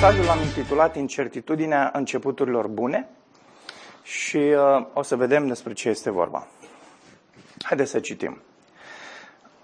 Mesajul 0.00 0.24
l-am 0.24 0.40
intitulat 0.40 0.96
Incertitudinea 0.96 1.90
începuturilor 1.94 2.66
bune 2.66 3.08
și 4.02 4.36
uh, 4.36 4.86
o 4.92 5.02
să 5.02 5.16
vedem 5.16 5.46
despre 5.46 5.72
ce 5.72 5.88
este 5.88 6.10
vorba. 6.10 6.46
Haideți 7.62 7.90
să 7.90 8.00
citim. 8.00 8.42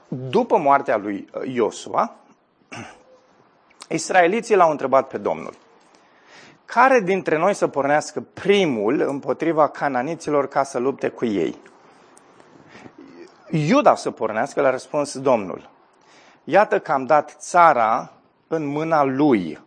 După 0.08 0.58
moartea 0.58 0.96
lui 0.96 1.28
Iosua, 1.44 2.16
israeliții 3.88 4.56
l-au 4.56 4.70
întrebat 4.70 5.08
pe 5.08 5.18
Domnul, 5.18 5.54
care 6.64 7.00
dintre 7.00 7.38
noi 7.38 7.54
să 7.54 7.68
pornească 7.68 8.20
primul 8.20 9.00
împotriva 9.00 9.68
cananiților 9.68 10.48
ca 10.48 10.62
să 10.62 10.78
lupte 10.78 11.08
cu 11.08 11.24
ei? 11.24 11.56
Iuda 13.50 13.94
să 13.94 14.10
pornească, 14.10 14.60
l-a 14.60 14.70
răspuns 14.70 15.18
Domnul. 15.18 15.70
Iată 16.44 16.80
că 16.80 16.92
am 16.92 17.04
dat 17.04 17.36
țara 17.38 18.12
în 18.46 18.66
mâna 18.66 19.02
lui. 19.04 19.64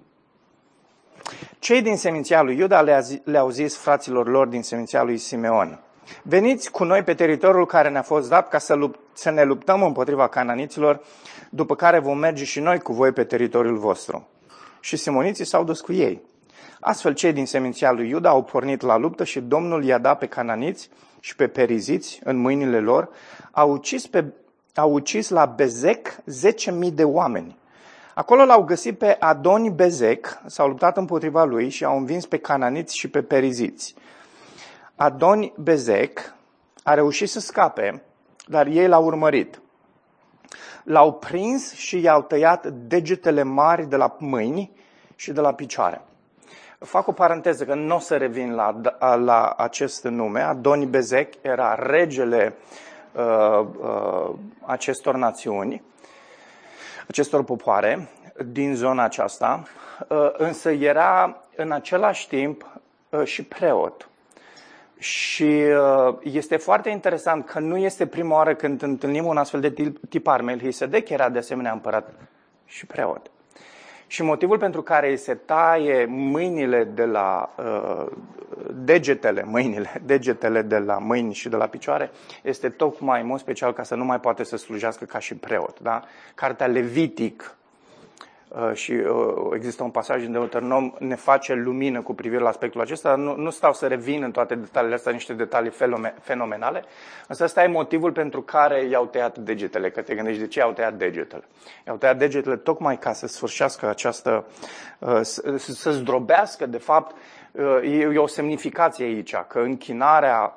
Cei 1.59 1.81
din 1.81 1.97
seminția 1.97 2.41
lui 2.41 2.57
Iuda 2.57 2.81
le-au 3.23 3.49
zis 3.49 3.77
fraților 3.77 4.27
lor 4.27 4.47
din 4.47 4.63
seminția 4.63 5.03
lui 5.03 5.17
Simeon. 5.17 5.79
Veniți 6.23 6.71
cu 6.71 6.83
noi 6.83 7.03
pe 7.03 7.13
teritoriul 7.13 7.65
care 7.65 7.89
ne-a 7.89 8.01
fost 8.01 8.29
dat 8.29 8.49
ca 8.49 8.57
să, 8.57 8.73
lupt, 8.73 8.99
să 9.13 9.29
ne 9.29 9.43
luptăm 9.43 9.83
împotriva 9.83 10.27
cananiților, 10.27 11.01
după 11.49 11.75
care 11.75 11.99
vom 11.99 12.17
merge 12.17 12.43
și 12.43 12.59
noi 12.59 12.79
cu 12.79 12.93
voi 12.93 13.11
pe 13.11 13.23
teritoriul 13.23 13.77
vostru. 13.77 14.27
Și 14.79 14.95
simoniții 14.95 15.45
s-au 15.45 15.63
dus 15.63 15.81
cu 15.81 15.93
ei. 15.93 16.21
Astfel, 16.79 17.13
cei 17.13 17.33
din 17.33 17.45
seminția 17.45 17.91
lui 17.91 18.09
Iuda 18.09 18.29
au 18.29 18.43
pornit 18.43 18.81
la 18.81 18.97
luptă 18.97 19.23
și 19.23 19.39
Domnul 19.39 19.83
i-a 19.83 19.97
dat 19.97 20.17
pe 20.17 20.25
cananiți 20.25 20.89
și 21.19 21.35
pe 21.35 21.47
periziți 21.47 22.19
în 22.23 22.37
mâinile 22.37 22.79
lor. 22.79 23.09
Au 23.51 23.71
ucis, 23.71 24.07
pe, 24.07 24.25
au 24.75 24.93
ucis 24.93 25.29
la 25.29 25.45
Bezec 25.45 26.15
10.000 26.15 26.93
de 26.93 27.03
oameni. 27.03 27.57
Acolo 28.19 28.45
l-au 28.45 28.63
găsit 28.63 28.97
pe 28.97 29.15
Adoni 29.19 29.69
Bezec, 29.69 30.41
s-au 30.45 30.67
luptat 30.67 30.97
împotriva 30.97 31.43
lui 31.43 31.69
și 31.69 31.85
au 31.85 31.97
învins 31.97 32.25
pe 32.25 32.37
cananiți 32.37 32.97
și 32.97 33.09
pe 33.09 33.21
periziți. 33.21 33.95
Adoni 34.95 35.53
Bezec 35.57 36.33
a 36.83 36.93
reușit 36.93 37.29
să 37.29 37.39
scape, 37.39 38.03
dar 38.47 38.67
ei 38.67 38.87
l-au 38.87 39.05
urmărit. 39.05 39.61
L-au 40.83 41.13
prins 41.13 41.73
și 41.73 42.01
i-au 42.01 42.21
tăiat 42.21 42.67
degetele 42.67 43.43
mari 43.43 43.85
de 43.85 43.95
la 43.95 44.15
mâini 44.19 44.71
și 45.15 45.31
de 45.31 45.41
la 45.41 45.53
picioare. 45.53 46.01
Fac 46.79 47.07
o 47.07 47.11
paranteză 47.11 47.65
că 47.65 47.73
nu 47.73 47.95
o 47.95 47.99
să 47.99 48.17
revin 48.17 48.53
la, 48.53 48.81
la 49.15 49.53
acest 49.57 50.03
nume. 50.03 50.41
Adoni 50.41 50.85
Bezec 50.85 51.33
era 51.41 51.75
regele 51.75 52.55
uh, 53.13 53.67
uh, 53.81 54.35
acestor 54.65 55.15
națiuni, 55.15 55.83
acestor 57.09 57.43
popoare 57.43 58.09
din 58.45 58.75
zona 58.75 59.03
aceasta, 59.03 59.63
uh, 60.07 60.29
însă 60.37 60.71
era 60.71 61.43
în 61.55 61.71
același 61.71 62.27
timp 62.27 62.79
uh, 63.09 63.23
și 63.23 63.43
preot. 63.43 64.09
Și 64.97 65.43
uh, 65.43 66.15
este 66.23 66.57
foarte 66.57 66.89
interesant 66.89 67.45
că 67.45 67.59
nu 67.59 67.77
este 67.77 68.07
prima 68.07 68.35
oară 68.35 68.55
când 68.55 68.81
întâlnim 68.81 69.25
un 69.25 69.37
astfel 69.37 69.59
de 69.59 69.93
tipar. 70.09 70.41
Melchisedec 70.41 71.09
era 71.09 71.29
de 71.29 71.37
asemenea 71.37 71.71
împărat 71.71 72.13
și 72.65 72.85
preot. 72.85 73.31
Și 74.11 74.23
motivul 74.23 74.57
pentru 74.57 74.81
care 74.81 75.09
îi 75.09 75.17
se 75.17 75.33
taie 75.33 76.05
mâinile 76.05 76.83
de 76.83 77.05
la 77.05 77.53
uh, 77.57 78.05
degetele, 78.73 79.43
mâinile, 79.43 80.01
degetele 80.05 80.61
de 80.61 80.77
la 80.77 80.97
mâini 80.97 81.33
și 81.33 81.49
de 81.49 81.55
la 81.55 81.67
picioare 81.67 82.11
este 82.43 82.69
tocmai, 82.69 83.21
în 83.21 83.27
mod 83.27 83.39
special, 83.39 83.73
ca 83.73 83.83
să 83.83 83.95
nu 83.95 84.05
mai 84.05 84.19
poate 84.19 84.43
să 84.43 84.57
slujească 84.57 85.05
ca 85.05 85.19
și 85.19 85.35
preot. 85.35 85.79
Da? 85.79 86.03
Cartea 86.35 86.67
Levitic 86.67 87.53
Uh, 87.63 87.68
și 88.73 88.91
uh, 88.91 89.51
există 89.53 89.83
un 89.83 89.89
pasaj 89.89 90.25
în 90.25 90.31
Deuteronom, 90.31 90.93
ne 90.99 91.15
face 91.15 91.53
lumină 91.53 92.01
cu 92.01 92.13
privire 92.13 92.41
la 92.41 92.49
aspectul 92.49 92.81
acesta. 92.81 93.15
Nu, 93.15 93.35
nu 93.35 93.49
stau 93.49 93.73
să 93.73 93.87
revin 93.87 94.23
în 94.23 94.31
toate 94.31 94.55
detaliile 94.55 94.95
astea, 94.95 95.11
niște 95.11 95.33
detalii 95.33 95.71
fenomenale, 96.21 96.83
însă 97.27 97.43
ăsta 97.43 97.63
e 97.63 97.67
motivul 97.67 98.11
pentru 98.11 98.41
care 98.41 98.85
i-au 98.85 99.05
tăiat 99.05 99.37
degetele, 99.37 99.89
că 99.89 100.01
te 100.01 100.15
gândești 100.15 100.39
de 100.39 100.47
ce 100.47 100.59
i-au 100.59 100.71
tăiat 100.71 100.93
degetele. 100.93 101.43
I-au 101.87 101.95
tăiat 101.95 102.17
degetele 102.17 102.55
tocmai 102.55 102.97
ca 102.97 103.13
să 103.13 103.27
sfârșească 103.27 103.89
această, 103.89 104.45
uh, 104.99 105.21
să 105.57 105.91
zdrobească, 105.91 106.65
de 106.65 106.77
fapt, 106.77 107.15
e 107.83 108.17
o 108.17 108.27
semnificație 108.27 109.05
aici, 109.05 109.35
că 109.47 109.59
închinarea 109.59 110.55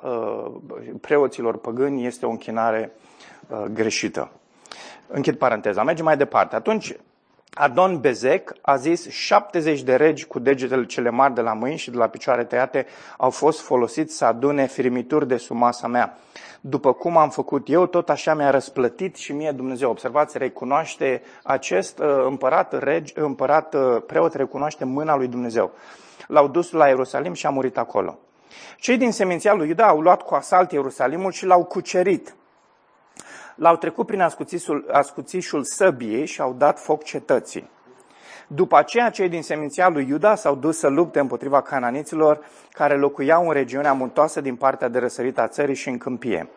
preoților 1.01 1.57
păgâni 1.57 2.05
este 2.05 2.25
o 2.25 2.29
închinare 2.29 2.91
greșită. 3.73 4.31
Închid 5.07 5.35
paranteza. 5.35 5.83
Mergem 5.83 6.05
mai 6.05 6.17
departe. 6.17 6.55
Atunci, 6.55 6.95
Adon 7.53 7.99
Bezec 7.99 8.51
a 8.61 8.75
zis 8.75 9.09
70 9.09 9.81
de 9.81 9.95
regi 9.95 10.25
cu 10.25 10.39
degetele 10.39 10.85
cele 10.85 11.09
mari 11.09 11.33
de 11.33 11.41
la 11.41 11.53
mâini 11.53 11.77
și 11.77 11.91
de 11.91 11.97
la 11.97 12.07
picioare 12.07 12.43
tăiate 12.43 12.85
au 13.17 13.29
fost 13.29 13.59
folosiți 13.59 14.15
să 14.15 14.25
adune 14.25 14.67
firimituri 14.67 15.27
de 15.27 15.37
sub 15.37 15.55
masa 15.55 15.87
mea. 15.87 16.17
După 16.61 16.93
cum 16.93 17.17
am 17.17 17.29
făcut 17.29 17.69
eu, 17.69 17.85
tot 17.85 18.09
așa 18.09 18.33
mi-a 18.33 18.49
răsplătit 18.49 19.15
și 19.15 19.33
mie 19.33 19.51
Dumnezeu. 19.51 19.89
Observați, 19.89 20.37
recunoaște 20.37 21.21
acest 21.43 21.99
uh, 21.99 22.05
împărat, 22.25 22.83
regi, 22.83 23.13
împărat 23.15 23.73
uh, 23.73 24.01
preot, 24.07 24.33
recunoaște 24.33 24.85
mâna 24.85 25.15
lui 25.15 25.27
Dumnezeu. 25.27 25.71
L-au 26.27 26.47
dus 26.47 26.71
la 26.71 26.87
Ierusalim 26.87 27.33
și 27.33 27.45
a 27.45 27.49
murit 27.49 27.77
acolo. 27.77 28.19
Cei 28.77 28.97
din 28.97 29.11
seminția 29.11 29.53
lui 29.53 29.67
Iuda 29.67 29.87
au 29.87 30.01
luat 30.01 30.21
cu 30.21 30.33
asalt 30.33 30.71
Ierusalimul 30.71 31.31
și 31.31 31.45
l-au 31.45 31.63
cucerit 31.63 32.35
l-au 33.55 33.75
trecut 33.75 34.05
prin 34.05 34.21
ascuțișul, 34.21 34.85
ascuțișul 34.91 35.63
săbiei 35.63 36.25
și 36.25 36.41
au 36.41 36.53
dat 36.53 36.79
foc 36.79 37.03
cetății. 37.03 37.69
După 38.47 38.77
aceea, 38.77 39.09
cei 39.09 39.29
din 39.29 39.41
seminția 39.41 39.89
lui 39.89 40.07
Iuda 40.09 40.35
s-au 40.35 40.55
dus 40.55 40.77
să 40.77 40.87
lupte 40.87 41.19
împotriva 41.19 41.61
cananiților 41.61 42.39
care 42.71 42.95
locuiau 42.95 43.47
în 43.47 43.53
regiunea 43.53 43.93
muntoasă 43.93 44.41
din 44.41 44.55
partea 44.55 44.87
de 44.87 44.99
răsărit 44.99 45.39
a 45.39 45.47
țării 45.47 45.75
și 45.75 45.89
în 45.89 45.97
câmpie. 45.97 46.49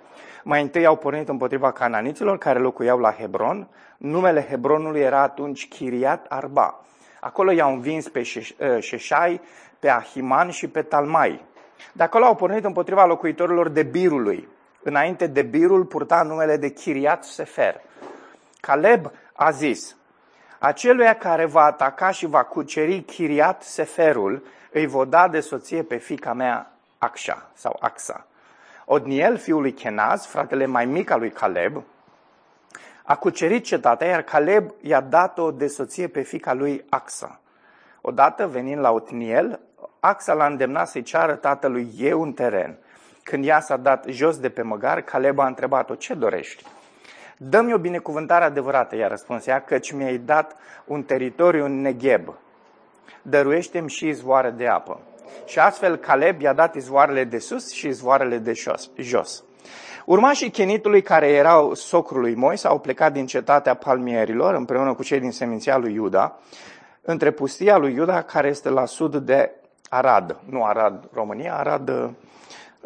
Mai 0.45 0.63
întâi 0.63 0.87
au 0.87 0.97
pornit 0.97 1.29
împotriva 1.29 1.73
cananiților 1.73 2.39
care 2.39 2.59
locuiau 2.59 2.99
la 2.99 3.13
Hebron. 3.13 3.69
Numele 3.97 4.47
Hebronului 4.51 5.01
era 5.01 5.23
atunci 5.23 5.69
Chiriat 5.69 6.27
Arba. 6.29 6.85
Acolo 7.21 7.51
i-au 7.51 7.73
învins 7.73 8.09
pe 8.09 8.23
Șeșai, 8.81 9.41
pe 9.79 9.89
Ahiman 9.89 10.51
și 10.51 10.69
pe 10.69 10.83
Talmai. 10.83 11.45
De 11.93 12.03
acolo 12.03 12.25
au 12.25 12.35
pornit 12.35 12.65
împotriva 12.65 13.05
locuitorilor 13.05 13.69
de 13.69 13.83
Birului. 13.83 14.49
Înainte 14.87 15.27
de 15.27 15.43
birul 15.43 15.85
purta 15.85 16.23
numele 16.23 16.57
de 16.57 16.69
Chiriat 16.69 17.25
Sefer. 17.25 17.81
Caleb 18.61 19.11
a 19.33 19.51
zis, 19.51 19.97
aceluia 20.59 21.15
care 21.15 21.47
va 21.47 21.63
ataca 21.63 22.11
și 22.11 22.27
va 22.27 22.43
cuceri 22.43 23.01
Chiriat 23.01 23.63
Seferul, 23.63 24.47
îi 24.73 24.87
va 24.87 25.05
da 25.05 25.29
de 25.29 25.41
soție 25.41 25.83
pe 25.83 25.97
fica 25.97 26.33
mea 26.33 26.73
Axa 26.99 27.51
sau 27.55 27.77
Axa. 27.81 28.27
Odniel, 28.85 29.37
fiul 29.37 29.61
lui 29.61 29.73
Kenaz, 29.73 30.27
fratele 30.27 30.67
mai 30.67 30.85
mic 30.85 31.11
al 31.11 31.19
lui 31.19 31.31
Caleb, 31.31 31.83
a 33.03 33.17
cucerit 33.17 33.65
cetatea, 33.65 34.09
iar 34.09 34.23
Caleb 34.23 34.71
i-a 34.81 35.01
dat-o 35.01 35.51
de 35.51 35.67
soție 35.67 36.09
pe 36.09 36.23
fica 36.23 36.53
lui 36.53 36.85
Axa. 36.89 37.41
Odată, 38.01 38.47
venind 38.47 38.81
la 38.81 38.91
Otniel, 38.91 39.61
Axa 40.01 40.33
l-a 40.33 40.47
îndemnat 40.47 40.89
să-i 40.89 41.03
ceară 41.03 41.35
tatălui 41.35 41.91
ei 41.99 42.13
un 42.13 42.33
teren. 42.33 42.79
Când 43.27 43.47
ea 43.47 43.61
s-a 43.61 43.77
dat 43.77 44.05
jos 44.09 44.39
de 44.39 44.49
pe 44.49 44.63
măgar, 44.63 45.01
Caleb 45.01 45.39
a 45.39 45.47
întrebat-o, 45.47 45.95
ce 45.95 46.15
dorești? 46.15 46.65
Dă-mi 47.37 47.73
o 47.73 47.79
binecuvântare 47.79 48.45
adevărată, 48.45 48.97
i-a 48.97 49.09
răspuns 49.09 49.47
ea, 49.47 49.61
căci 49.61 49.93
mi-ai 49.93 50.19
dat 50.19 50.57
un 50.85 51.03
teritoriu 51.03 51.65
în 51.65 51.81
Negheb. 51.81 52.35
Dăruiește-mi 53.23 53.89
și 53.89 54.07
izvoare 54.07 54.51
de 54.51 54.67
apă. 54.67 55.01
Și 55.45 55.59
astfel 55.59 55.97
Caleb 55.97 56.41
i-a 56.41 56.53
dat 56.53 56.75
izvoarele 56.75 57.25
de 57.25 57.39
sus 57.39 57.73
și 57.73 57.87
izvoarele 57.87 58.39
de 58.39 58.53
jos. 58.97 59.45
Urmașii 60.05 60.51
chenitului 60.51 61.03
care 61.03 61.29
erau 61.29 61.75
socrului 61.75 62.35
Moise 62.35 62.67
au 62.67 62.79
plecat 62.79 63.13
din 63.13 63.27
cetatea 63.27 63.75
palmierilor 63.75 64.55
împreună 64.55 64.95
cu 64.95 65.03
cei 65.03 65.21
din 65.21 65.33
seminția 65.33 65.77
lui 65.77 65.93
Iuda, 65.93 66.39
între 67.03 67.31
pustia 67.31 67.77
lui 67.77 67.95
Iuda 67.95 68.23
care 68.23 68.49
este 68.49 68.69
la 68.69 68.85
sud 68.85 69.17
de 69.17 69.51
Arad. 69.89 70.37
Nu 70.49 70.65
Arad, 70.65 71.09
România, 71.13 71.57
Arad, 71.57 72.15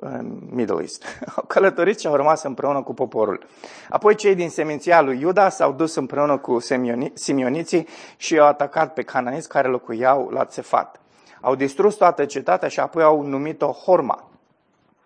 în 0.00 0.38
Middle 0.50 0.80
East. 0.80 1.04
Au 1.36 1.44
călătorit 1.46 2.00
și 2.00 2.06
au 2.06 2.14
rămas 2.14 2.42
împreună 2.42 2.82
cu 2.82 2.94
poporul. 2.94 3.46
Apoi 3.88 4.14
cei 4.14 4.34
din 4.34 4.48
seminția 4.48 5.00
lui 5.00 5.20
Iuda 5.20 5.48
s-au 5.48 5.72
dus 5.72 5.94
împreună 5.94 6.38
cu 6.38 6.58
simioniții 7.14 7.88
și 8.16 8.38
au 8.38 8.46
atacat 8.46 8.92
pe 8.92 9.02
cananiți 9.02 9.48
care 9.48 9.68
locuiau 9.68 10.28
la 10.28 10.44
Țefat. 10.44 11.00
Au 11.40 11.54
distrus 11.54 11.94
toată 11.94 12.24
cetatea 12.24 12.68
și 12.68 12.80
apoi 12.80 13.02
au 13.02 13.22
numit-o 13.22 13.66
Horma. 13.66 14.24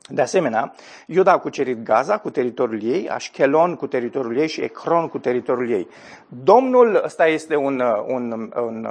De 0.08 0.22
asemenea, 0.22 0.74
Iuda 1.06 1.32
a 1.32 1.38
cucerit 1.38 1.82
Gaza 1.82 2.18
cu 2.18 2.30
teritoriul 2.30 2.82
ei, 2.82 3.08
Ashkelon 3.08 3.74
cu 3.76 3.86
teritoriul 3.86 4.36
ei 4.36 4.48
și 4.48 4.60
Ecron 4.60 5.08
cu 5.08 5.18
teritoriul 5.18 5.70
ei. 5.70 5.88
Domnul, 6.28 7.00
ăsta 7.04 7.26
este 7.26 7.56
un, 7.56 7.82
un, 8.06 8.52
un 8.56 8.88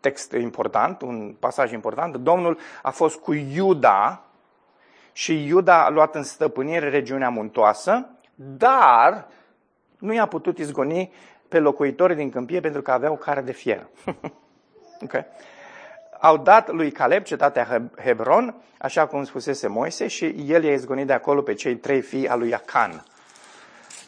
text 0.00 0.32
important, 0.32 1.02
un 1.02 1.34
pasaj 1.38 1.72
important, 1.72 2.16
Domnul 2.16 2.58
a 2.82 2.90
fost 2.90 3.16
cu 3.16 3.32
Iuda, 3.32 4.24
și 5.16 5.46
Iuda 5.46 5.84
a 5.84 5.88
luat 5.88 6.14
în 6.14 6.22
stăpânire 6.22 6.88
regiunea 6.88 7.28
muntoasă, 7.28 8.06
dar 8.34 9.26
nu 9.98 10.12
i-a 10.12 10.26
putut 10.26 10.58
izgoni 10.58 11.12
pe 11.48 11.58
locuitorii 11.58 12.16
din 12.16 12.30
câmpie 12.30 12.60
pentru 12.60 12.82
că 12.82 12.90
aveau 12.90 13.16
care 13.16 13.40
de 13.40 13.52
fier. 13.52 13.86
okay. 15.04 15.26
au 16.20 16.36
dat 16.36 16.72
lui 16.72 16.90
Caleb 16.90 17.22
cetatea 17.22 17.82
Hebron, 18.04 18.54
așa 18.78 19.06
cum 19.06 19.24
spusese 19.24 19.66
Moise, 19.66 20.06
și 20.06 20.44
el 20.46 20.64
i-a 20.64 20.72
izgonit 20.72 21.06
de 21.06 21.12
acolo 21.12 21.42
pe 21.42 21.54
cei 21.54 21.76
trei 21.76 22.00
fii 22.00 22.28
al 22.28 22.38
lui 22.38 22.54
Acan, 22.54 23.04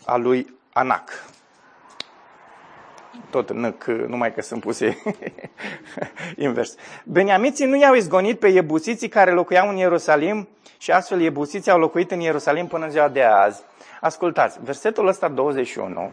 al 0.05 0.23
lui 0.23 0.55
Anac. 0.73 1.11
Tot 3.37 3.50
năc, 3.53 3.85
numai 3.85 4.35
că 4.35 4.43
sunt 4.43 4.61
puse 4.61 5.03
invers. 6.37 6.75
Beniamiții 7.05 7.67
nu 7.67 7.77
i-au 7.77 7.94
izgonit 7.94 8.38
pe 8.38 8.49
iebusiții 8.49 9.09
care 9.09 9.33
locuiau 9.33 9.69
în 9.69 9.77
Ierusalim 9.77 10.49
și 10.79 10.93
astfel 10.93 11.21
iebusiții 11.21 11.71
au 11.71 11.79
locuit 11.79 12.11
în 12.11 12.21
Ierusalim 12.21 12.67
până 12.67 12.85
în 12.85 12.91
ziua 12.91 13.09
de 13.09 13.23
azi. 13.23 13.62
Ascultați, 14.00 14.59
versetul 14.62 15.06
ăsta 15.06 15.29
21 15.29 16.11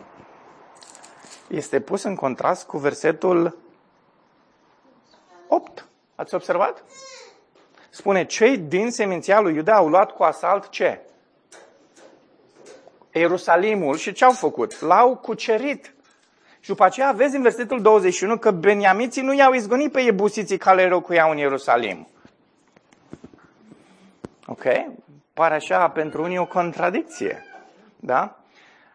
este 1.48 1.80
pus 1.80 2.04
în 2.04 2.16
contrast 2.16 2.66
cu 2.66 2.78
versetul 2.78 3.58
8. 5.48 5.88
Ați 6.16 6.36
observat? 6.36 6.84
Spune, 7.90 8.26
cei 8.26 8.58
din 8.58 8.92
seminția 8.92 9.40
lui 9.40 9.56
Iuda 9.56 9.76
au 9.76 9.90
luat 9.90 10.12
cu 10.12 10.24
asalt 10.24 10.70
ce? 10.70 11.00
Ierusalimul 13.12 13.96
și 13.96 14.12
ce 14.12 14.26
au 14.26 14.32
făcut? 14.32 14.82
L-au 14.82 15.16
cucerit. 15.16 15.94
Și 16.64 16.70
după 16.70 16.84
aceea 16.84 17.12
vezi 17.12 17.36
în 17.36 17.42
versetul 17.42 17.82
21 17.82 18.38
că 18.38 18.52
beniamiții 18.52 19.22
nu 19.22 19.34
i-au 19.34 19.54
izgonit 19.54 19.92
pe 19.92 20.02
ebusiții 20.02 20.58
care 20.58 20.88
locuiau 20.88 21.32
în 21.32 21.38
Ierusalim. 21.38 22.08
Ok? 24.46 24.64
Pare 25.34 25.54
așa 25.54 25.90
pentru 25.90 26.22
unii 26.22 26.38
o 26.38 26.46
contradicție. 26.46 27.46
Da? 28.00 28.40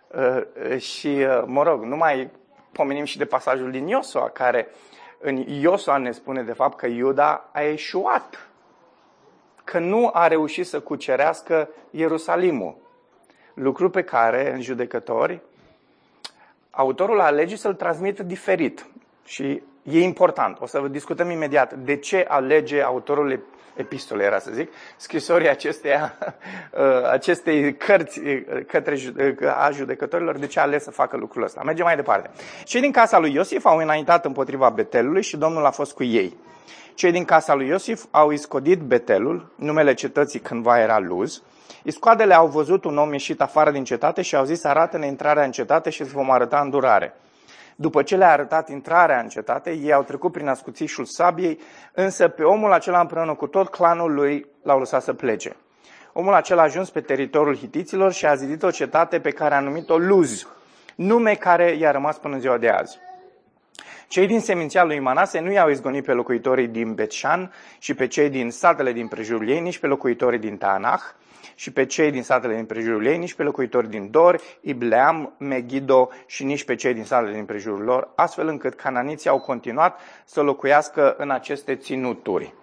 Uh, 0.07 0.79
și, 0.79 1.07
uh, 1.07 1.43
mă 1.47 1.63
rog, 1.63 1.83
nu 1.83 1.97
mai 1.97 2.31
pomenim 2.73 3.05
și 3.05 3.19
de 3.19 3.25
pasajul 3.25 3.71
din 3.71 3.87
Iosua, 3.87 4.29
care 4.29 4.69
în 5.21 5.37
Iosua 5.37 5.97
ne 5.97 6.11
spune 6.11 6.43
de 6.43 6.53
fapt 6.53 6.79
că 6.79 6.87
Iuda 6.87 7.49
a 7.53 7.61
eșuat, 7.61 8.49
că 9.65 9.79
nu 9.79 10.11
a 10.13 10.27
reușit 10.27 10.67
să 10.67 10.81
cucerească 10.81 11.69
Ierusalimul. 11.91 12.77
Lucru 13.55 13.91
pe 13.91 14.03
care, 14.03 14.53
în 14.53 14.61
judecători, 14.61 15.43
autorul 16.79 17.21
alege 17.21 17.57
să-l 17.57 17.75
transmită 17.75 18.23
diferit. 18.23 18.87
Și 19.25 19.63
e 19.83 20.03
important. 20.03 20.61
O 20.61 20.67
să 20.67 20.81
vă 20.81 20.89
discutăm 20.89 21.31
imediat 21.31 21.75
de 21.75 21.97
ce 21.97 22.25
alege 22.29 22.83
autorul 22.83 23.43
epistole, 23.75 24.25
era 24.25 24.39
să 24.39 24.51
zic, 24.53 24.73
scrisorii 24.97 25.49
acesteia, 25.49 26.19
uh, 26.73 27.11
acestei 27.17 27.77
cărți 27.77 28.19
uh, 28.19 28.43
către 28.67 28.95
uh, 28.95 29.49
a 29.57 29.71
judecătorilor, 29.71 30.39
de 30.39 30.47
ce 30.47 30.59
a 30.59 30.63
ales 30.63 30.83
să 30.83 30.91
facă 30.91 31.17
lucrul 31.17 31.43
ăsta. 31.43 31.63
Mergem 31.65 31.85
mai 31.85 31.97
departe. 31.97 32.31
Cei 32.65 32.81
din 32.81 32.93
casa 32.93 33.19
lui 33.19 33.33
Iosif 33.33 33.65
au 33.65 33.79
înaintat 33.79 34.25
împotriva 34.25 34.71
Betelului 34.71 35.23
și 35.23 35.37
Domnul 35.37 35.65
a 35.65 35.71
fost 35.71 35.95
cu 35.95 36.05
ei. 36.05 36.37
Cei 36.95 37.13
din 37.13 37.25
casa 37.25 37.55
lui 37.55 37.67
Iosif 37.67 38.05
au 38.11 38.31
iscodit 38.31 38.81
Betelul, 38.81 39.53
numele 39.55 39.95
cetății 39.95 40.41
cândva 40.41 40.81
era 40.81 40.99
Luz. 40.99 41.43
Iscoadele 41.83 42.35
au 42.35 42.47
văzut 42.47 42.85
un 42.85 42.99
om 42.99 43.13
ieșit 43.13 43.41
afară 43.41 43.71
din 43.71 43.85
cetate 43.85 44.23
și 44.23 44.37
au 44.37 44.45
zis, 44.45 44.65
arată-ne 44.65 45.07
intrarea 45.07 45.45
în 45.45 45.51
cetate 45.51 45.91
și 45.91 46.01
îți 46.01 46.13
vom 46.13 46.31
arăta 46.31 46.61
îndurare. 46.61 47.15
După 47.77 48.03
ce 48.03 48.17
le-a 48.17 48.31
arătat 48.31 48.69
intrarea 48.69 49.21
în 49.21 49.29
cetate, 49.29 49.71
ei 49.71 49.93
au 49.93 50.03
trecut 50.03 50.33
prin 50.33 50.49
ascuțișul 50.49 51.05
sabiei, 51.05 51.59
însă 51.93 52.29
pe 52.29 52.43
omul 52.43 52.73
acela 52.73 53.01
împreună 53.01 53.35
cu 53.35 53.47
tot 53.47 53.69
clanul 53.69 54.15
lui 54.15 54.47
l-au 54.63 54.79
lăsat 54.79 55.03
să 55.03 55.13
plece. 55.13 55.57
Omul 56.13 56.35
acela 56.35 56.61
a 56.61 56.65
ajuns 56.65 56.91
pe 56.91 57.01
teritoriul 57.01 57.57
hitiților 57.57 58.13
și 58.13 58.27
a 58.27 58.35
zidit 58.35 58.63
o 58.63 58.71
cetate 58.71 59.21
pe 59.21 59.31
care 59.31 59.55
a 59.55 59.61
numit-o 59.61 59.99
Luz, 59.99 60.47
nume 60.95 61.35
care 61.35 61.77
i-a 61.77 61.91
rămas 61.91 62.19
până 62.19 62.35
în 62.35 62.41
ziua 62.41 62.59
de 62.59 62.69
azi. 62.69 62.99
Cei 64.09 64.27
din 64.27 64.41
seminția 64.41 64.85
lui 64.85 64.99
Manase 64.99 65.41
nu 65.41 65.53
i-au 65.53 65.69
izgonit 65.69 66.05
pe 66.05 66.13
locuitorii 66.13 66.69
din 66.69 66.95
Betșan 66.95 67.53
și 67.79 67.95
pe 67.95 68.07
cei 68.07 68.29
din 68.29 68.51
satele 68.51 68.93
din 68.93 69.09
prejurul 69.09 69.49
ei, 69.49 69.61
nici 69.61 69.79
pe 69.79 69.87
locuitorii 69.87 70.39
din 70.39 70.57
Tanach, 70.57 71.03
și 71.59 71.73
pe 71.73 71.87
cei 71.87 72.11
din 72.11 72.23
satele 72.23 72.55
din 72.55 72.67
prejurul 72.67 73.07
ei, 73.07 73.19
nici 73.19 73.35
pe 73.35 73.43
locuitori 73.43 73.89
din 73.89 74.11
Dor, 74.11 74.41
Ibleam, 74.61 75.35
Megido 75.39 76.11
și 76.27 76.45
nici 76.45 76.65
pe 76.65 76.75
cei 76.75 76.95
din 76.95 77.05
satele 77.05 77.33
din 77.33 77.45
prejurul 77.45 77.85
lor, 77.85 78.09
astfel 78.15 78.49
încât 78.49 78.75
cananiții 78.75 79.31
au 79.31 79.41
continuat 79.41 80.01
să 80.25 80.41
locuiască 80.41 81.15
în 81.17 81.31
aceste 81.31 81.77
ținuturi. 81.77 82.55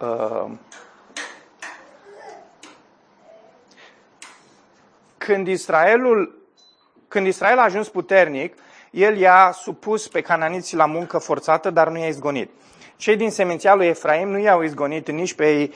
Uh, 0.00 0.50
când 5.18 5.46
Israelul 5.46 6.42
când 7.08 7.26
Israel 7.26 7.58
a 7.58 7.62
ajuns 7.62 7.88
puternic, 7.88 8.54
el 8.90 9.16
i-a 9.16 9.50
supus 9.54 10.08
pe 10.08 10.20
cananiții 10.20 10.76
la 10.76 10.86
muncă 10.86 11.18
forțată, 11.18 11.70
dar 11.70 11.88
nu 11.88 11.98
i-a 11.98 12.06
izgonit. 12.06 12.50
Cei 13.02 13.16
din 13.16 13.30
seminția 13.30 13.74
lui 13.74 13.86
Efraim 13.86 14.28
nu 14.28 14.38
i-au 14.38 14.62
izgonit 14.62 15.10
nici 15.10 15.34
pe 15.34 15.70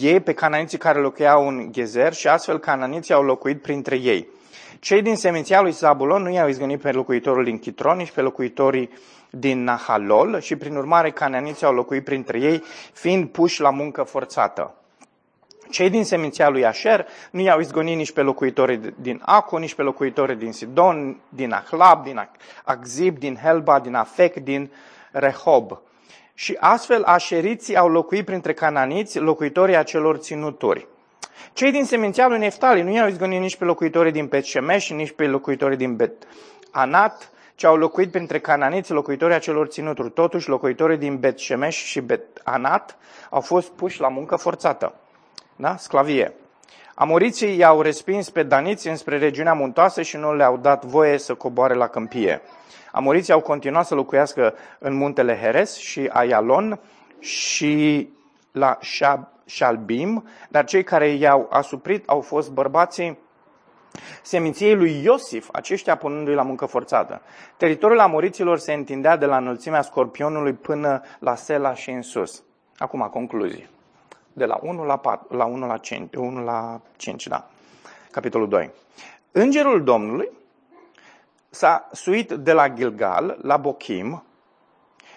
ei, 0.00 0.20
pe 0.20 0.32
cananiții 0.32 0.78
care 0.78 0.98
locuiau 0.98 1.48
în 1.48 1.72
Gezer 1.72 2.12
și 2.12 2.28
astfel 2.28 2.58
cananiții 2.58 3.14
au 3.14 3.22
locuit 3.22 3.62
printre 3.62 3.96
ei. 3.96 4.28
Cei 4.80 5.02
din 5.02 5.16
seminția 5.16 5.60
lui 5.60 5.70
Zabulon 5.70 6.22
nu 6.22 6.30
i-au 6.30 6.48
izgonit 6.48 6.80
pe 6.80 6.90
locuitorul 6.90 7.44
din 7.44 7.58
Chitron, 7.58 7.96
nici 7.96 8.10
pe 8.10 8.20
locuitorii 8.20 8.90
din 9.30 9.64
Nahalol 9.64 10.40
și 10.40 10.56
prin 10.56 10.76
urmare 10.76 11.10
cananiții 11.10 11.66
au 11.66 11.74
locuit 11.74 12.04
printre 12.04 12.38
ei, 12.40 12.62
fiind 12.92 13.28
puși 13.28 13.60
la 13.60 13.70
muncă 13.70 14.02
forțată. 14.02 14.74
Cei 15.70 15.90
din 15.90 16.04
seminția 16.04 16.48
lui 16.48 16.66
Asher 16.66 17.06
nu 17.30 17.40
i-au 17.40 17.60
izgonit 17.60 17.96
nici 17.96 18.12
pe 18.12 18.22
locuitorii 18.22 18.80
din 19.00 19.22
Acu, 19.24 19.56
nici 19.56 19.74
pe 19.74 19.82
locuitorii 19.82 20.36
din 20.36 20.52
Sidon, 20.52 21.20
din 21.28 21.52
Ahlab, 21.52 22.04
din 22.04 22.28
Akzib, 22.64 23.18
din 23.18 23.38
Helba, 23.42 23.80
din 23.80 23.94
Afek, 23.94 24.36
din 24.36 24.70
Rehob. 25.10 25.86
Și 26.38 26.56
astfel 26.60 27.02
așeriții 27.02 27.76
au 27.76 27.88
locuit 27.88 28.24
printre 28.24 28.52
cananiți, 28.52 29.18
locuitorii 29.18 29.76
acelor 29.76 30.16
ținuturi. 30.16 30.86
Cei 31.52 31.70
din 31.70 31.84
seminția 31.84 32.28
lui 32.28 32.38
Neftali 32.38 32.82
nu 32.82 32.90
i-au 32.90 33.08
izgonit 33.08 33.40
nici 33.40 33.56
pe 33.56 33.64
locuitorii 33.64 34.12
din 34.12 34.26
Bet 34.26 34.44
Shemesh, 34.44 34.88
nici 34.88 35.10
pe 35.10 35.26
locuitorii 35.26 35.76
din 35.76 35.96
Bet 35.96 36.12
Anat, 36.70 37.30
ci 37.54 37.64
au 37.64 37.76
locuit 37.76 38.10
printre 38.10 38.38
cananiți, 38.38 38.92
locuitorii 38.92 39.34
acelor 39.34 39.66
ținuturi. 39.66 40.10
Totuși, 40.10 40.48
locuitorii 40.48 40.96
din 40.96 41.18
Bet 41.18 41.38
Shemesh 41.38 41.76
și 41.76 42.00
Bet 42.00 42.22
Anat 42.44 42.96
au 43.30 43.40
fost 43.40 43.70
puși 43.70 44.00
la 44.00 44.08
muncă 44.08 44.36
forțată. 44.36 44.94
Da? 45.56 45.76
Sclavie. 45.76 46.32
Amoriții 46.94 47.58
i-au 47.58 47.80
respins 47.80 48.30
pe 48.30 48.42
daniți 48.42 48.88
înspre 48.88 49.18
regiunea 49.18 49.52
muntoasă 49.52 50.02
și 50.02 50.16
nu 50.16 50.34
le-au 50.34 50.56
dat 50.56 50.84
voie 50.84 51.18
să 51.18 51.34
coboare 51.34 51.74
la 51.74 51.86
câmpie. 51.86 52.40
Amoriții 52.98 53.32
au 53.32 53.40
continuat 53.40 53.86
să 53.86 53.94
locuiască 53.94 54.54
în 54.78 54.94
muntele 54.94 55.38
Heres 55.38 55.76
și 55.76 56.10
Ayalon 56.12 56.80
și 57.18 58.08
la 58.52 58.78
Shalbim, 59.44 60.28
dar 60.48 60.64
cei 60.64 60.84
care 60.84 61.08
i-au 61.08 61.46
asuprit 61.50 62.08
au 62.08 62.20
fost 62.20 62.50
bărbații 62.50 63.18
seminției 64.22 64.74
lui 64.74 65.02
Iosif, 65.02 65.48
aceștia 65.52 65.96
punându-i 65.96 66.34
la 66.34 66.42
muncă 66.42 66.66
forțată. 66.66 67.20
Teritoriul 67.56 68.00
amoriților 68.00 68.58
se 68.58 68.72
întindea 68.72 69.16
de 69.16 69.26
la 69.26 69.36
înălțimea 69.36 69.82
scorpionului 69.82 70.52
până 70.52 71.02
la 71.18 71.34
Sela 71.34 71.74
și 71.74 71.90
în 71.90 72.02
sus. 72.02 72.42
Acum, 72.78 73.08
concluzii. 73.12 73.70
De 74.32 74.44
la 74.44 74.58
1 74.62 74.84
la, 74.84 74.96
4, 74.96 75.36
la 75.36 75.44
1 75.44 75.66
la 75.66 75.76
5, 75.76 76.14
1 76.14 76.44
la 76.44 76.80
5, 76.96 77.26
da. 77.26 77.50
Capitolul 78.10 78.48
2. 78.48 78.70
Îngerul 79.32 79.84
Domnului 79.84 80.36
s-a 81.50 81.88
suit 81.92 82.32
de 82.32 82.52
la 82.52 82.68
Gilgal 82.68 83.38
la 83.42 83.56
Bochim 83.56 84.22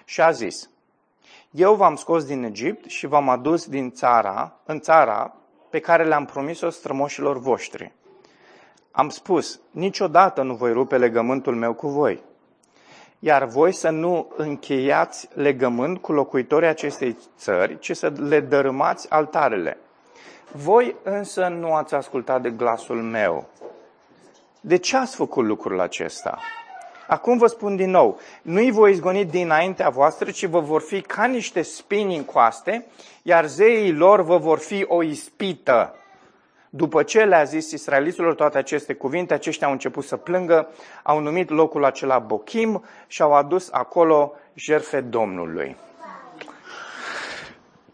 și 0.05 0.21
a 0.21 0.31
zis, 0.31 0.69
Eu 1.51 1.73
v-am 1.73 1.95
scos 1.95 2.25
din 2.25 2.43
Egipt 2.43 2.89
și 2.89 3.07
v-am 3.07 3.29
adus 3.29 3.65
din 3.65 3.91
țara, 3.91 4.59
în 4.65 4.79
țara 4.79 5.35
pe 5.69 5.79
care 5.79 6.03
le-am 6.03 6.25
promis-o 6.25 6.69
strămoșilor 6.69 7.39
voștri. 7.39 7.91
Am 8.91 9.09
spus, 9.09 9.59
niciodată 9.71 10.41
nu 10.41 10.53
voi 10.53 10.71
rupe 10.71 10.97
legământul 10.97 11.55
meu 11.55 11.73
cu 11.73 11.87
voi. 11.87 12.23
Iar 13.19 13.45
voi 13.45 13.71
să 13.71 13.89
nu 13.89 14.33
încheiați 14.37 15.29
legământ 15.33 16.01
cu 16.01 16.11
locuitorii 16.11 16.67
acestei 16.67 17.17
țări, 17.37 17.79
ci 17.79 17.95
să 17.95 18.13
le 18.17 18.39
dărâmați 18.39 19.09
altarele. 19.09 19.77
Voi 20.51 20.95
însă 21.03 21.47
nu 21.47 21.73
ați 21.73 21.95
ascultat 21.95 22.41
de 22.41 22.49
glasul 22.49 23.01
meu, 23.01 23.49
de 24.61 24.77
ce 24.77 24.97
ați 24.97 25.15
făcut 25.15 25.45
lucrul 25.45 25.79
acesta? 25.79 26.39
Acum 27.07 27.37
vă 27.37 27.47
spun 27.47 27.75
din 27.75 27.89
nou, 27.89 28.19
nu-i 28.41 28.71
voi 28.71 28.91
izgoni 28.91 29.25
dinaintea 29.25 29.89
voastră, 29.89 30.31
ci 30.31 30.45
vă 30.45 30.59
vor 30.59 30.81
fi 30.81 31.01
ca 31.01 31.25
niște 31.25 31.61
spini 31.61 32.15
în 32.15 32.23
coaste, 32.23 32.85
iar 33.21 33.45
zeii 33.45 33.93
lor 33.93 34.21
vă 34.21 34.37
vor 34.37 34.59
fi 34.59 34.85
o 34.87 35.03
ispită. 35.03 35.95
După 36.69 37.03
ce 37.03 37.23
le-a 37.23 37.43
zis 37.43 37.71
israeliților 37.71 38.35
toate 38.35 38.57
aceste 38.57 38.93
cuvinte, 38.93 39.33
aceștia 39.33 39.67
au 39.67 39.73
început 39.73 40.03
să 40.03 40.17
plângă, 40.17 40.67
au 41.03 41.19
numit 41.19 41.49
locul 41.49 41.85
acela 41.85 42.19
Bochim 42.19 42.83
și 43.07 43.21
au 43.21 43.33
adus 43.33 43.69
acolo 43.71 44.33
jerfe 44.53 45.01
Domnului. 45.01 45.75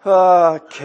Ok. 0.03 0.79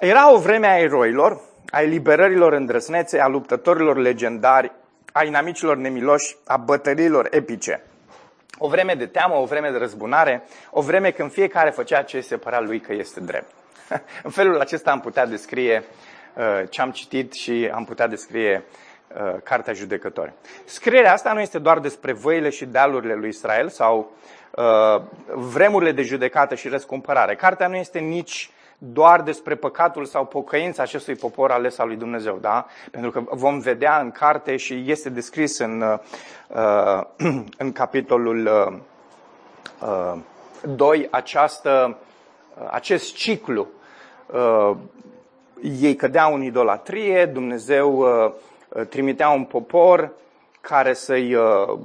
Era 0.00 0.32
o 0.32 0.38
vreme 0.38 0.66
a 0.66 0.78
eroilor, 0.78 1.40
a 1.70 1.82
eliberărilor 1.82 2.52
îndrăsnețe, 2.52 3.20
a 3.20 3.28
luptătorilor 3.28 3.96
legendari, 3.96 4.72
a 5.16 5.24
inamicilor 5.24 5.76
nemiloși, 5.76 6.36
a 6.46 6.56
bătăliilor 6.56 7.28
epice. 7.30 7.82
O 8.58 8.68
vreme 8.68 8.94
de 8.94 9.06
teamă, 9.06 9.34
o 9.34 9.44
vreme 9.44 9.70
de 9.70 9.78
răzbunare, 9.78 10.42
o 10.70 10.80
vreme 10.80 11.10
când 11.10 11.32
fiecare 11.32 11.70
făcea 11.70 12.02
ce 12.02 12.20
se 12.20 12.36
părea 12.36 12.60
lui 12.60 12.80
că 12.80 12.92
este 12.92 13.20
drept. 13.20 13.50
în 14.22 14.30
felul 14.30 14.60
acesta 14.60 14.90
am 14.90 15.00
putea 15.00 15.26
descrie 15.26 15.84
uh, 16.34 16.68
ce 16.68 16.80
am 16.80 16.90
citit 16.90 17.32
și 17.32 17.70
am 17.72 17.84
putea 17.84 18.06
descrie 18.06 18.64
uh, 19.08 19.40
Cartea 19.42 19.72
Judecători. 19.72 20.32
Scrierea 20.64 21.12
asta 21.12 21.32
nu 21.32 21.40
este 21.40 21.58
doar 21.58 21.78
despre 21.78 22.12
văile 22.12 22.50
și 22.50 22.64
dealurile 22.64 23.14
lui 23.14 23.28
Israel 23.28 23.68
sau 23.68 24.12
uh, 24.50 25.02
vremurile 25.26 25.92
de 25.92 26.02
judecată 26.02 26.54
și 26.54 26.68
răscumpărare. 26.68 27.34
Cartea 27.34 27.66
nu 27.66 27.76
este 27.76 27.98
nici 27.98 28.50
doar 28.78 29.22
despre 29.22 29.54
păcatul 29.54 30.04
sau 30.04 30.24
pocăința 30.24 30.82
acestui 30.82 31.14
popor 31.14 31.50
ales 31.50 31.78
al 31.78 31.86
lui 31.86 31.96
Dumnezeu, 31.96 32.38
da? 32.40 32.66
Pentru 32.90 33.10
că 33.10 33.22
vom 33.30 33.58
vedea 33.58 34.00
în 34.00 34.10
carte 34.10 34.56
și 34.56 34.84
este 34.86 35.10
descris 35.10 35.58
în, 35.58 35.84
uh, 36.48 37.02
în 37.58 37.72
capitolul 37.72 38.46
uh, 39.80 40.16
2 40.62 40.98
uh, 41.00 41.06
această, 41.10 41.98
uh, 42.60 42.68
acest 42.70 43.14
ciclu. 43.14 43.66
Uh, 44.26 44.76
ei 45.80 45.94
cădeau 45.94 46.34
în 46.34 46.42
idolatrie, 46.42 47.26
Dumnezeu 47.26 47.98
uh, 47.98 48.32
trimitea 48.88 49.28
un 49.28 49.44
popor 49.44 50.10
care 50.68 50.92
să-i 50.92 51.34
uh, 51.34 51.78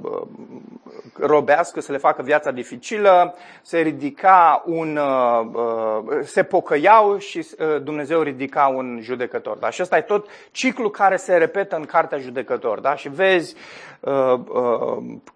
robească, 1.18 1.80
să 1.80 1.92
le 1.92 1.98
facă 1.98 2.22
viața 2.22 2.50
dificilă, 2.50 3.34
se 3.62 3.78
ridica 3.78 4.62
un, 4.66 4.96
uh, 4.96 5.46
uh, 5.52 6.18
se 6.22 6.42
pocăiau 6.42 7.18
și 7.18 7.46
Dumnezeu 7.82 8.20
ridica 8.22 8.66
un 8.66 8.98
judecător. 9.02 9.56
Da? 9.56 9.70
Și 9.70 9.82
ăsta 9.82 9.96
e 9.96 10.00
tot 10.00 10.26
ciclu 10.50 10.90
care 10.90 11.16
se 11.16 11.36
repetă 11.36 11.76
în 11.76 11.84
cartea 11.84 12.18
judecător. 12.18 12.80
Da? 12.80 12.94
Și 12.94 13.08
vezi 13.08 13.54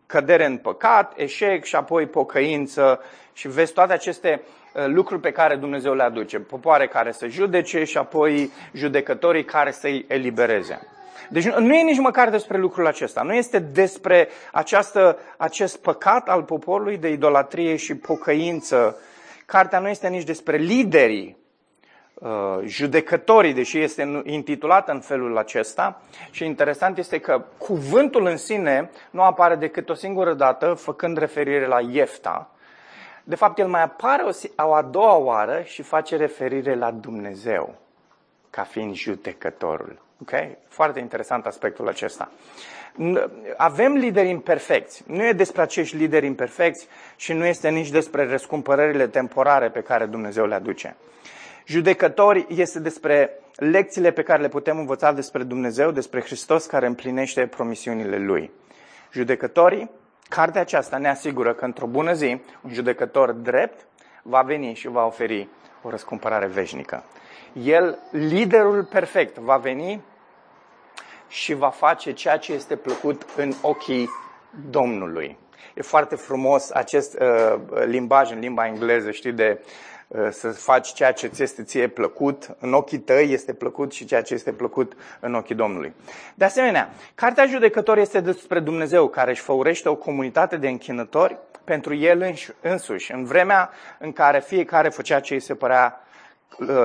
cădere 0.07 0.45
în 0.45 0.57
păcat, 0.57 1.13
eșec 1.17 1.65
și 1.65 1.77
apoi 1.77 2.07
pocăință 2.07 3.01
și 3.33 3.49
vezi 3.49 3.73
toate 3.73 3.93
aceste 3.93 4.43
lucruri 4.87 5.21
pe 5.21 5.31
care 5.31 5.57
Dumnezeu 5.57 5.95
le 5.95 6.03
aduce. 6.03 6.39
Popoare 6.39 6.87
care 6.87 7.13
să 7.13 7.27
judece 7.27 7.85
și 7.85 7.99
apoi 7.99 8.51
judecătorii 8.73 9.45
care 9.45 9.71
să-i 9.71 10.05
elibereze. 10.09 10.81
Deci 11.31 11.49
nu 11.49 11.75
e 11.75 11.83
nici 11.83 11.99
măcar 11.99 12.31
despre 12.31 12.59
lucrul 12.59 12.87
acesta. 12.87 13.23
Nu 13.23 13.35
este 13.35 13.59
despre 13.59 14.29
această, 14.53 15.19
acest 15.37 15.77
păcat 15.77 16.29
al 16.29 16.43
poporului 16.43 16.97
de 16.97 17.09
idolatrie 17.09 17.77
și 17.77 17.97
pocăință. 17.97 18.97
Cartea 19.47 19.79
nu 19.79 19.89
este 19.89 20.09
nici 20.09 20.25
despre 20.25 20.57
liderii, 20.57 21.37
uh, 22.15 22.59
judecătorii, 22.65 23.53
deși 23.53 23.79
este 23.79 24.23
intitulată 24.25 24.93
în 24.93 25.01
felul 25.01 25.39
acesta. 25.39 26.01
Și 26.31 26.45
interesant 26.45 26.99
este 26.99 27.19
că 27.19 27.45
cuvântul 27.59 28.27
în 28.27 28.37
sine 28.37 28.91
nu 29.11 29.23
apare 29.23 29.55
decât 29.55 29.89
o 29.89 29.95
singură 29.95 30.35
dată, 30.35 30.75
făcând 30.75 31.17
referire 31.17 31.67
la 31.67 31.81
Iefta. 31.81 32.49
De 33.25 33.35
fapt, 33.35 33.59
el 33.59 33.69
mai 33.69 33.83
apare 33.83 34.23
o, 34.23 34.31
o 34.65 34.75
a 34.75 34.83
doua 34.83 35.17
oară 35.17 35.63
și 35.65 35.83
face 35.83 36.17
referire 36.17 36.75
la 36.75 36.91
Dumnezeu 36.91 37.75
ca 38.51 38.63
fiind 38.63 38.95
judecătorul. 38.95 40.04
Okay? 40.21 40.59
Foarte 40.69 40.99
interesant 40.99 41.47
aspectul 41.47 41.89
acesta. 41.89 42.31
Avem 43.57 43.93
lideri 43.93 44.29
imperfecți. 44.29 45.05
Nu 45.07 45.27
e 45.27 45.33
despre 45.33 45.63
acești 45.63 45.97
lideri 45.97 46.27
imperfecți 46.27 46.89
și 47.17 47.33
nu 47.33 47.45
este 47.45 47.69
nici 47.69 47.91
despre 47.91 48.27
răscumpărările 48.27 49.07
temporare 49.07 49.71
pe 49.71 49.81
care 49.81 50.07
Dumnezeu 50.07 50.47
le 50.47 50.55
aduce. 50.55 50.97
Judecători 51.67 52.47
este 52.49 52.81
despre 52.81 53.31
lecțiile 53.57 54.11
pe 54.11 54.23
care 54.23 54.43
le 54.43 54.49
putem 54.49 54.79
învăța 54.79 55.13
despre 55.13 55.43
Dumnezeu, 55.43 55.91
despre 55.91 56.21
Hristos 56.21 56.67
care 56.67 56.87
împlinește 56.87 57.47
promisiunile 57.47 58.19
Lui. 58.19 58.51
Judecătorii, 59.13 59.91
cartea 60.29 60.61
aceasta 60.61 60.99
ne 60.99 61.09
asigură 61.09 61.55
că 61.55 61.65
într-o 61.65 61.87
bună 61.87 62.13
zi, 62.13 62.41
un 62.61 62.73
judecător 62.73 63.33
drept 63.33 63.87
va 64.23 64.43
veni 64.43 64.75
și 64.75 64.89
va 64.89 65.07
oferi 65.07 65.49
o 65.83 65.91
răscumpărare 65.91 66.47
veșnică. 66.47 67.05
El, 67.63 67.99
liderul 68.11 68.85
perfect, 68.85 69.37
va 69.37 69.57
veni 69.57 70.01
și 71.29 71.55
va 71.55 71.71
face 71.71 72.13
ceea 72.13 72.37
ce 72.37 72.53
este 72.53 72.77
plăcut 72.77 73.27
în 73.37 73.53
ochii 73.61 74.09
Domnului. 74.71 75.39
E 75.75 75.83
foarte 75.83 76.15
frumos 76.15 76.71
acest 76.71 77.19
uh, 77.21 77.61
limbaj 77.85 78.31
în 78.31 78.39
limba 78.39 78.67
engleză, 78.67 79.11
știi, 79.11 79.33
de 79.33 79.61
uh, 80.09 80.29
să 80.31 80.51
faci 80.51 80.93
ceea 80.93 81.13
ce 81.13 81.27
ți 81.27 81.43
este 81.43 81.63
ție 81.63 81.89
plăcut, 81.89 82.57
în 82.59 82.73
ochii 82.73 82.99
tăi 82.99 83.33
este 83.33 83.53
plăcut 83.53 83.93
și 83.93 84.05
ceea 84.05 84.23
ce 84.23 84.35
este 84.35 84.53
plăcut 84.53 84.93
în 85.21 85.35
ochii 85.35 85.55
Domnului. 85.55 85.95
De 86.35 86.45
asemenea, 86.45 86.91
Cartea 87.15 87.47
Judecător 87.47 87.99
este 87.99 88.21
despre 88.21 88.61
Dumnezeu 88.61 89.09
care 89.09 89.31
își 89.31 89.41
făurește 89.41 89.89
o 89.89 89.97
comunitate 89.97 90.57
de 90.57 90.69
închinători 90.69 91.37
pentru 91.65 91.95
El 91.95 92.35
însuși, 92.61 93.13
în 93.13 93.25
vremea 93.25 93.71
în 93.99 94.13
care 94.13 94.41
fiecare 94.41 94.89
făcea 94.89 95.21
ce 95.21 95.35
îi 95.35 95.41
se 95.41 95.55
părea 95.55 95.99
uh, 95.99 96.04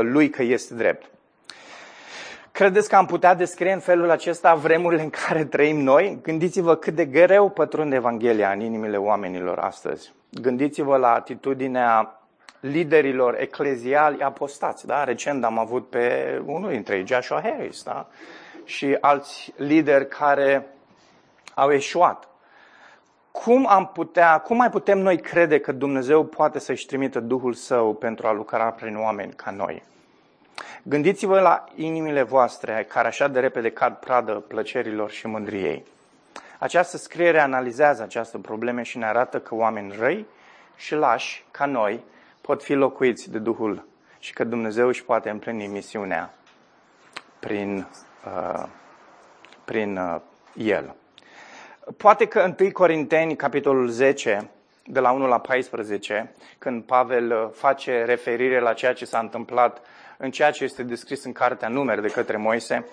lui 0.01 0.29
că 0.29 0.43
este 0.43 0.73
drept. 0.73 1.09
Credeți 2.51 2.89
că 2.89 2.95
am 2.95 3.05
putea 3.05 3.33
descrie 3.33 3.71
în 3.71 3.79
felul 3.79 4.09
acesta 4.09 4.55
vremurile 4.55 5.01
în 5.01 5.09
care 5.09 5.45
trăim 5.45 5.77
noi? 5.81 6.19
Gândiți-vă 6.21 6.75
cât 6.75 6.95
de 6.95 7.05
greu 7.05 7.49
pătrunde 7.49 7.95
Evanghelia 7.95 8.51
în 8.51 8.59
inimile 8.59 8.97
oamenilor 8.97 9.57
astăzi. 9.57 10.13
Gândiți-vă 10.41 10.97
la 10.97 11.13
atitudinea 11.13 12.19
liderilor 12.59 13.35
ecleziali 13.39 14.21
apostați. 14.21 14.85
Da? 14.85 15.03
Recent 15.03 15.43
am 15.43 15.59
avut 15.59 15.89
pe 15.89 16.41
unul 16.45 16.69
dintre 16.69 16.95
ei, 16.95 17.07
Joshua 17.07 17.41
Harris, 17.41 17.83
da? 17.83 18.07
și 18.69 18.97
alți 19.01 19.53
lideri 19.55 20.07
care 20.07 20.67
au 21.53 21.71
eșuat. 21.71 22.28
Cum, 23.43 23.67
am 23.69 23.88
putea, 23.88 24.39
cum 24.39 24.58
mai 24.58 24.69
putem 24.69 25.00
noi 25.00 25.17
crede 25.17 25.60
că 25.60 25.72
Dumnezeu 25.72 26.24
poate 26.25 26.60
să-și 26.60 26.86
trimită 26.86 27.19
Duhul 27.19 27.53
Său 27.53 27.93
pentru 27.93 28.27
a 28.27 28.31
lucra 28.31 28.72
prin 28.72 28.98
oameni 28.98 29.34
ca 29.34 29.51
noi? 29.51 29.84
Gândiți-vă 30.84 31.39
la 31.39 31.63
inimile 31.75 32.22
voastre 32.24 32.86
care 32.89 33.08
așa 33.08 33.27
de 33.27 33.39
repede 33.39 33.72
cad 33.72 33.96
pradă 33.96 34.34
plăcerilor 34.34 35.10
și 35.12 35.27
mândriei. 35.27 35.86
Această 36.58 36.98
scriere 36.98 37.39
analizează 37.39 38.03
această 38.03 38.38
probleme 38.38 38.84
și 38.84 38.98
ne 38.98 39.05
arată 39.05 39.39
că 39.39 39.55
oameni 39.55 39.96
răi 40.00 40.25
și 40.75 40.96
lași, 40.96 41.46
ca 41.51 41.65
noi, 41.65 42.03
pot 42.41 42.63
fi 42.63 42.74
locuiți 42.74 43.31
de 43.31 43.38
Duhul 43.38 43.86
și 44.19 44.34
că 44.34 44.43
Dumnezeu 44.43 44.88
își 44.88 45.03
poate 45.03 45.29
împlini 45.29 45.67
misiunea 45.67 46.34
prin, 47.39 47.88
uh, 48.25 48.65
prin 49.65 49.98
uh, 49.98 50.15
El. 50.53 50.96
Poate 51.98 52.25
că 52.25 52.55
1 52.59 52.71
Corinteni, 52.71 53.36
capitolul 53.36 53.88
10, 53.88 54.50
de 54.91 55.00
la 55.00 55.12
1 55.12 55.27
la 55.27 55.39
14, 55.39 56.31
când 56.57 56.83
Pavel 56.83 57.31
uh, 57.31 57.50
face 57.53 58.03
referire 58.05 58.59
la 58.59 58.74
ceea 58.74 58.93
ce 58.93 59.05
s-a 59.05 59.19
întâmplat 59.19 59.81
în 60.17 60.31
ceea 60.31 60.51
ce 60.51 60.63
este 60.63 60.83
descris 60.83 61.24
în 61.24 61.31
cartea 61.31 61.67
Numeri 61.67 62.01
de 62.01 62.07
către 62.07 62.38
Moise, 62.38 62.86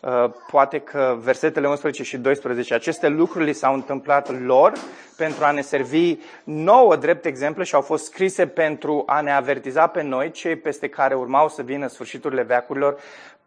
uh, 0.00 0.30
poate 0.50 0.78
că 0.78 1.16
versetele 1.18 1.68
11 1.68 2.02
și 2.02 2.16
12, 2.16 2.74
aceste 2.74 3.08
lucruri 3.08 3.44
li 3.44 3.52
s-au 3.52 3.74
întâmplat 3.74 4.40
lor 4.40 4.72
pentru 5.16 5.44
a 5.44 5.50
ne 5.50 5.60
servi 5.60 6.16
nouă 6.44 6.96
drept 6.96 7.24
exemplu 7.24 7.62
și 7.62 7.74
au 7.74 7.80
fost 7.80 8.04
scrise 8.04 8.46
pentru 8.46 9.02
a 9.06 9.20
ne 9.20 9.32
avertiza 9.32 9.86
pe 9.86 10.02
noi, 10.02 10.30
cei 10.30 10.56
peste 10.56 10.88
care 10.88 11.14
urmau 11.14 11.48
să 11.48 11.62
vină 11.62 11.86
sfârșiturile 11.86 12.42
veacurilor, 12.42 12.98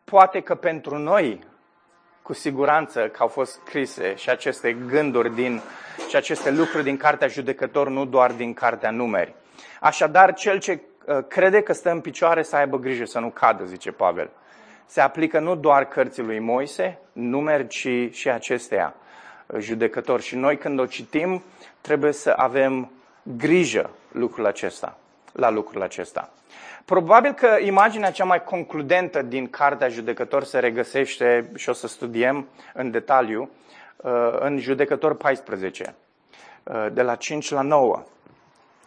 poate 0.03 0.39
că 0.39 0.55
pentru 0.55 0.97
noi, 0.97 1.39
cu 2.27 2.33
siguranță 2.33 3.07
că 3.07 3.17
au 3.19 3.27
fost 3.27 3.51
scrise 3.51 4.15
și 4.15 4.29
aceste 4.29 4.77
gânduri 4.87 5.35
din, 5.35 5.61
și 6.09 6.15
aceste 6.15 6.51
lucruri 6.51 6.83
din 6.83 6.97
Cartea 6.97 7.27
Judecător, 7.27 7.89
nu 7.89 8.05
doar 8.05 8.31
din 8.31 8.53
Cartea 8.53 8.91
Numeri. 8.91 9.33
Așadar, 9.79 10.33
cel 10.33 10.59
ce 10.59 10.81
Uh, 11.07 11.17
crede 11.27 11.61
că 11.61 11.73
stă 11.73 11.91
în 11.91 12.01
picioare 12.01 12.43
să 12.43 12.55
aibă 12.55 12.79
grijă 12.79 13.05
să 13.05 13.19
nu 13.19 13.29
cadă, 13.29 13.63
zice 13.65 13.91
Pavel. 13.91 14.29
Se 14.85 15.01
aplică 15.01 15.39
nu 15.39 15.55
doar 15.55 15.85
cărții 15.85 16.23
lui 16.23 16.39
Moise, 16.39 16.99
numeri, 17.13 17.67
ci 17.67 18.15
și 18.15 18.29
acestea, 18.29 18.95
uh, 19.45 19.59
judecători. 19.59 20.23
Și 20.23 20.35
noi 20.35 20.57
când 20.57 20.79
o 20.79 20.85
citim, 20.85 21.43
trebuie 21.81 22.11
să 22.11 22.33
avem 22.35 22.91
grijă 23.23 23.89
lucrul 24.11 24.45
acesta, 24.45 24.97
la 25.31 25.49
lucrul 25.49 25.81
acesta. 25.81 26.29
Probabil 26.87 27.33
că 27.33 27.57
imaginea 27.61 28.11
cea 28.11 28.23
mai 28.23 28.43
concludentă 28.43 29.21
din 29.21 29.49
Cartea 29.49 29.89
Judecător 29.89 30.43
se 30.43 30.59
regăsește, 30.59 31.51
și 31.55 31.69
o 31.69 31.73
să 31.73 31.87
studiem 31.87 32.47
în 32.73 32.91
detaliu, 32.91 33.49
uh, 33.95 34.37
în 34.39 34.59
Judecător 34.59 35.15
14, 35.15 35.95
de 36.91 37.01
la 37.01 37.15
5 37.15 37.51
la 37.51 37.61
9 37.61 38.03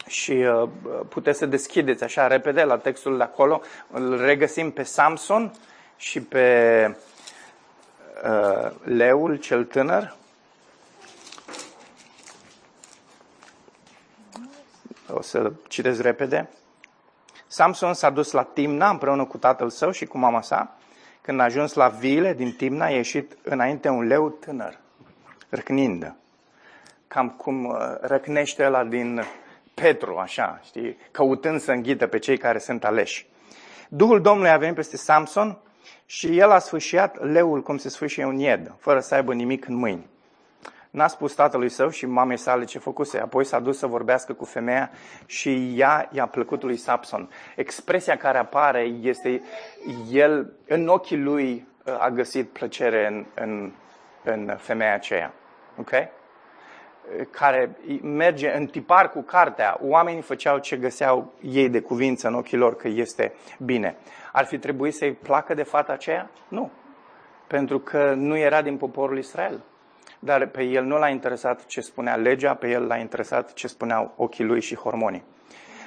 și 0.06 0.32
uh, 0.32 0.68
puteți 1.08 1.38
să 1.38 1.46
deschideți 1.46 2.04
așa 2.04 2.26
repede 2.26 2.62
la 2.62 2.78
textul 2.78 3.16
de 3.16 3.22
acolo. 3.22 3.60
Îl 3.90 4.20
regăsim 4.20 4.70
pe 4.70 4.82
Samson 4.82 5.52
și 5.96 6.20
pe 6.22 6.96
uh, 8.24 8.70
leul 8.84 9.36
cel 9.36 9.64
tânăr. 9.64 10.16
O 15.12 15.22
să 15.22 15.52
citesc 15.68 16.00
repede. 16.00 16.48
Samson 17.52 17.94
s-a 17.94 18.10
dus 18.10 18.30
la 18.30 18.42
Timna 18.42 18.90
împreună 18.90 19.24
cu 19.24 19.38
tatăl 19.38 19.70
său 19.70 19.90
și 19.90 20.06
cu 20.06 20.18
mama 20.18 20.42
sa. 20.42 20.76
Când 21.20 21.40
a 21.40 21.42
ajuns 21.42 21.74
la 21.74 21.88
viile 21.88 22.34
din 22.34 22.52
Timna, 22.52 22.84
a 22.84 22.90
ieșit 22.90 23.36
înainte 23.42 23.88
un 23.88 24.06
leu 24.06 24.28
tânăr, 24.28 24.78
răcnind. 25.48 26.14
cam 27.08 27.28
cum 27.28 27.64
uh, 27.64 27.76
răcnește 28.00 28.64
ăla 28.64 28.84
din 28.84 29.22
Petru, 29.74 30.16
așa, 30.16 30.60
știi, 30.64 30.96
căutând 31.10 31.60
să 31.60 31.72
înghită 31.72 32.06
pe 32.06 32.18
cei 32.18 32.38
care 32.38 32.58
sunt 32.58 32.84
aleși. 32.84 33.26
Duhul 33.88 34.20
Domnului 34.20 34.50
a 34.50 34.56
venit 34.56 34.74
peste 34.74 34.96
Samson 34.96 35.58
și 36.06 36.38
el 36.38 36.50
a 36.50 36.58
sfâșiat 36.58 37.24
leul 37.24 37.62
cum 37.62 37.76
se 37.76 37.88
sfâșie 37.88 38.24
un 38.24 38.38
ied, 38.38 38.74
fără 38.78 39.00
să 39.00 39.14
aibă 39.14 39.34
nimic 39.34 39.66
în 39.66 39.74
mâini. 39.74 40.06
N-a 40.90 41.06
spus 41.06 41.34
tatălui 41.34 41.68
său 41.68 41.88
și 41.88 42.06
mamei 42.06 42.36
sale 42.36 42.64
ce 42.64 42.78
făcuse. 42.78 43.18
Apoi 43.18 43.44
s-a 43.44 43.60
dus 43.60 43.78
să 43.78 43.86
vorbească 43.86 44.32
cu 44.32 44.44
femeia 44.44 44.90
și 45.26 45.74
ea 45.76 46.08
i-a 46.12 46.26
plăcut 46.26 46.62
lui 46.62 46.76
Samson. 46.76 47.30
Expresia 47.56 48.16
care 48.16 48.38
apare 48.38 48.80
este 48.80 49.42
el, 50.10 50.52
în 50.66 50.88
ochii 50.88 51.18
lui, 51.18 51.68
a 51.98 52.08
găsit 52.10 52.48
plăcere 52.48 53.06
în, 53.06 53.26
în, 53.34 53.72
în 54.24 54.56
femeia 54.58 54.94
aceea. 54.94 55.34
Ok? 55.76 55.90
care 57.30 57.76
merge 58.02 58.56
în 58.56 58.66
tipar 58.66 59.10
cu 59.10 59.20
cartea, 59.20 59.78
oamenii 59.80 60.22
făceau 60.22 60.58
ce 60.58 60.76
găseau 60.76 61.32
ei 61.42 61.68
de 61.68 61.80
cuvință 61.80 62.28
în 62.28 62.34
ochii 62.34 62.56
lor 62.56 62.76
că 62.76 62.88
este 62.88 63.32
bine. 63.58 63.96
Ar 64.32 64.44
fi 64.44 64.58
trebuit 64.58 64.94
să-i 64.94 65.12
placă 65.12 65.54
de 65.54 65.62
fata 65.62 65.92
aceea? 65.92 66.30
Nu. 66.48 66.70
Pentru 67.46 67.78
că 67.78 68.12
nu 68.14 68.36
era 68.36 68.62
din 68.62 68.76
poporul 68.76 69.18
Israel. 69.18 69.60
Dar 70.22 70.46
pe 70.46 70.62
el 70.62 70.84
nu 70.84 70.98
l-a 70.98 71.08
interesat 71.08 71.66
ce 71.66 71.80
spunea 71.80 72.14
legea, 72.14 72.54
pe 72.54 72.70
el 72.70 72.86
l-a 72.86 72.96
interesat 72.96 73.52
ce 73.52 73.66
spuneau 73.66 74.12
ochii 74.16 74.44
lui 74.44 74.60
și 74.60 74.74
hormonii. 74.74 75.24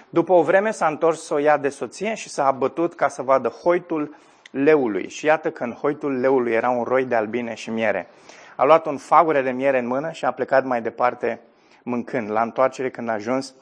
După 0.10 0.34
o 0.34 0.42
vreme 0.42 0.72
s-a 0.72 0.88
întors 0.88 1.26
să 1.26 1.34
o 1.34 1.38
ia 1.38 1.58
de 1.58 1.70
soție 1.70 2.14
și 2.14 2.30
s-a 2.30 2.46
abătut 2.46 2.94
ca 2.94 3.08
să 3.08 3.22
vadă 3.22 3.48
hoitul 3.48 4.16
leului. 4.52 5.10
Și 5.10 5.26
iată 5.26 5.52
că 5.52 5.64
în 5.64 5.72
hoitul 5.72 6.20
leului 6.20 6.52
era 6.52 6.70
un 6.70 6.84
roi 6.84 7.06
de 7.06 7.16
albine 7.16 7.54
și 7.54 7.70
miere. 7.70 8.08
A 8.56 8.64
luat 8.64 8.86
un 8.86 8.98
fagure 8.98 9.42
de 9.42 9.52
miere 9.52 9.80
în 9.80 9.88
mână 9.88 10.12
și 10.12 10.26
a 10.26 10.32
plecat 10.32 10.64
mai 10.66 10.82
departe 10.82 11.42
mâncând. 11.84 12.32
La 12.32 12.42
întoarcere, 12.42 12.90
când 12.90 13.10
a 13.10 13.12
ajuns 13.12 13.54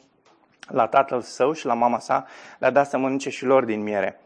la 0.67 0.87
tatăl 0.87 1.21
său 1.21 1.53
și 1.53 1.65
la 1.65 1.73
mama 1.73 1.99
sa, 1.99 2.25
le-a 2.59 2.69
dat 2.69 2.87
să 2.87 2.97
mănânce 2.97 3.29
și 3.29 3.45
lor 3.45 3.65
din 3.65 3.83
miere. 3.83 4.20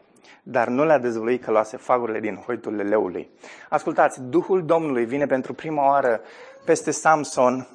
Dar 0.48 0.68
nu 0.68 0.84
le-a 0.84 0.98
dezvăluit 0.98 1.44
că 1.44 1.50
luase 1.50 1.76
fagurile 1.76 2.20
din 2.20 2.34
hoitul 2.34 2.74
leului. 2.74 3.30
Ascultați, 3.68 4.22
Duhul 4.22 4.64
Domnului 4.64 5.04
vine 5.04 5.26
pentru 5.26 5.54
prima 5.54 5.86
oară 5.86 6.20
peste 6.64 6.90
Samson 6.90 7.66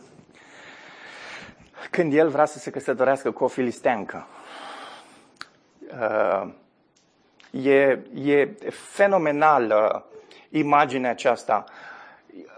când 1.90 2.14
el 2.14 2.30
vrea 2.30 2.46
să 2.46 2.60
se 2.60 2.70
căsătorească 2.70 3.32
cu 3.32 3.44
o 3.44 3.48
filisteancă. 3.48 4.28
Uh, 6.00 6.54
e, 7.66 8.00
e 8.14 8.56
fenomenală 8.70 10.06
imaginea 10.50 11.10
aceasta. 11.10 11.64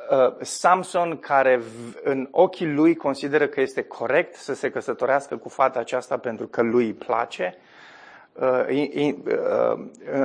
Uh, 0.10 0.36
Samson, 0.42 1.20
care 1.20 1.62
în 2.04 2.28
ochii 2.32 2.74
lui 2.74 2.96
consideră 2.96 3.48
că 3.48 3.62
este 3.62 3.84
corect 3.84 4.36
să 4.36 4.54
se 4.54 4.70
căsătorească 4.72 5.38
cu 5.38 5.50
fata 5.50 5.80
aceasta 5.80 6.18
pentru 6.18 6.48
că 6.48 6.62
lui 6.62 6.86
îi 6.86 6.94
place, 6.94 7.58
uh, 7.58 7.62
uh, 7.62 7.73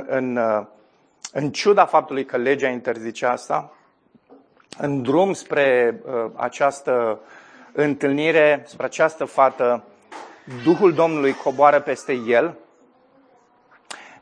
în, 0.07 0.39
în 1.33 1.51
ciuda 1.51 1.85
faptului 1.85 2.25
că 2.25 2.37
legea 2.37 2.67
interzice 2.67 3.25
asta, 3.25 3.73
în 4.77 5.01
drum 5.01 5.33
spre 5.33 5.99
această 6.35 7.19
întâlnire, 7.71 8.63
spre 8.67 8.85
această 8.85 9.25
fată, 9.25 9.83
Duhul 10.63 10.93
Domnului 10.93 11.33
coboară 11.33 11.79
peste 11.81 12.13
el 12.13 12.57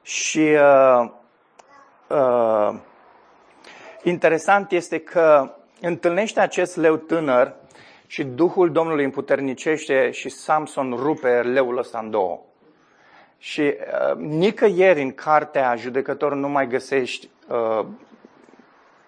și 0.02 0.40
uh, 0.40 1.10
uh, 2.08 2.76
Interesant 4.08 4.72
este 4.72 5.00
că 5.00 5.56
întâlnește 5.82 6.40
acest 6.40 6.76
leu 6.76 6.96
tânăr 6.96 7.56
și 8.06 8.24
Duhul 8.24 8.72
Domnului 8.72 9.04
împuternicește 9.04 10.12
și 10.12 10.30
Samson 10.30 10.92
rupe 10.92 11.42
leul 11.42 11.78
ăsta 11.78 12.00
în 12.00 12.10
două. 12.10 12.40
Și 13.38 13.62
uh, 13.62 14.18
nicăieri 14.18 15.02
în 15.02 15.12
cartea 15.12 15.76
judecător 15.76 16.34
nu 16.34 16.50
mai 16.50 16.68
găsești 16.68 17.30
uh, 17.48 17.86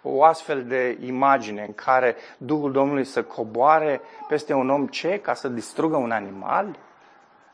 o 0.01 0.23
astfel 0.23 0.63
de 0.63 0.97
imagine 1.05 1.63
în 1.67 1.73
care 1.73 2.15
Duhul 2.37 2.71
Domnului 2.71 3.03
să 3.03 3.23
coboare 3.23 4.01
peste 4.27 4.53
un 4.53 4.69
om 4.69 4.87
ce? 4.87 5.19
Ca 5.19 5.33
să 5.33 5.47
distrugă 5.47 5.95
un 5.95 6.11
animal? 6.11 6.77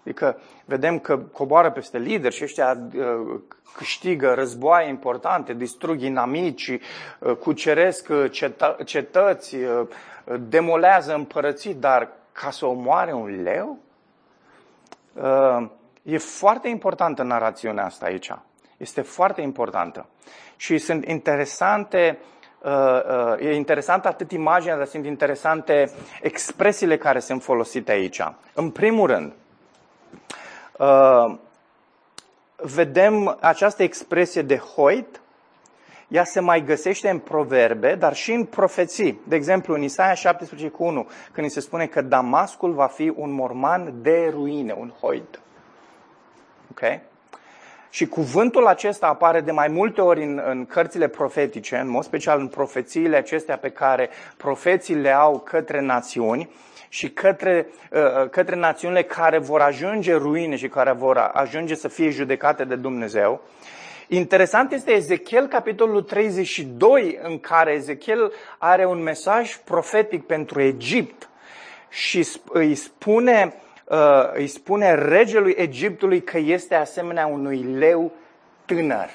Adică 0.01 0.39
vedem 0.65 0.99
că 0.99 1.17
coboară 1.17 1.71
peste 1.71 1.97
lideri 1.97 2.35
și 2.35 2.43
ăștia 2.43 2.77
uh, 2.95 3.39
câștigă 3.75 4.33
războaie 4.33 4.89
importante, 4.89 5.53
distrug 5.53 6.01
inamici, 6.01 6.79
uh, 7.19 7.35
cuceresc 7.35 8.09
uh, 8.09 8.31
cetă- 8.31 8.83
cetăți, 8.85 9.57
demolează 10.39 11.13
împărății, 11.13 11.73
dar 11.73 12.09
ca 12.31 12.49
să 12.49 12.65
omoare 12.65 13.13
un 13.13 13.41
leu? 13.43 13.77
E 16.05 16.17
foarte 16.17 16.67
importantă 16.67 17.23
narațiunea 17.23 17.85
asta 17.85 18.05
aici. 18.05 18.31
Este 18.77 19.01
foarte 19.01 19.41
importantă. 19.41 20.05
Și 20.55 20.77
sunt 20.77 21.05
interesante 21.05 22.17
e 23.39 23.53
interesantă 23.55 24.07
atât 24.07 24.31
imaginea, 24.31 24.77
dar 24.77 24.85
sunt 24.85 25.05
interesante 25.05 25.91
expresiile 26.21 26.97
care 26.97 27.19
sunt 27.19 27.43
folosite 27.43 27.91
aici. 27.91 28.21
În 28.53 28.69
primul 28.69 29.07
rând, 29.07 29.33
Uh, 30.79 31.35
vedem 32.55 33.37
această 33.39 33.83
expresie 33.83 34.41
de 34.41 34.57
hoit, 34.57 35.21
ea 36.07 36.23
se 36.23 36.39
mai 36.39 36.63
găsește 36.63 37.09
în 37.09 37.19
proverbe, 37.19 37.95
dar 37.95 38.13
și 38.13 38.31
în 38.31 38.45
profeții. 38.45 39.19
De 39.27 39.35
exemplu, 39.35 39.73
în 39.73 39.81
Isaia 39.81 40.13
17 40.13 40.69
cu 40.69 40.83
1, 40.83 41.07
când 41.31 41.49
se 41.49 41.59
spune 41.59 41.85
că 41.85 42.01
Damascul 42.01 42.73
va 42.73 42.87
fi 42.87 43.13
un 43.15 43.31
morman 43.31 43.93
de 44.01 44.29
ruine, 44.31 44.75
un 44.79 44.91
hoit. 44.99 45.39
Ok? 46.71 46.99
Și 47.89 48.07
cuvântul 48.07 48.67
acesta 48.67 49.07
apare 49.07 49.41
de 49.41 49.51
mai 49.51 49.67
multe 49.67 50.01
ori 50.01 50.23
în, 50.23 50.41
în 50.45 50.65
cărțile 50.65 51.07
profetice, 51.07 51.77
în 51.77 51.89
mod 51.89 52.03
special 52.03 52.39
în 52.39 52.47
profețiile 52.47 53.15
acestea 53.17 53.57
pe 53.57 53.69
care 53.69 54.09
profeții 54.37 54.95
le 54.95 55.11
au 55.11 55.39
către 55.39 55.81
națiuni 55.81 56.49
și 56.89 57.09
către, 57.09 57.67
uh, 57.91 57.99
uh, 57.99 58.29
către 58.29 58.55
națiunile 58.55 59.03
care 59.03 59.37
vor 59.37 59.61
ajunge 59.61 60.13
ruine 60.13 60.55
și 60.55 60.67
care 60.67 60.91
vor 60.91 61.17
ajunge 61.17 61.75
să 61.75 61.87
fie 61.87 62.09
judecate 62.09 62.63
de 62.63 62.75
Dumnezeu. 62.75 63.41
Interesant 64.07 64.71
este 64.71 64.91
Ezechiel, 64.91 65.47
capitolul 65.47 66.01
32, 66.01 67.19
în 67.21 67.39
care 67.39 67.71
Ezechiel 67.71 68.31
are 68.57 68.85
un 68.85 69.01
mesaj 69.01 69.55
profetic 69.55 70.25
pentru 70.25 70.61
Egipt 70.61 71.29
și 71.89 72.27
îi 72.49 72.75
spune, 72.75 73.53
uh, 73.85 74.33
îi 74.33 74.47
spune 74.47 74.93
regelui 74.93 75.53
Egiptului 75.57 76.21
că 76.21 76.37
este 76.37 76.75
asemenea 76.75 77.25
unui 77.25 77.61
leu 77.61 78.11
tânăr 78.65 79.09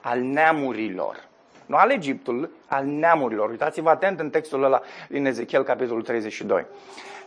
al 0.00 0.20
neamurilor. 0.20 1.28
Nu 1.66 1.76
al 1.76 1.90
Egiptului, 1.90 2.50
al 2.66 2.84
neamurilor. 2.84 3.50
Uitați-vă 3.50 3.90
atent 3.90 4.20
în 4.20 4.30
textul 4.30 4.62
ăla 4.62 4.80
din 5.08 5.26
Ezechiel, 5.26 5.62
capitolul 5.62 6.02
32. 6.02 6.66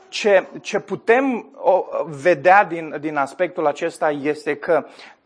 Ce, 0.09 0.47
ce 0.62 0.79
putem 0.79 1.49
o, 1.55 1.86
vedea 2.05 2.63
din, 2.63 2.95
din 2.99 3.17
aspectul 3.17 3.67
acesta 3.67 4.09
este 4.12 4.55
că 4.55 4.86
uh, 4.86 5.22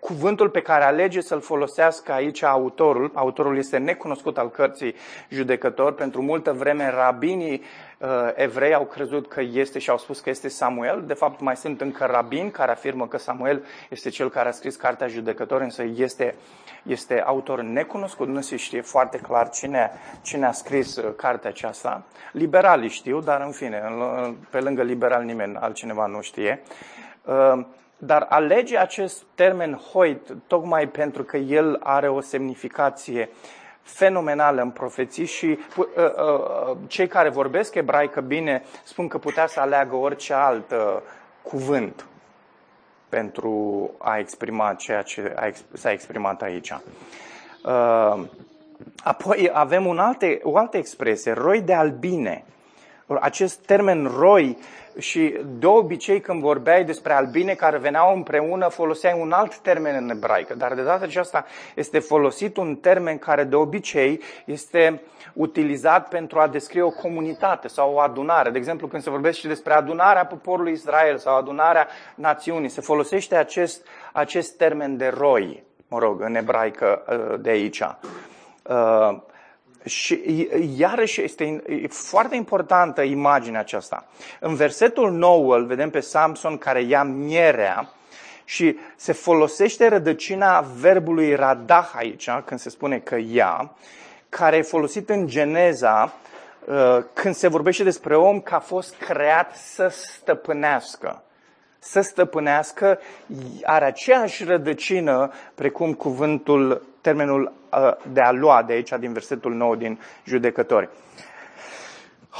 cuvântul 0.00 0.48
pe 0.48 0.62
care 0.62 0.84
alege 0.84 1.20
să-l 1.20 1.40
folosească 1.40 2.12
aici 2.12 2.42
autorul, 2.42 3.10
autorul 3.14 3.56
este 3.56 3.78
necunoscut 3.78 4.38
al 4.38 4.50
cărții 4.50 4.94
judecător, 5.28 5.92
pentru 5.92 6.22
multă 6.22 6.52
vreme 6.52 6.90
rabinii 6.90 7.62
uh, 7.98 8.08
evrei 8.34 8.74
au 8.74 8.84
crezut 8.84 9.28
că 9.28 9.40
este 9.40 9.78
și 9.78 9.90
au 9.90 9.98
spus 9.98 10.20
că 10.20 10.30
este 10.30 10.48
Samuel. 10.48 11.04
De 11.06 11.14
fapt, 11.14 11.40
mai 11.40 11.56
sunt 11.56 11.80
încă 11.80 12.04
rabini 12.04 12.50
care 12.50 12.70
afirmă 12.70 13.06
că 13.06 13.18
Samuel 13.18 13.64
este 13.88 14.08
cel 14.08 14.30
care 14.30 14.48
a 14.48 14.52
scris 14.52 14.76
cartea 14.76 15.06
judecător, 15.06 15.60
însă 15.60 15.82
este, 15.96 16.34
este 16.82 17.20
autor 17.20 17.60
necunoscut, 17.60 18.28
nu 18.28 18.40
se 18.40 18.56
știe 18.56 18.80
foarte 18.80 19.18
clar 19.18 19.48
cine, 19.48 19.90
cine 20.22 20.46
a 20.46 20.52
scris 20.52 20.96
uh, 20.96 21.12
cartea 21.16 21.50
aceasta. 21.50 22.02
Liberalii 22.32 22.88
știu, 22.88 23.20
dar 23.20 23.40
în 23.40 23.52
fine, 23.52 23.82
pe 24.50 24.60
lângă 24.60 24.82
liberal 24.82 25.22
nimeni 25.22 25.56
altcineva 25.56 26.06
nu 26.06 26.20
știe. 26.20 26.62
Uh, 28.02 28.08
dar 28.08 28.26
alege 28.28 28.78
acest 28.78 29.22
termen 29.34 29.74
hoit 29.92 30.34
tocmai 30.46 30.88
pentru 30.88 31.22
că 31.22 31.36
el 31.36 31.80
are 31.82 32.08
o 32.08 32.20
semnificație 32.20 33.30
fenomenală 33.82 34.62
în 34.62 34.70
profeții 34.70 35.26
și 35.26 35.58
uh, 35.76 35.86
uh, 35.96 36.76
cei 36.86 37.06
care 37.06 37.28
vorbesc 37.28 37.74
ebraică 37.74 38.20
bine 38.20 38.62
spun 38.84 39.08
că 39.08 39.18
putea 39.18 39.46
să 39.46 39.60
aleagă 39.60 39.96
orice 39.96 40.32
alt 40.32 40.70
uh, 40.70 40.96
cuvânt 41.42 42.06
pentru 43.08 43.90
a 43.98 44.18
exprima 44.18 44.74
ceea 44.74 45.02
ce 45.02 45.34
s-a 45.72 45.92
exprimat 45.92 46.42
aici. 46.42 46.70
Uh, 47.64 48.24
apoi 49.02 49.50
avem 49.52 49.86
un 49.86 49.98
alte, 49.98 50.40
o 50.42 50.56
altă 50.56 50.76
expresie, 50.76 51.32
roi 51.32 51.60
de 51.60 51.74
albine. 51.74 52.44
Acest 53.20 53.58
termen 53.66 54.10
roi 54.18 54.58
și 54.98 55.36
de 55.58 55.66
obicei 55.66 56.20
când 56.20 56.40
vorbeai 56.40 56.84
despre 56.84 57.12
albine 57.12 57.54
care 57.54 57.78
veneau 57.78 58.14
împreună, 58.14 58.68
foloseai 58.68 59.18
un 59.20 59.32
alt 59.32 59.56
termen 59.56 59.94
în 60.04 60.10
ebraică, 60.10 60.54
dar 60.54 60.74
de 60.74 60.82
data 60.82 61.04
aceasta 61.04 61.44
este 61.74 61.98
folosit 61.98 62.56
un 62.56 62.76
termen 62.76 63.18
care 63.18 63.44
de 63.44 63.56
obicei 63.56 64.20
este 64.44 65.02
utilizat 65.34 66.08
pentru 66.08 66.38
a 66.38 66.48
descrie 66.48 66.82
o 66.82 66.90
comunitate 66.90 67.68
sau 67.68 67.94
o 67.94 67.98
adunare. 67.98 68.50
De 68.50 68.58
exemplu, 68.58 68.86
când 68.86 69.02
se 69.02 69.10
vorbește 69.10 69.40
și 69.40 69.46
despre 69.46 69.72
adunarea 69.72 70.26
poporului 70.26 70.72
Israel 70.72 71.18
sau 71.18 71.36
adunarea 71.36 71.88
națiunii, 72.14 72.68
se 72.68 72.80
folosește 72.80 73.36
acest, 73.36 73.86
acest 74.12 74.56
termen 74.56 74.96
de 74.96 75.12
roi, 75.16 75.64
mă 75.88 75.98
rog, 75.98 76.20
în 76.20 76.34
ebraică 76.34 77.02
uh, 77.08 77.40
de 77.40 77.50
aici. 77.50 77.82
Uh, 79.84 79.90
și 79.90 80.48
iarăși 80.76 81.22
este 81.22 81.62
foarte 81.88 82.36
importantă 82.36 83.02
imaginea 83.02 83.60
aceasta. 83.60 84.06
În 84.40 84.54
versetul 84.54 85.12
9 85.12 85.56
îl 85.56 85.64
vedem 85.64 85.90
pe 85.90 86.00
Samson 86.00 86.58
care 86.58 86.82
ia 86.82 87.02
mierea 87.02 87.92
și 88.44 88.78
se 88.96 89.12
folosește 89.12 89.88
rădăcina 89.88 90.60
verbului 90.60 91.34
radah 91.34 91.92
aici, 91.96 92.28
când 92.44 92.60
se 92.60 92.70
spune 92.70 92.98
că 92.98 93.16
ia, 93.30 93.74
care 94.28 94.56
e 94.56 94.62
folosit 94.62 95.10
în 95.10 95.26
Geneza 95.26 96.12
uh, 96.64 96.98
când 97.12 97.34
se 97.34 97.48
vorbește 97.48 97.82
despre 97.82 98.16
om 98.16 98.40
că 98.40 98.54
a 98.54 98.58
fost 98.58 98.94
creat 98.94 99.56
să 99.56 99.88
stăpânească. 99.88 101.22
Să 101.78 102.00
stăpânească 102.00 102.98
are 103.62 103.84
aceeași 103.84 104.44
rădăcină 104.44 105.32
precum 105.54 105.94
cuvântul, 105.94 106.82
termenul 107.02 107.52
uh, 107.72 107.92
de 108.12 108.20
a 108.20 108.30
lua 108.30 108.62
de 108.62 108.72
aici, 108.72 108.92
din 108.98 109.12
versetul 109.12 109.54
9 109.54 109.76
din 109.76 109.98
judecători. 110.24 110.88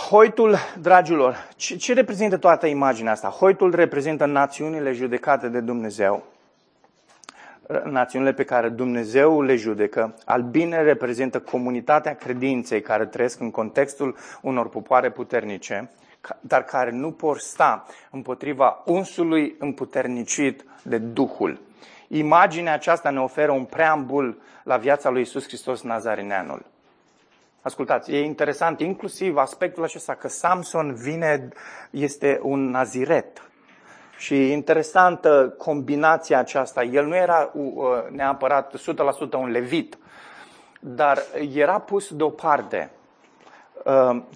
Hoitul, 0.08 0.56
dragilor, 0.80 1.48
ce, 1.56 1.76
ce 1.76 1.92
reprezintă 1.92 2.36
toată 2.36 2.66
imaginea 2.66 3.12
asta? 3.12 3.28
Hoitul 3.28 3.74
reprezintă 3.74 4.26
națiunile 4.26 4.92
judecate 4.92 5.48
de 5.48 5.60
Dumnezeu 5.60 6.24
națiunile 7.84 8.32
pe 8.32 8.44
care 8.44 8.68
Dumnezeu 8.68 9.42
le 9.42 9.56
judecă. 9.56 10.14
Albine 10.24 10.82
reprezintă 10.82 11.40
comunitatea 11.40 12.14
credinței 12.14 12.80
care 12.80 13.06
trăiesc 13.06 13.40
în 13.40 13.50
contextul 13.50 14.16
unor 14.40 14.68
popoare 14.68 15.10
puternice, 15.10 15.90
dar 16.40 16.64
care 16.64 16.90
nu 16.90 17.10
por 17.10 17.38
sta 17.38 17.86
împotriva 18.10 18.82
unsului 18.86 19.54
împuternicit 19.58 20.64
de 20.82 20.98
Duhul. 20.98 21.60
Imaginea 22.14 22.72
aceasta 22.72 23.10
ne 23.10 23.20
oferă 23.20 23.52
un 23.52 23.64
preambul 23.64 24.40
la 24.62 24.76
viața 24.76 25.10
lui 25.10 25.20
Isus 25.20 25.44
Hristos 25.46 25.82
Nazarineanul. 25.82 26.62
Ascultați, 27.62 28.12
e 28.12 28.24
interesant 28.24 28.80
inclusiv 28.80 29.36
aspectul 29.36 29.82
acesta 29.82 30.14
că 30.14 30.28
Samson 30.28 30.94
vine, 30.94 31.48
este 31.90 32.40
un 32.42 32.70
naziret. 32.70 33.42
Și 34.16 34.50
interesantă 34.50 35.54
combinația 35.58 36.38
aceasta. 36.38 36.82
El 36.82 37.06
nu 37.06 37.16
era 37.16 37.50
uh, 37.52 37.72
neapărat 38.10 38.74
100% 38.76 38.80
un 39.32 39.50
levit, 39.50 39.98
dar 40.80 41.18
era 41.54 41.78
pus 41.78 42.14
deoparte 42.14 42.90
uh, 42.92 43.01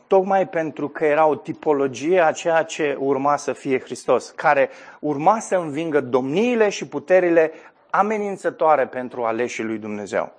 tocmai 0.07 0.49
pentru 0.49 0.89
că 0.89 1.05
era 1.05 1.27
o 1.27 1.35
tipologie 1.35 2.21
a 2.21 2.33
ceea 2.33 2.63
ce 2.63 2.97
urma 2.99 3.37
să 3.37 3.53
fie 3.53 3.81
Hristos, 3.81 4.31
care 4.31 4.71
urma 5.01 5.39
să 5.39 5.57
învingă 5.57 6.01
domniile 6.01 6.69
și 6.69 6.89
puterile 6.89 7.53
amenințătoare 7.91 8.87
pentru 8.87 9.25
aleșii 9.25 9.65
lui 9.65 9.79
Dumnezeu. 9.79 10.33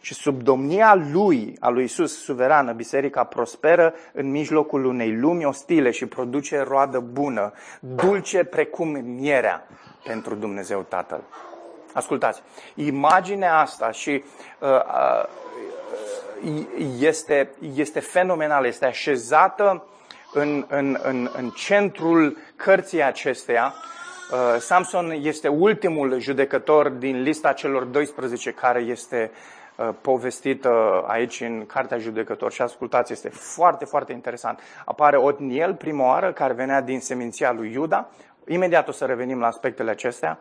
Și 0.00 0.14
sub 0.14 0.42
domnia 0.42 0.94
lui, 1.12 1.56
a 1.60 1.68
lui 1.68 1.84
Isus, 1.84 2.22
suverană, 2.22 2.72
biserica 2.72 3.24
prosperă 3.24 3.94
în 4.12 4.30
mijlocul 4.30 4.84
unei 4.84 5.16
lumi 5.16 5.44
ostile 5.44 5.90
și 5.90 6.06
produce 6.06 6.60
roadă 6.60 6.98
bună, 6.98 7.52
dulce 7.80 8.44
precum 8.44 8.88
mierea 8.88 9.66
pentru 10.04 10.34
Dumnezeu 10.34 10.80
Tatăl. 10.88 11.20
Ascultați, 11.92 12.42
imaginea 12.74 13.58
asta 13.58 13.90
și 13.90 14.24
uh, 14.58 14.68
uh, 14.68 15.28
este, 16.98 17.50
este 17.74 18.00
fenomenală, 18.00 18.66
este 18.66 18.86
așezată 18.86 19.84
în, 20.32 20.64
în, 20.68 20.98
în, 21.02 21.30
în 21.36 21.50
centrul 21.50 22.36
cărții 22.56 23.02
acesteia. 23.02 23.74
Uh, 24.32 24.60
Samson 24.60 25.10
este 25.22 25.48
ultimul 25.48 26.20
judecător 26.20 26.88
din 26.88 27.22
lista 27.22 27.52
celor 27.52 27.84
12 27.84 28.50
care 28.50 28.80
este 28.80 29.30
Uh, 29.76 29.88
povestită 30.00 31.04
aici 31.06 31.40
în 31.40 31.66
Cartea 31.66 31.98
Judecător 31.98 32.52
și 32.52 32.62
ascultați, 32.62 33.12
este 33.12 33.28
foarte, 33.28 33.84
foarte 33.84 34.12
interesant. 34.12 34.60
Apare 34.84 35.16
Otniel 35.16 35.74
prima 35.74 36.06
oară, 36.06 36.32
care 36.32 36.52
venea 36.52 36.80
din 36.80 37.00
seminția 37.00 37.52
lui 37.52 37.72
Iuda. 37.72 38.08
Imediat 38.46 38.88
o 38.88 38.92
să 38.92 39.04
revenim 39.04 39.40
la 39.40 39.46
aspectele 39.46 39.90
acestea. 39.90 40.38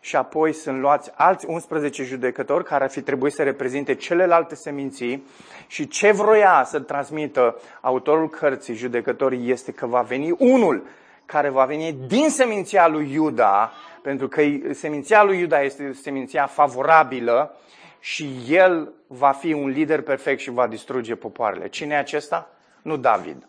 Și 0.00 0.16
apoi 0.16 0.52
sunt 0.52 0.80
luați 0.80 1.10
alți 1.14 1.46
11 1.46 2.04
judecători 2.04 2.64
care 2.64 2.84
ar 2.84 2.90
fi 2.90 3.02
trebuit 3.02 3.32
să 3.32 3.42
reprezinte 3.42 3.94
celelalte 3.94 4.54
seminții 4.54 5.26
și 5.66 5.88
ce 5.88 6.12
vroia 6.12 6.62
să 6.64 6.80
transmită 6.80 7.60
autorul 7.80 8.28
cărții 8.28 8.74
judecătorii 8.74 9.50
este 9.50 9.72
că 9.72 9.86
va 9.86 10.00
veni 10.00 10.34
unul 10.38 10.86
care 11.26 11.48
va 11.48 11.64
veni 11.64 11.92
din 12.06 12.30
seminția 12.30 12.88
lui 12.88 13.12
Iuda, 13.12 13.72
pentru 14.02 14.28
că 14.28 14.42
seminția 14.70 15.22
lui 15.22 15.38
Iuda 15.38 15.60
este 15.60 15.92
seminția 15.92 16.46
favorabilă 16.46 17.56
și 18.00 18.38
el 18.48 18.92
va 19.06 19.32
fi 19.32 19.52
un 19.52 19.68
lider 19.68 20.02
perfect 20.02 20.40
și 20.40 20.50
va 20.50 20.66
distruge 20.66 21.14
popoarele. 21.14 21.68
Cine 21.68 21.94
e 21.94 21.98
acesta? 21.98 22.50
Nu 22.82 22.96
David. 22.96 23.48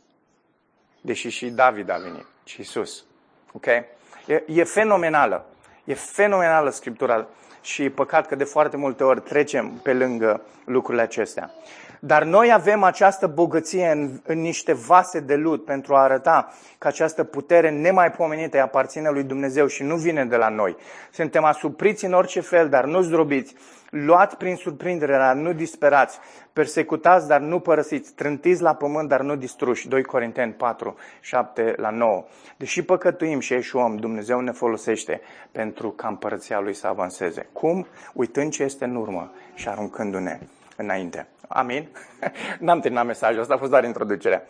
Deși 1.01 1.29
și 1.29 1.49
David 1.49 1.89
a 1.89 1.97
venit, 1.97 2.25
ci 2.43 2.55
Isus. 2.55 3.05
Ok? 3.51 3.65
E, 3.65 4.43
e 4.47 4.63
fenomenală. 4.63 5.45
E 5.89 5.93
fenomenală 5.93 6.69
Scriptura 6.69 7.27
și 7.61 7.89
păcat 7.89 8.27
că 8.27 8.35
de 8.35 8.43
foarte 8.43 8.77
multe 8.77 9.03
ori 9.03 9.21
trecem 9.21 9.79
pe 9.83 9.93
lângă 9.93 10.41
lucrurile 10.65 11.03
acestea. 11.03 11.51
Dar 11.99 12.23
noi 12.23 12.51
avem 12.53 12.83
această 12.83 13.27
bogăție 13.27 13.87
în, 13.87 14.21
în 14.23 14.39
niște 14.39 14.73
vase 14.73 15.19
de 15.19 15.35
lut 15.35 15.65
pentru 15.65 15.95
a 15.95 16.01
arăta 16.01 16.53
că 16.77 16.87
această 16.87 17.23
putere 17.23 17.69
nemaipomenită 17.69 18.61
aparține 18.61 19.09
lui 19.09 19.23
Dumnezeu 19.23 19.67
și 19.67 19.83
nu 19.83 19.95
vine 19.95 20.25
de 20.25 20.35
la 20.35 20.49
noi. 20.49 20.75
Suntem 21.11 21.43
asupriți 21.43 22.05
în 22.05 22.13
orice 22.13 22.39
fel, 22.39 22.69
dar 22.69 22.85
nu 22.85 23.01
zdrobiți 23.01 23.55
luați 23.89 24.37
prin 24.37 24.55
surprindere, 24.55 25.17
dar 25.17 25.35
nu 25.35 25.53
disperați, 25.53 26.19
persecutați, 26.53 27.27
dar 27.27 27.39
nu 27.39 27.59
părăsiți, 27.59 28.13
trântiți 28.13 28.61
la 28.61 28.73
pământ, 28.73 29.09
dar 29.09 29.21
nu 29.21 29.35
distruși. 29.35 29.87
2 29.87 30.03
Corinteni 30.03 30.53
4, 30.53 30.95
7 31.21 31.73
la 31.77 31.89
9. 31.89 32.25
Deși 32.57 32.83
păcătuim 32.83 33.39
și 33.39 33.53
eșuăm, 33.53 33.95
Dumnezeu 33.95 34.39
ne 34.39 34.51
folosește 34.51 35.21
pentru 35.51 35.89
ca 35.89 36.07
împărăția 36.07 36.59
Lui 36.59 36.73
să 36.73 36.87
avanseze. 36.87 37.49
Cum? 37.53 37.87
Uitând 38.13 38.51
ce 38.51 38.63
este 38.63 38.85
în 38.85 38.95
urmă 38.95 39.31
și 39.53 39.69
aruncându-ne 39.69 40.39
înainte. 40.77 41.27
Amin? 41.47 41.89
N-am 42.59 42.79
terminat 42.79 43.05
mesajul, 43.05 43.41
asta 43.41 43.53
a 43.53 43.57
fost 43.57 43.71
doar 43.71 43.83
introducerea. 43.83 44.43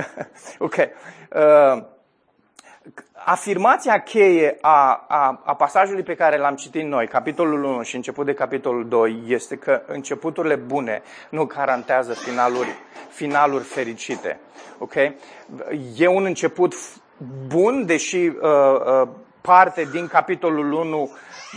ok. 0.58 0.74
Uh, 0.76 1.82
afirmația 3.24 4.00
cheie 4.00 4.58
a, 4.60 5.04
a, 5.08 5.42
a 5.44 5.54
pasajului 5.54 6.02
pe 6.02 6.14
care 6.14 6.38
l-am 6.38 6.54
citit 6.54 6.84
noi, 6.84 7.08
capitolul 7.08 7.64
1 7.64 7.82
și 7.82 7.96
început 7.96 8.26
de 8.26 8.34
capitolul 8.34 8.88
2, 8.88 9.22
este 9.26 9.56
că 9.56 9.82
începuturile 9.86 10.54
bune 10.54 11.02
nu 11.28 11.44
garantează 11.44 12.12
finaluri, 12.12 12.74
finaluri 13.08 13.64
fericite. 13.64 14.38
Ok? 14.78 14.94
E 15.96 16.06
un 16.06 16.24
început 16.24 16.74
bun, 17.46 17.86
deși 17.86 18.16
uh, 18.16 18.32
uh, 19.02 19.08
parte 19.40 19.88
din 19.92 20.06
capitolul 20.06 20.72
1, 20.72 21.10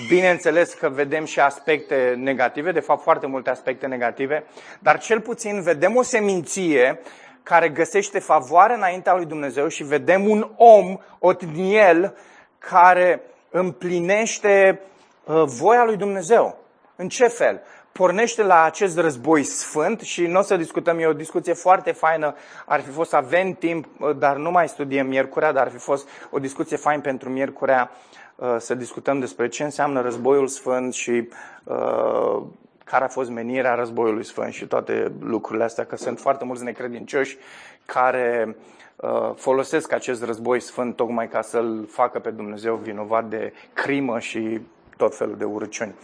bineînțeles 0.08 0.74
că 0.74 0.90
vedem 0.90 1.26
și 1.26 1.40
aspecte 1.40 2.16
negative, 2.18 2.72
de 2.72 2.80
fapt 2.80 3.02
foarte 3.02 3.28
multe 3.28 3.50
aspecte 3.50 3.86
negative, 3.86 4.44
dar 4.80 5.00
cel 5.00 5.20
puțin 5.20 5.62
vedem 5.62 5.96
o 5.96 6.02
seminție 6.02 7.00
care 7.44 7.70
găsește 7.70 8.20
favoare 8.20 8.74
înaintea 8.74 9.16
lui 9.16 9.26
Dumnezeu 9.26 9.68
și 9.68 9.84
vedem 9.84 10.30
un 10.30 10.50
om, 10.56 10.98
Otniel, 11.20 12.16
care 12.58 13.22
împlinește 13.50 14.82
uh, 15.24 15.44
voia 15.46 15.84
lui 15.84 15.98
Dumnezeu. 15.98 16.58
În 16.96 17.08
ce 17.08 17.28
fel? 17.28 17.62
Pornește 17.92 18.44
la 18.44 18.64
acest 18.64 18.98
război 18.98 19.44
sfânt 19.44 20.00
și 20.02 20.26
nu 20.26 20.40
o 20.40 20.42
să 20.42 20.58
discutăm, 20.58 21.00
e 21.00 21.06
o 21.06 21.14
discuție 21.14 21.54
foarte 21.54 21.92
faină, 21.92 22.36
ar 22.66 22.82
fi 22.82 22.90
fost 22.90 23.10
să 23.10 23.16
avem 23.16 23.54
timp, 23.54 23.86
uh, 24.00 24.18
dar 24.18 24.36
nu 24.36 24.52
mai 24.52 24.68
studiem 24.68 25.08
Miercurea, 25.08 25.52
dar 25.52 25.64
ar 25.64 25.72
fi 25.72 25.78
fost 25.78 26.08
o 26.30 26.40
discuție 26.40 26.78
faină 26.78 27.02
pentru 27.02 27.30
Miercurea 27.30 27.92
uh, 28.36 28.56
să 28.58 28.76
discutăm 28.76 29.20
despre 29.20 29.48
ce 29.48 29.64
înseamnă 29.64 30.02
războiul 30.02 30.48
sfânt 30.48 30.94
și 30.94 31.30
uh, 31.64 32.44
care 32.84 33.04
a 33.04 33.08
fost 33.08 33.30
menirea 33.30 33.74
războiului 33.74 34.26
sfânt 34.26 34.54
și 34.54 34.66
toate 34.66 35.12
lucrurile 35.20 35.64
astea, 35.64 35.86
că 35.86 35.96
sunt 35.96 36.20
foarte 36.20 36.46
mulți 36.46 36.64
necredincioși 36.64 37.38
care 37.86 38.56
uh, 38.96 39.32
folosesc 39.36 39.92
acest 39.92 40.24
război 40.24 40.60
sfânt 40.60 40.96
tocmai 40.96 41.28
ca 41.28 41.42
să-L 41.42 41.88
facă 41.90 42.20
pe 42.20 42.30
Dumnezeu 42.30 42.76
vinovat 42.76 43.26
de 43.26 43.54
crimă 43.74 44.20
și 44.20 44.62
tot 44.98 45.18
felul 45.18 45.38
de 45.38 45.44
urăciuni. 45.44 45.96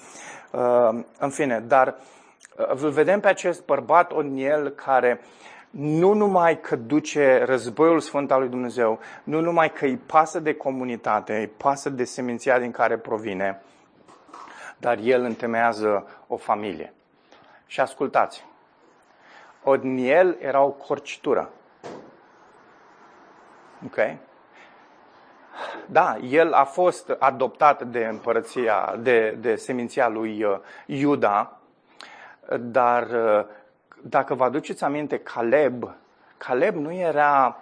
Uh, 0.52 1.00
în 1.20 1.30
fine, 1.30 1.64
dar 1.68 1.96
uh, 2.58 2.82
îl 2.82 2.90
vedem 2.90 3.20
pe 3.20 3.28
acest 3.28 3.66
bărbat 3.66 4.12
Oniel 4.12 4.70
care 4.70 5.22
nu 5.70 6.14
numai 6.14 6.60
că 6.60 6.76
duce 6.76 7.44
războiul 7.46 8.00
sfânt 8.00 8.32
al 8.32 8.40
lui 8.40 8.50
Dumnezeu, 8.50 9.00
nu 9.24 9.40
numai 9.40 9.72
că 9.72 9.86
îi 9.86 9.98
pasă 10.06 10.40
de 10.40 10.54
comunitate, 10.54 11.38
îi 11.38 11.48
pasă 11.48 11.90
de 11.90 12.04
seminția 12.04 12.60
din 12.60 12.72
care 12.72 12.98
provine, 12.98 13.62
dar 14.80 14.98
el 14.98 15.24
întemeiază 15.24 16.08
o 16.28 16.38
familie. 16.38 16.94
Și 17.66 17.80
ascultați, 17.80 18.46
Odniel 19.64 20.38
era 20.40 20.62
o 20.62 20.70
corcitură. 20.70 21.50
Ok? 23.86 23.98
Da, 25.86 26.18
el 26.18 26.54
a 26.54 26.64
fost 26.64 27.16
adoptat 27.20 27.84
de 27.84 28.06
împărăția, 28.06 28.96
de, 29.00 29.38
de 29.40 29.56
seminția 29.56 30.08
lui 30.08 30.44
uh, 30.44 30.58
Iuda, 30.86 31.60
dar 32.60 33.08
uh, 33.10 33.46
dacă 34.02 34.34
vă 34.34 34.44
aduceți 34.44 34.84
aminte, 34.84 35.18
Caleb, 35.18 35.96
Caleb 36.38 36.76
nu 36.76 36.94
era, 36.94 37.58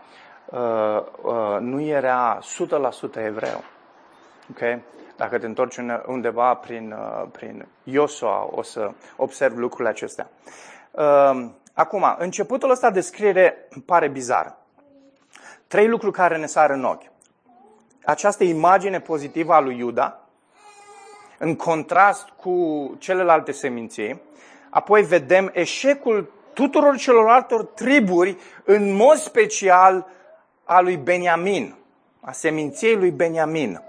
uh, 0.46 1.02
uh, 1.22 1.58
nu 1.60 1.82
era 1.82 2.40
100% 2.40 3.16
evreu. 3.16 3.64
Okay? 4.52 4.82
Dacă 5.18 5.38
te 5.38 5.46
întorci 5.46 5.78
undeva 6.06 6.54
prin, 6.54 6.92
uh, 6.92 7.28
prin 7.32 7.68
Iosua, 7.84 8.50
o 8.52 8.62
să 8.62 8.92
observi 9.16 9.60
lucrurile 9.60 9.90
acestea. 9.90 10.30
Uh, 10.92 11.46
acum, 11.74 12.16
începutul 12.18 12.70
ăsta 12.70 12.92
de 12.92 13.02
scriere 13.02 13.68
pare 13.86 14.08
bizar. 14.08 14.56
Trei 15.68 15.88
lucruri 15.88 16.14
care 16.14 16.38
ne 16.38 16.46
sar 16.46 16.70
în 16.70 16.84
ochi. 16.84 17.12
Această 18.06 18.44
imagine 18.44 19.00
pozitivă 19.00 19.54
a 19.54 19.60
lui 19.60 19.78
Iuda, 19.78 20.20
în 21.38 21.56
contrast 21.56 22.30
cu 22.30 22.96
celelalte 23.00 23.52
seminții, 23.52 24.22
apoi 24.70 25.04
vedem 25.04 25.50
eșecul 25.54 26.32
tuturor 26.54 26.98
celorlalte 26.98 27.56
triburi, 27.76 28.38
în 28.64 28.94
mod 28.94 29.16
special 29.16 30.08
a 30.64 30.80
lui 30.80 30.98
Beniamin, 30.98 31.76
a 32.22 32.32
seminției 32.32 32.96
lui 32.96 33.12
Beniamin. 33.12 33.82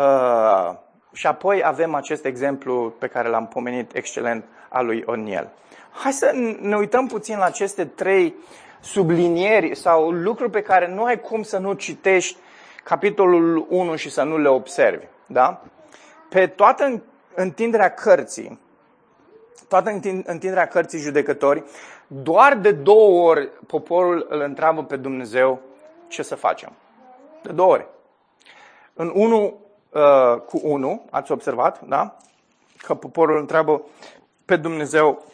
Uh, 0.00 0.74
și 1.12 1.26
apoi 1.26 1.62
avem 1.64 1.94
acest 1.94 2.24
exemplu 2.24 2.94
pe 2.98 3.06
care 3.06 3.28
l-am 3.28 3.46
pomenit 3.46 3.94
excelent 3.94 4.44
al 4.68 4.86
lui 4.86 5.02
Oniel. 5.06 5.48
Hai 5.90 6.12
să 6.12 6.30
ne 6.60 6.76
uităm 6.76 7.06
puțin 7.06 7.38
la 7.38 7.44
aceste 7.44 7.84
trei 7.84 8.34
sublinieri 8.80 9.74
sau 9.74 10.10
lucruri 10.10 10.50
pe 10.50 10.62
care 10.62 10.88
nu 10.88 11.04
ai 11.04 11.20
cum 11.20 11.42
să 11.42 11.58
nu 11.58 11.72
citești 11.72 12.36
capitolul 12.84 13.66
1 13.68 13.96
și 13.96 14.10
să 14.10 14.22
nu 14.22 14.38
le 14.38 14.48
observi. 14.48 15.04
Da? 15.26 15.62
Pe 16.28 16.46
toată 16.46 17.02
întinderea 17.34 17.94
cărții, 17.94 18.60
toată 19.68 19.90
întinderea 20.24 20.66
cărții 20.66 20.98
judecători, 20.98 21.64
doar 22.06 22.56
de 22.56 22.72
două 22.72 23.28
ori 23.28 23.50
poporul 23.66 24.26
îl 24.28 24.40
întreabă 24.40 24.84
pe 24.84 24.96
Dumnezeu 24.96 25.60
ce 26.08 26.22
să 26.22 26.34
facem. 26.34 26.72
De 27.42 27.52
două 27.52 27.72
ori. 27.72 27.86
În 28.94 29.12
1 29.14 29.58
uh, 29.90 30.40
cu 30.46 30.60
1, 30.62 31.04
ați 31.10 31.32
observat, 31.32 31.80
da? 31.80 32.16
Că 32.82 32.94
poporul 32.94 33.38
întreabă 33.38 33.82
pe 34.44 34.56
Dumnezeu 34.56 35.24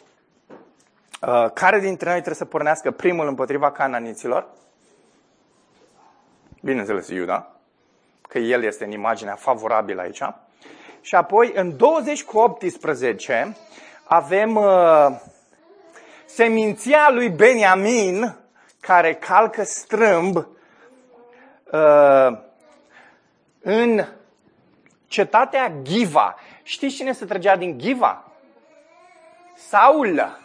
uh, 1.21 1.45
care 1.53 1.79
dintre 1.79 2.05
noi 2.05 2.15
trebuie 2.15 2.35
să 2.35 2.45
pornească 2.45 2.91
primul 2.91 3.27
împotriva 3.27 3.71
cananiților. 3.71 4.47
Bineînțeles, 6.61 7.07
Iuda, 7.07 7.51
că 8.21 8.37
el 8.37 8.63
este 8.63 8.85
în 8.85 8.91
imaginea 8.91 9.35
favorabilă 9.35 10.01
aici. 10.01 10.21
Și 11.01 11.15
apoi, 11.15 11.51
în 11.55 11.77
20 11.77 12.23
cu 12.23 12.37
18, 12.37 13.57
avem 14.03 14.55
uh, 14.55 15.07
seminția 16.25 17.09
lui 17.11 17.29
Beniamin 17.29 18.35
care 18.79 19.13
calcă 19.13 19.63
strâmb 19.63 20.35
uh, 20.35 22.37
în 23.61 24.05
cetatea 25.07 25.71
Giva. 25.81 26.35
Știți 26.63 26.95
cine 26.95 27.11
se 27.11 27.25
trăgea 27.25 27.55
din 27.55 27.77
Giva? 27.79 28.31
Saul 29.55 30.39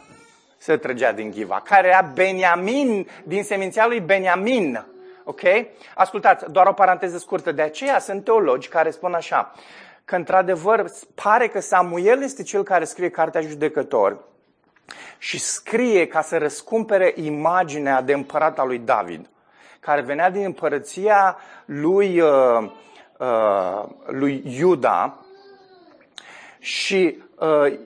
se 0.57 0.77
trăgea 0.77 1.13
din 1.13 1.31
Giva, 1.31 1.61
care 1.65 1.89
era 1.89 2.11
Beniamin, 2.15 3.09
din 3.25 3.45
seminția 3.45 3.87
lui 3.87 4.01
Beniamin. 4.01 4.85
Ok? 5.25 5.41
Ascultați, 5.95 6.51
doar 6.51 6.67
o 6.67 6.73
paranteză 6.73 7.19
scurtă. 7.19 7.53
De 7.53 7.63
aceea 7.63 7.99
sunt 7.99 8.25
teologi 8.25 8.69
care 8.69 8.91
spun 8.91 9.15
așa 9.15 9.53
că 10.05 10.17
într-adevăr 10.17 10.91
pare 11.15 11.49
că 11.49 11.61
Samuel 11.61 12.23
este 12.23 12.43
cel 12.43 12.63
care 12.63 12.85
scrie 12.85 13.11
cartea 13.11 13.41
judecător 13.41 14.19
și 15.19 15.39
scrie 15.39 16.07
ca 16.07 16.21
să 16.21 16.39
răscumpere 16.39 17.13
imaginea 17.17 18.01
de 18.03 18.13
împărat 18.13 18.59
al 18.59 18.67
lui 18.67 18.79
David, 18.79 19.31
care 19.81 20.01
venea 20.01 20.31
din 20.31 20.45
împărăția 20.45 21.37
lui, 21.65 22.21
uh, 22.21 22.71
uh, 23.23 23.85
lui 24.07 24.43
Iuda 24.59 25.15
și 26.59 27.19
uh, 27.39 27.79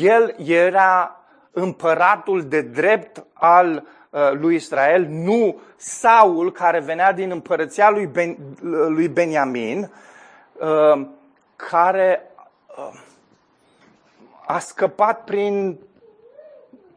el 0.00 0.34
era 0.46 1.20
împăratul 1.50 2.42
de 2.42 2.60
drept 2.60 3.24
al 3.32 3.86
uh, 4.10 4.30
lui 4.32 4.54
Israel, 4.54 5.06
nu 5.08 5.60
Saul, 5.76 6.52
care 6.52 6.80
venea 6.80 7.12
din 7.12 7.30
împărăția 7.30 7.90
lui, 7.90 8.06
ben, 8.06 8.36
lui 8.88 9.08
Beniamin, 9.08 9.90
Uh, 10.62 11.06
care 11.56 12.30
uh, 12.76 13.00
a 14.46 14.58
scăpat 14.58 15.24
prin 15.24 15.78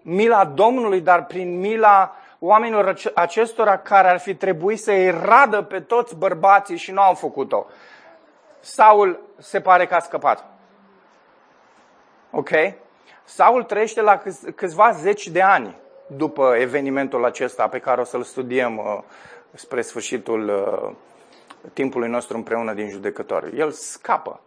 mila 0.01 0.45
Domnului, 0.45 1.01
dar 1.01 1.25
prin 1.25 1.59
mila 1.59 2.15
oamenilor 2.45 2.95
acestora 3.13 3.77
care 3.77 4.07
ar 4.07 4.19
fi 4.19 4.35
trebuit 4.35 4.79
să-i 4.79 5.09
radă 5.09 5.61
pe 5.61 5.79
toți 5.79 6.15
bărbații 6.15 6.77
și 6.77 6.91
nu 6.91 7.01
au 7.01 7.13
făcut-o. 7.13 7.65
Saul 8.59 9.19
se 9.37 9.61
pare 9.61 9.85
că 9.85 9.95
a 9.95 9.99
scăpat. 9.99 10.45
Ok? 12.31 12.49
Saul 13.23 13.63
trăiește 13.63 14.01
la 14.01 14.21
câțiva 14.55 14.91
zeci 14.91 15.27
de 15.27 15.41
ani 15.41 15.75
după 16.07 16.55
evenimentul 16.59 17.25
acesta 17.25 17.67
pe 17.67 17.79
care 17.79 18.01
o 18.01 18.03
să-l 18.03 18.23
studiem 18.23 18.77
uh, 18.77 18.99
spre 19.53 19.81
sfârșitul 19.81 20.49
uh, 20.49 20.95
timpului 21.73 22.09
nostru 22.09 22.37
împreună 22.37 22.73
din 22.73 22.89
judecător. 22.89 23.49
El 23.53 23.71
scapă. 23.71 24.39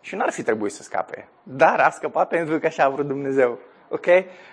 Și 0.00 0.14
n-ar 0.14 0.30
fi 0.30 0.42
trebuit 0.42 0.72
să 0.72 0.82
scape. 0.82 1.28
Dar 1.42 1.80
a 1.80 1.90
scăpat 1.90 2.28
pentru 2.28 2.58
că 2.58 2.66
așa 2.66 2.84
a 2.84 2.88
vrut 2.88 3.06
Dumnezeu. 3.06 3.58
Ok? 3.88 4.06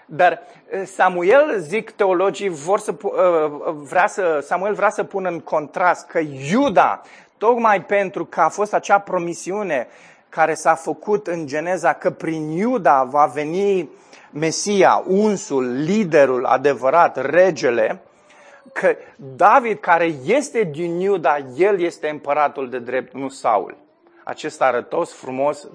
Dar 0.06 0.42
eh, 0.70 0.86
Samuel, 0.86 1.60
zic 1.60 1.92
teologii, 1.92 2.50
vor 2.50 2.80
să, 2.80 2.96
uh, 3.02 3.74
vrea 3.74 4.08
să, 4.08 4.40
Samuel 4.42 4.74
vrea 4.74 4.90
să 4.90 5.04
pună 5.04 5.30
în 5.30 5.40
contrast 5.40 6.08
că 6.08 6.20
Iuda, 6.52 7.02
tocmai 7.38 7.84
pentru 7.84 8.26
că 8.26 8.42
a 8.42 8.50
fost 8.50 8.74
acea 8.74 9.00
promisiune 9.00 9.88
care 10.30 10.54
s-a 10.54 10.76
făcut 10.76 11.28
în 11.28 11.48
Geneza, 11.48 11.94
că 11.94 12.10
prin 12.10 12.50
Iuda 12.50 13.04
va 13.04 13.26
veni 13.26 13.90
Mesia, 14.32 15.04
unsul, 15.08 15.72
liderul 15.72 16.46
adevărat, 16.46 17.30
regele, 17.30 18.02
că 18.74 18.96
David, 19.16 19.80
care 19.80 20.14
este 20.26 20.64
din 20.64 21.00
Iuda, 21.00 21.38
el 21.58 21.80
este 21.80 22.10
împăratul 22.10 22.70
de 22.70 22.80
drept, 22.80 23.14
nu 23.14 23.30
Saul. 23.30 23.78
Acest 24.24 24.62
arătos 24.62 25.14
frumos, 25.14 25.68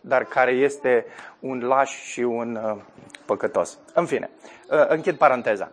dar 0.00 0.24
care 0.24 0.50
este 0.50 1.06
un 1.42 1.64
laș 1.64 1.90
și 1.90 2.20
un 2.20 2.58
uh, 2.64 2.76
păcătos. 3.24 3.78
În 3.94 4.06
fine, 4.06 4.30
uh, 4.70 4.88
închid 4.88 5.16
paranteza. 5.16 5.70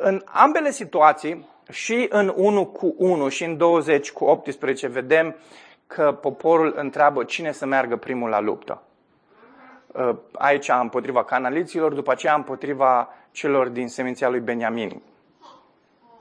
În 0.00 0.22
ambele 0.24 0.70
situații, 0.70 1.50
și 1.70 2.06
în 2.10 2.32
1 2.36 2.66
cu 2.66 2.94
1 2.98 3.28
și 3.28 3.44
în 3.44 3.56
20 3.56 4.12
cu 4.12 4.24
18, 4.24 4.86
vedem 4.86 5.36
că 5.86 6.18
poporul 6.20 6.72
întreabă 6.76 7.24
cine 7.24 7.52
să 7.52 7.66
meargă 7.66 7.96
primul 7.96 8.28
la 8.28 8.40
luptă. 8.40 8.82
Uh, 9.86 10.16
aici 10.32 10.68
împotriva 10.68 11.24
canaliților, 11.24 11.92
după 11.92 12.10
aceea 12.10 12.34
împotriva 12.34 13.08
celor 13.30 13.68
din 13.68 13.88
seminția 13.88 14.28
lui 14.28 14.40
Beniamin. 14.40 15.02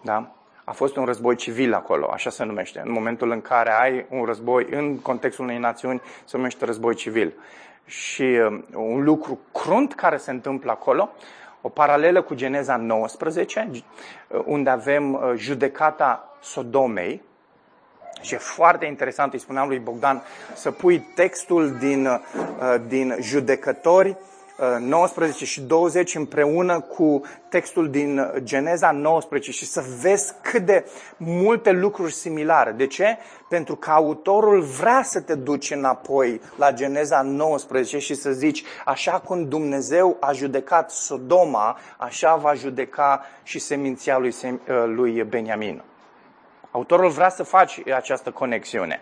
Da? 0.02 0.36
A 0.64 0.72
fost 0.72 0.96
un 0.96 1.06
război 1.06 1.36
civil 1.36 1.74
acolo, 1.74 2.10
așa 2.14 2.30
se 2.30 2.44
numește. 2.44 2.82
În 2.86 2.92
momentul 2.92 3.32
în 3.32 3.42
care 3.42 3.72
ai 3.72 4.06
un 4.10 4.26
război 4.26 4.68
în 4.72 5.00
contextul 5.00 5.44
unei 5.44 5.58
națiuni, 5.58 6.02
se 6.26 6.38
numește 6.38 6.66
război 6.66 6.96
civil. 6.96 7.34
Și 7.86 8.24
um, 8.24 8.66
un 8.74 9.04
lucru 9.04 9.40
crunt 9.52 9.94
care 9.94 10.18
se 10.18 10.32
întâmplă 10.32 10.72
acolo, 10.72 11.10
o 11.62 11.70
paralelă 11.70 12.22
cu 12.22 12.34
Geneza 12.36 12.76
19, 12.76 13.70
unde 14.46 14.70
avem 14.70 15.14
uh, 15.14 15.34
judecata 15.36 16.38
Sodomei, 16.42 17.22
și 18.22 18.34
e 18.34 18.38
foarte 18.38 18.86
interesant, 18.86 19.34
îi 19.34 19.40
spuneam 19.40 19.68
lui 19.68 19.80
Bogdan, 19.80 20.22
să 20.54 20.72
pui 20.72 21.00
textul 21.00 21.78
din, 21.80 22.06
uh, 22.06 22.22
din 22.88 23.16
judecători 23.20 24.18
19 24.80 25.46
și 25.46 25.62
20 25.62 26.16
împreună 26.16 26.80
cu 26.80 27.22
textul 27.50 27.90
din 27.90 28.32
Geneza 28.44 28.92
19 28.92 29.52
și 29.52 29.66
să 29.66 29.84
vezi 30.02 30.34
cât 30.42 30.66
de 30.66 30.86
multe 31.18 31.72
lucruri 31.72 32.14
similare. 32.14 32.72
De 32.72 32.88
ce? 32.88 33.18
Pentru 33.50 33.76
că 33.76 33.90
autorul 33.90 34.62
vrea 34.62 35.02
să 35.04 35.22
te 35.22 35.36
duci 35.36 35.72
înapoi 35.72 36.42
la 36.56 36.72
Geneza 36.72 37.22
19 37.22 37.98
și 37.98 38.14
să 38.14 38.32
zici, 38.32 38.64
așa 38.86 39.20
cum 39.20 39.48
Dumnezeu 39.48 40.18
a 40.20 40.32
judecat 40.32 40.92
Sodoma, 40.92 41.78
așa 41.98 42.36
va 42.36 42.54
judeca 42.54 43.26
și 43.44 43.60
seminția 43.60 44.18
lui, 44.18 44.36
lui 44.86 45.24
Beniamin. 45.24 45.84
Autorul 46.72 47.10
vrea 47.10 47.30
să 47.30 47.44
faci 47.44 47.82
această 47.96 48.32
conexiune. 48.32 49.02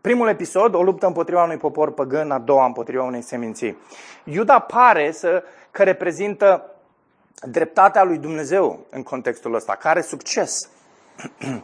Primul 0.00 0.28
episod, 0.28 0.74
o 0.74 0.82
luptă 0.82 1.06
împotriva 1.06 1.42
unui 1.42 1.56
popor 1.56 1.92
păgân, 1.92 2.30
a 2.30 2.38
doua 2.38 2.66
împotriva 2.66 3.02
unei 3.02 3.22
seminții. 3.22 3.76
Iuda 4.24 4.58
pare 4.58 5.10
să, 5.10 5.44
că 5.70 5.82
reprezintă 5.82 6.70
dreptatea 7.42 8.04
lui 8.04 8.18
Dumnezeu 8.18 8.86
în 8.90 9.02
contextul 9.02 9.54
ăsta, 9.54 9.72
care 9.72 9.88
are 9.88 10.00
succes. 10.00 10.70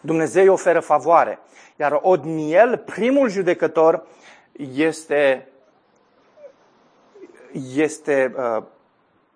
Dumnezeu 0.00 0.42
îi 0.42 0.48
oferă 0.48 0.80
favoare. 0.80 1.38
Iar 1.76 1.98
Odniel, 2.02 2.78
primul 2.78 3.28
judecător, 3.28 4.06
este, 4.72 5.48
este 7.74 8.34
uh, 8.36 8.62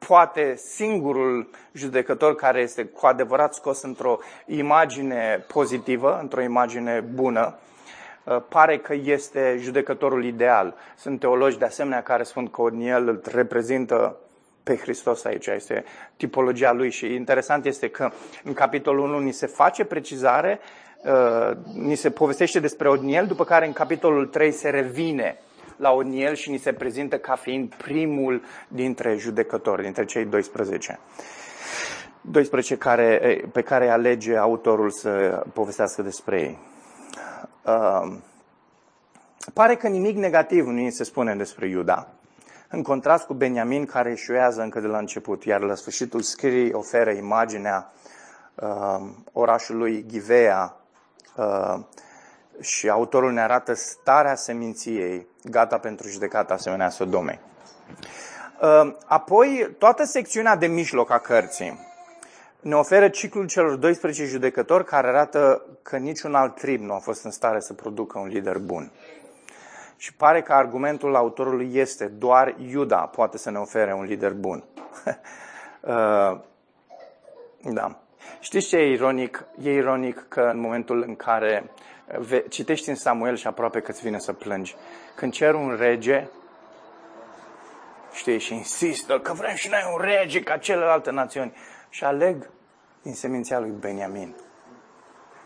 poate 0.06 0.54
singurul 0.56 1.50
judecător 1.72 2.34
care 2.34 2.60
este 2.60 2.84
cu 2.84 3.06
adevărat 3.06 3.54
scos 3.54 3.82
într-o 3.82 4.18
imagine 4.46 5.44
pozitivă, 5.52 6.18
într-o 6.20 6.42
imagine 6.42 7.00
bună, 7.00 7.58
uh, 8.24 8.36
pare 8.48 8.78
că 8.78 8.94
este 9.04 9.56
judecătorul 9.60 10.24
ideal. 10.24 10.74
Sunt 10.96 11.20
teologi 11.20 11.58
de 11.58 11.64
asemenea 11.64 12.02
care 12.02 12.22
spun 12.22 12.48
că 12.48 12.62
Odniel 12.62 13.08
îl 13.08 13.22
reprezintă 13.32 14.16
pe 14.62 14.76
Hristos 14.76 15.24
aici, 15.24 15.46
este 15.46 15.84
tipologia 16.16 16.72
lui 16.72 16.90
și 16.90 17.14
interesant 17.14 17.64
este 17.64 17.88
că 17.88 18.10
în 18.44 18.52
capitolul 18.52 19.04
1 19.04 19.18
ni 19.18 19.32
se 19.32 19.46
face 19.46 19.84
precizare, 19.84 20.60
uh, 21.04 21.56
ni 21.74 21.94
se 21.94 22.10
povestește 22.10 22.60
despre 22.60 22.88
Odniel, 22.88 23.26
după 23.26 23.44
care 23.44 23.66
în 23.66 23.72
capitolul 23.72 24.26
3 24.26 24.52
se 24.52 24.68
revine 24.68 25.38
la 25.78 25.90
Oniel 25.90 26.34
și 26.34 26.50
ni 26.50 26.58
se 26.58 26.72
prezintă 26.72 27.18
ca 27.18 27.34
fiind 27.34 27.74
primul 27.74 28.42
dintre 28.68 29.16
judecători, 29.16 29.82
dintre 29.82 30.04
cei 30.04 30.24
12. 30.24 30.98
12 32.20 32.76
care, 32.76 33.44
pe 33.52 33.62
care 33.62 33.88
alege 33.88 34.36
autorul 34.36 34.90
să 34.90 35.42
povestească 35.52 36.02
despre 36.02 36.40
ei. 36.40 36.58
Uh, 37.64 38.16
pare 39.54 39.76
că 39.76 39.88
nimic 39.88 40.16
negativ 40.16 40.66
nu 40.66 40.90
se 40.90 41.04
spune 41.04 41.34
despre 41.34 41.68
Iuda, 41.68 42.08
în 42.68 42.82
contrast 42.82 43.26
cu 43.26 43.34
Beniamin 43.34 43.84
care 43.84 44.10
eșuează 44.10 44.62
încă 44.62 44.80
de 44.80 44.86
la 44.86 44.98
început, 44.98 45.44
iar 45.44 45.60
la 45.60 45.74
sfârșitul 45.74 46.20
scrierii 46.20 46.72
oferă 46.72 47.10
imaginea 47.10 47.92
uh, 48.54 49.00
orașului 49.32 50.04
Ghivea, 50.08 50.76
uh, 51.36 51.74
și 52.60 52.88
autorul 52.88 53.32
ne 53.32 53.40
arată 53.40 53.74
starea 53.74 54.34
seminției 54.34 55.26
gata 55.42 55.78
pentru 55.78 56.08
judecata 56.08 56.54
asemenea 56.54 56.88
Sodomei. 56.88 57.40
Ă, 58.62 58.96
apoi, 59.06 59.74
toată 59.78 60.04
secțiunea 60.04 60.56
de 60.56 60.66
mijloc 60.66 61.10
a 61.10 61.18
cărții 61.18 61.86
ne 62.60 62.74
oferă 62.74 63.08
ciclul 63.08 63.46
celor 63.46 63.74
12 63.74 64.24
judecători 64.24 64.84
care 64.84 65.06
arată 65.06 65.62
că 65.82 65.96
niciun 65.96 66.34
alt 66.34 66.54
trib 66.54 66.82
nu 66.82 66.92
a 66.92 66.98
fost 66.98 67.24
în 67.24 67.30
stare 67.30 67.60
să 67.60 67.72
producă 67.72 68.18
un 68.18 68.26
lider 68.26 68.58
bun. 68.58 68.90
Și 69.96 70.14
pare 70.14 70.42
că 70.42 70.52
argumentul 70.52 71.16
autorului 71.16 71.70
este 71.74 72.04
doar 72.04 72.54
Iuda 72.70 72.96
poate 72.96 73.38
să 73.38 73.50
ne 73.50 73.58
ofere 73.58 73.94
un 73.94 74.04
lider 74.04 74.32
bun. 74.32 74.64
Ă, 75.84 76.44
da. 77.62 77.98
Știți 78.40 78.66
ce 78.66 78.76
e 78.76 78.92
ironic? 78.92 79.44
E 79.62 79.72
ironic 79.72 80.26
că 80.28 80.50
în 80.52 80.60
momentul 80.60 81.04
în 81.06 81.16
care 81.16 81.70
citești 82.48 82.88
în 82.88 82.94
Samuel 82.94 83.36
și 83.36 83.46
aproape 83.46 83.80
că 83.80 83.90
îți 83.90 84.02
vine 84.02 84.18
să 84.18 84.32
plângi. 84.32 84.76
Când 85.18 85.32
cer 85.32 85.54
un 85.54 85.76
rege, 85.78 86.28
știi, 88.12 88.38
și 88.38 88.54
insistă 88.54 89.20
că 89.20 89.32
vrem 89.32 89.54
și 89.54 89.68
noi 89.68 89.80
un 89.92 90.00
rege 90.00 90.42
ca 90.42 90.56
celelalte 90.56 91.10
națiuni 91.10 91.56
și 91.88 92.04
aleg 92.04 92.50
din 93.02 93.14
seminția 93.14 93.58
lui 93.58 93.70
Beniamin. 93.70 94.36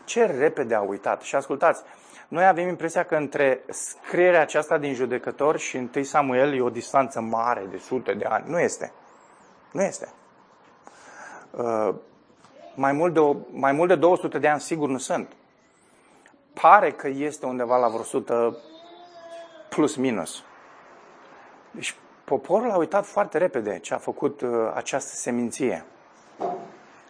Ce 0.05 0.25
repede 0.25 0.75
a 0.75 0.81
uitat. 0.81 1.21
Și 1.21 1.35
ascultați, 1.35 1.83
noi 2.27 2.45
avem 2.45 2.67
impresia 2.67 3.03
că 3.03 3.15
între 3.15 3.63
scrierea 3.69 4.41
aceasta 4.41 4.77
din 4.77 4.93
judecător 4.93 5.57
și 5.57 5.77
întâi 5.77 6.03
Samuel 6.03 6.53
e 6.53 6.61
o 6.61 6.69
distanță 6.69 7.21
mare 7.21 7.67
de 7.71 7.77
sute 7.77 8.13
de 8.13 8.25
ani. 8.25 8.49
Nu 8.49 8.59
este. 8.59 8.91
Nu 9.71 9.81
este. 9.81 10.13
Uh, 11.51 11.89
mai, 12.75 12.91
mult 12.91 13.13
de 13.13 13.19
o, 13.19 13.35
mai 13.51 13.71
mult 13.71 13.89
de 13.89 13.95
200 13.95 14.39
de 14.39 14.47
ani 14.47 14.61
sigur 14.61 14.89
nu 14.89 14.97
sunt 14.97 15.31
pare 16.61 16.91
că 16.91 17.07
este 17.07 17.45
undeva 17.45 17.77
la 17.77 17.87
vreo 17.87 17.99
100 17.99 18.57
plus 19.75 19.95
minus. 19.95 20.43
Deci 21.71 21.95
poporul 22.23 22.69
a 22.71 22.77
uitat 22.77 23.05
foarte 23.05 23.37
repede 23.37 23.79
ce 23.79 23.93
a 23.93 23.97
făcut 23.97 24.41
uh, 24.41 24.49
această 24.73 25.15
seminție. 25.15 25.85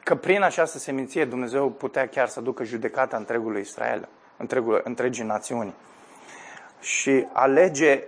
Că 0.04 0.16
prin 0.16 0.42
această 0.42 0.78
seminție 0.78 1.26
Dumnezeu 1.26 1.70
putea 1.70 2.08
chiar 2.08 2.28
să 2.28 2.42
ducă 2.42 2.64
judecata 2.64 3.18
întregului 3.18 3.62
Israel, 3.62 4.08
întregul, 4.38 4.82
întregii 4.84 5.24
națiuni. 5.24 5.74
Și 6.80 7.28
alege 7.34 8.04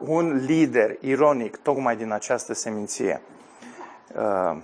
un 0.00 0.44
lider 0.46 0.96
ironic 1.00 1.56
tocmai 1.56 1.96
din 1.96 2.12
această 2.12 2.54
seminție. 2.54 3.20
Uh, 4.14 4.56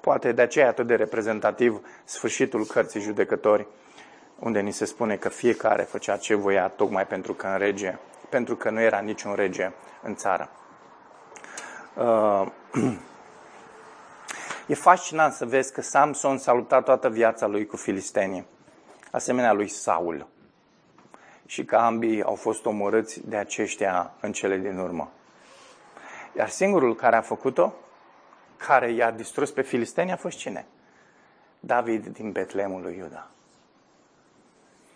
poate 0.00 0.32
de 0.32 0.42
aceea 0.42 0.68
atât 0.68 0.86
de 0.86 0.94
reprezentativ 0.94 1.80
sfârșitul 2.04 2.64
cărții 2.64 3.00
judecători 3.00 3.66
unde 4.38 4.60
ni 4.60 4.72
se 4.72 4.84
spune 4.84 5.16
că 5.16 5.28
fiecare 5.28 5.82
făcea 5.82 6.16
ce 6.16 6.34
voia 6.34 6.68
tocmai 6.68 7.06
pentru 7.06 7.34
că, 7.34 7.46
în 7.46 7.58
rege, 7.58 7.98
pentru 8.28 8.56
că 8.56 8.70
nu 8.70 8.80
era 8.80 8.98
niciun 8.98 9.34
rege 9.34 9.70
în 10.02 10.14
țară. 10.14 10.50
Uh, 11.94 12.46
e 14.66 14.74
fascinant 14.74 15.32
să 15.32 15.46
vezi 15.46 15.72
că 15.72 15.82
Samson 15.82 16.38
s-a 16.38 16.52
luptat 16.52 16.84
toată 16.84 17.08
viața 17.08 17.46
lui 17.46 17.66
cu 17.66 17.76
filistenii, 17.76 18.46
asemenea 19.10 19.52
lui 19.52 19.68
Saul, 19.68 20.26
și 21.46 21.64
că 21.64 21.76
ambii 21.76 22.22
au 22.22 22.34
fost 22.34 22.66
omorâți 22.66 23.28
de 23.28 23.36
aceștia 23.36 24.12
în 24.20 24.32
cele 24.32 24.56
din 24.56 24.78
urmă. 24.78 25.10
Iar 26.36 26.48
singurul 26.48 26.94
care 26.94 27.16
a 27.16 27.20
făcut-o, 27.20 27.72
care 28.56 28.90
i-a 28.90 29.10
distrus 29.10 29.50
pe 29.50 29.62
filisteni, 29.62 30.12
a 30.12 30.16
fost 30.16 30.38
cine? 30.38 30.66
David 31.60 32.06
din 32.06 32.32
Betlemul 32.32 32.82
lui 32.82 32.96
Iuda. 32.96 33.30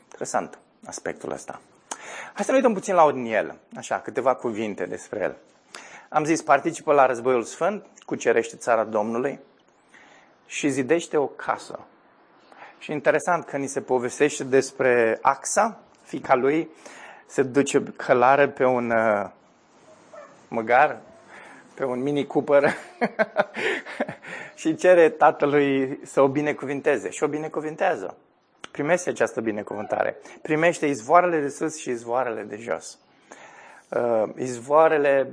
Interesant 0.03 0.59
aspectul 0.87 1.33
ăsta. 1.33 1.61
Hai 2.35 2.45
să 2.45 2.51
ne 2.51 2.57
uităm 2.57 2.73
puțin 2.73 2.95
la 2.95 3.05
Odniel, 3.05 3.59
așa, 3.77 3.99
câteva 4.01 4.35
cuvinte 4.35 4.85
despre 4.85 5.21
el. 5.21 5.37
Am 6.09 6.25
zis, 6.25 6.43
participă 6.43 6.93
la 6.93 7.07
războiul 7.07 7.43
sfânt, 7.43 7.87
cucerește 8.07 8.57
țara 8.57 8.85
Domnului 8.85 9.41
și 10.47 10.69
zidește 10.69 11.17
o 11.17 11.27
casă. 11.27 11.79
Și 12.79 12.93
interesant 12.93 13.45
că 13.45 13.57
ni 13.57 13.67
se 13.67 13.81
povestește 13.81 14.45
despre 14.45 15.19
Axa, 15.23 15.81
fica 16.03 16.35
lui, 16.35 16.69
se 17.27 17.43
duce 17.43 17.83
călare 17.83 18.49
pe 18.49 18.65
un 18.65 18.91
uh, 18.91 19.31
măgar, 20.49 21.01
pe 21.75 21.85
un 21.85 22.03
mini 22.03 22.27
Cooper 22.27 22.75
și 24.55 24.75
cere 24.75 25.09
tatălui 25.09 25.99
să 26.05 26.21
o 26.21 26.29
binecuvinteze. 26.29 27.11
Și 27.11 27.23
o 27.23 27.29
binecuvintează 27.29 28.17
primește 28.71 29.11
această 29.11 29.41
binecuvântare. 29.41 30.17
Primește 30.43 30.87
izvoarele 30.87 31.41
de 31.41 31.49
sus 31.49 31.77
și 31.77 31.91
izvoarele 31.91 32.43
de 32.43 32.57
jos. 32.57 32.99
Uh, 33.89 34.29
izvoarele 34.37 35.33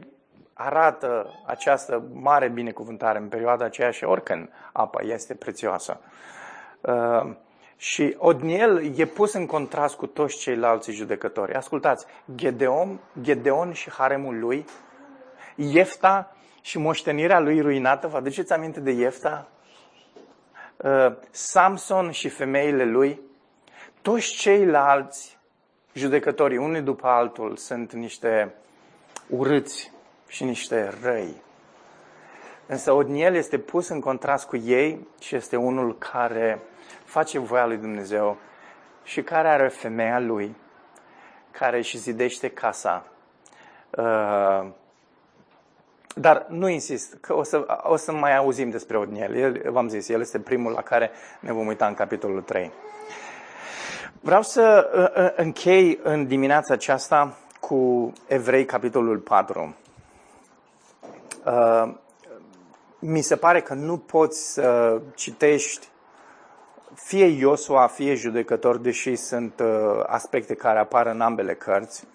arată 0.53 1.41
această 1.45 2.03
mare 2.13 2.49
binecuvântare 2.49 3.17
în 3.17 3.27
perioada 3.27 3.65
aceea 3.65 3.91
și 3.91 4.03
oricând 4.03 4.49
apa 4.71 5.01
este 5.01 5.35
prețioasă. 5.35 5.99
Uh, 6.81 7.35
și 7.75 8.15
Odniel 8.17 8.99
e 8.99 9.05
pus 9.05 9.33
în 9.33 9.45
contrast 9.45 9.95
cu 9.95 10.05
toți 10.05 10.37
ceilalți 10.37 10.91
judecători. 10.91 11.53
Ascultați, 11.53 12.05
Gedeon, 12.35 12.99
Gedeon 13.21 13.71
și 13.71 13.91
haremul 13.91 14.39
lui, 14.39 14.65
Iefta 15.55 16.35
și 16.61 16.77
moștenirea 16.77 17.39
lui 17.39 17.61
ruinată, 17.61 18.07
vă 18.07 18.17
aduceți 18.17 18.53
aminte 18.53 18.79
de 18.79 18.91
Iefta? 18.91 19.47
Uh, 20.83 21.15
Samson 21.31 22.11
și 22.11 22.29
femeile 22.29 22.85
lui, 22.85 23.21
toți 24.01 24.33
ceilalți 24.33 25.37
judecători, 25.93 26.57
unii 26.57 26.81
după 26.81 27.07
altul, 27.07 27.55
sunt 27.55 27.93
niște 27.93 28.53
urâți 29.29 29.91
și 30.27 30.43
niște 30.43 30.93
răi. 31.01 31.41
Însă 32.65 32.91
Odniel 32.91 33.35
este 33.35 33.57
pus 33.57 33.87
în 33.87 33.99
contrast 33.99 34.47
cu 34.47 34.57
ei 34.57 35.07
și 35.19 35.35
este 35.35 35.55
unul 35.55 35.97
care 35.97 36.61
face 37.03 37.39
voia 37.39 37.65
lui 37.65 37.77
Dumnezeu 37.77 38.37
și 39.03 39.21
care 39.21 39.47
are 39.47 39.67
femeia 39.67 40.19
lui, 40.19 40.55
care 41.51 41.77
își 41.77 41.97
zidește 41.97 42.49
casa. 42.49 43.05
Uh, 46.15 46.21
dar 46.21 46.45
nu 46.49 46.67
insist, 46.67 47.17
că 47.21 47.35
o 47.35 47.43
să, 47.43 47.65
o 47.83 47.95
să 47.95 48.11
mai 48.11 48.37
auzim 48.37 48.69
despre 48.69 48.97
Odniel. 48.97 49.35
El, 49.35 49.71
v-am 49.71 49.87
zis, 49.87 50.09
el 50.09 50.19
este 50.19 50.39
primul 50.39 50.71
la 50.71 50.81
care 50.81 51.11
ne 51.39 51.51
vom 51.51 51.67
uita 51.67 51.87
în 51.87 51.93
capitolul 51.93 52.41
3. 52.41 52.71
Vreau 54.21 54.41
să 54.41 54.89
uh, 54.95 55.23
uh, 55.23 55.31
închei 55.35 55.99
în 56.03 56.27
dimineața 56.27 56.73
aceasta 56.73 57.37
cu 57.59 58.13
Evrei, 58.27 58.65
capitolul 58.65 59.17
4. 59.17 59.75
Uh, 61.45 61.93
mi 62.99 63.21
se 63.21 63.35
pare 63.35 63.61
că 63.61 63.73
nu 63.73 63.97
poți 63.97 64.53
să 64.53 65.01
citești 65.15 65.87
fie 66.93 67.25
Iosua, 67.25 67.87
fie 67.87 68.15
judecător, 68.15 68.77
deși 68.77 69.15
sunt 69.15 69.61
aspecte 70.05 70.53
care 70.53 70.79
apar 70.79 71.07
în 71.07 71.21
ambele 71.21 71.53
cărți 71.55 72.07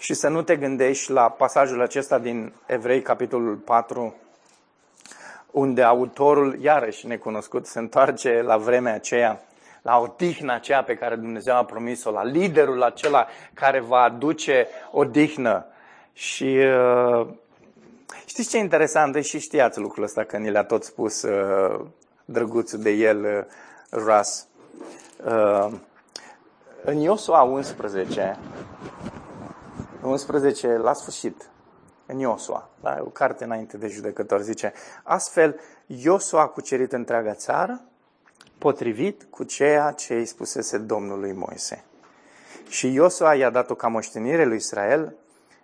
și 0.00 0.14
să 0.14 0.28
nu 0.28 0.42
te 0.42 0.56
gândești 0.56 1.10
la 1.10 1.30
pasajul 1.30 1.80
acesta 1.80 2.18
din 2.18 2.52
Evrei, 2.66 3.02
capitolul 3.02 3.54
4, 3.54 4.14
unde 5.50 5.82
autorul, 5.82 6.58
iarăși 6.60 7.06
necunoscut, 7.06 7.66
se 7.66 7.78
întoarce 7.78 8.42
la 8.42 8.56
vremea 8.56 8.94
aceea, 8.94 9.40
la 9.82 9.98
odihna 9.98 10.54
aceea 10.54 10.82
pe 10.82 10.94
care 10.94 11.14
Dumnezeu 11.14 11.56
a 11.56 11.64
promis-o, 11.64 12.10
la 12.10 12.24
liderul 12.24 12.82
acela 12.82 13.26
care 13.54 13.80
va 13.80 14.00
aduce 14.00 14.66
odihnă. 14.90 15.66
Și 16.12 16.56
uh, 16.56 17.26
știți 18.26 18.48
ce 18.48 18.58
interesant? 18.58 19.24
Și 19.24 19.38
știați 19.38 19.78
lucrul 19.78 20.04
ăsta 20.04 20.24
că 20.24 20.36
ni 20.36 20.50
le-a 20.50 20.64
tot 20.64 20.84
spus 20.84 21.22
uh, 21.22 21.80
drăguțul 22.24 22.78
de 22.78 22.90
el, 22.90 23.24
uh, 23.24 24.04
Ras. 24.06 24.46
Uh, 25.24 25.72
în 26.84 26.96
Iosua 26.96 27.42
11, 27.42 28.38
11, 30.02 30.76
la 30.76 30.92
sfârșit, 30.92 31.50
în 32.06 32.18
Iosua, 32.18 32.68
da? 32.80 32.96
o 33.00 33.08
carte 33.08 33.44
înainte 33.44 33.76
de 33.76 33.88
judecător, 33.88 34.40
zice, 34.40 34.72
astfel 35.02 35.60
Iosua 35.86 36.40
a 36.40 36.46
cucerit 36.46 36.92
întreaga 36.92 37.34
țară, 37.34 37.80
potrivit 38.58 39.26
cu 39.30 39.44
ceea 39.44 39.90
ce 39.90 40.14
îi 40.14 40.26
spusese 40.26 40.78
Domnului 40.78 41.32
Moise. 41.32 41.84
Și 42.68 42.92
Iosua 42.92 43.34
i-a 43.34 43.50
dat-o 43.50 43.74
ca 43.74 43.88
moștenire 43.88 44.44
lui 44.44 44.56
Israel, 44.56 45.14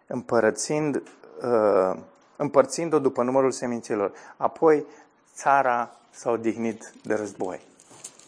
împărățind, 0.07 1.03
uh, 1.43 1.97
împărțind-o 2.37 2.99
după 2.99 3.22
numărul 3.22 3.51
seminților. 3.51 4.12
Apoi 4.37 4.87
țara 5.34 5.91
s-a 6.11 6.30
odihnit 6.30 6.93
de 7.03 7.14
război. 7.14 7.61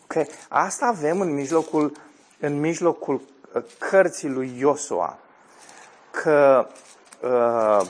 Okay? 0.03 0.29
Asta 0.49 0.87
avem 0.87 1.21
în 1.21 1.35
mijlocul, 1.35 1.93
în 2.41 2.61
mijlocul 2.61 3.15
uh, 3.55 3.63
cărții 3.79 4.29
lui 4.29 4.55
Iosua 4.59 5.19
că 6.23 6.67
uh, 7.21 7.87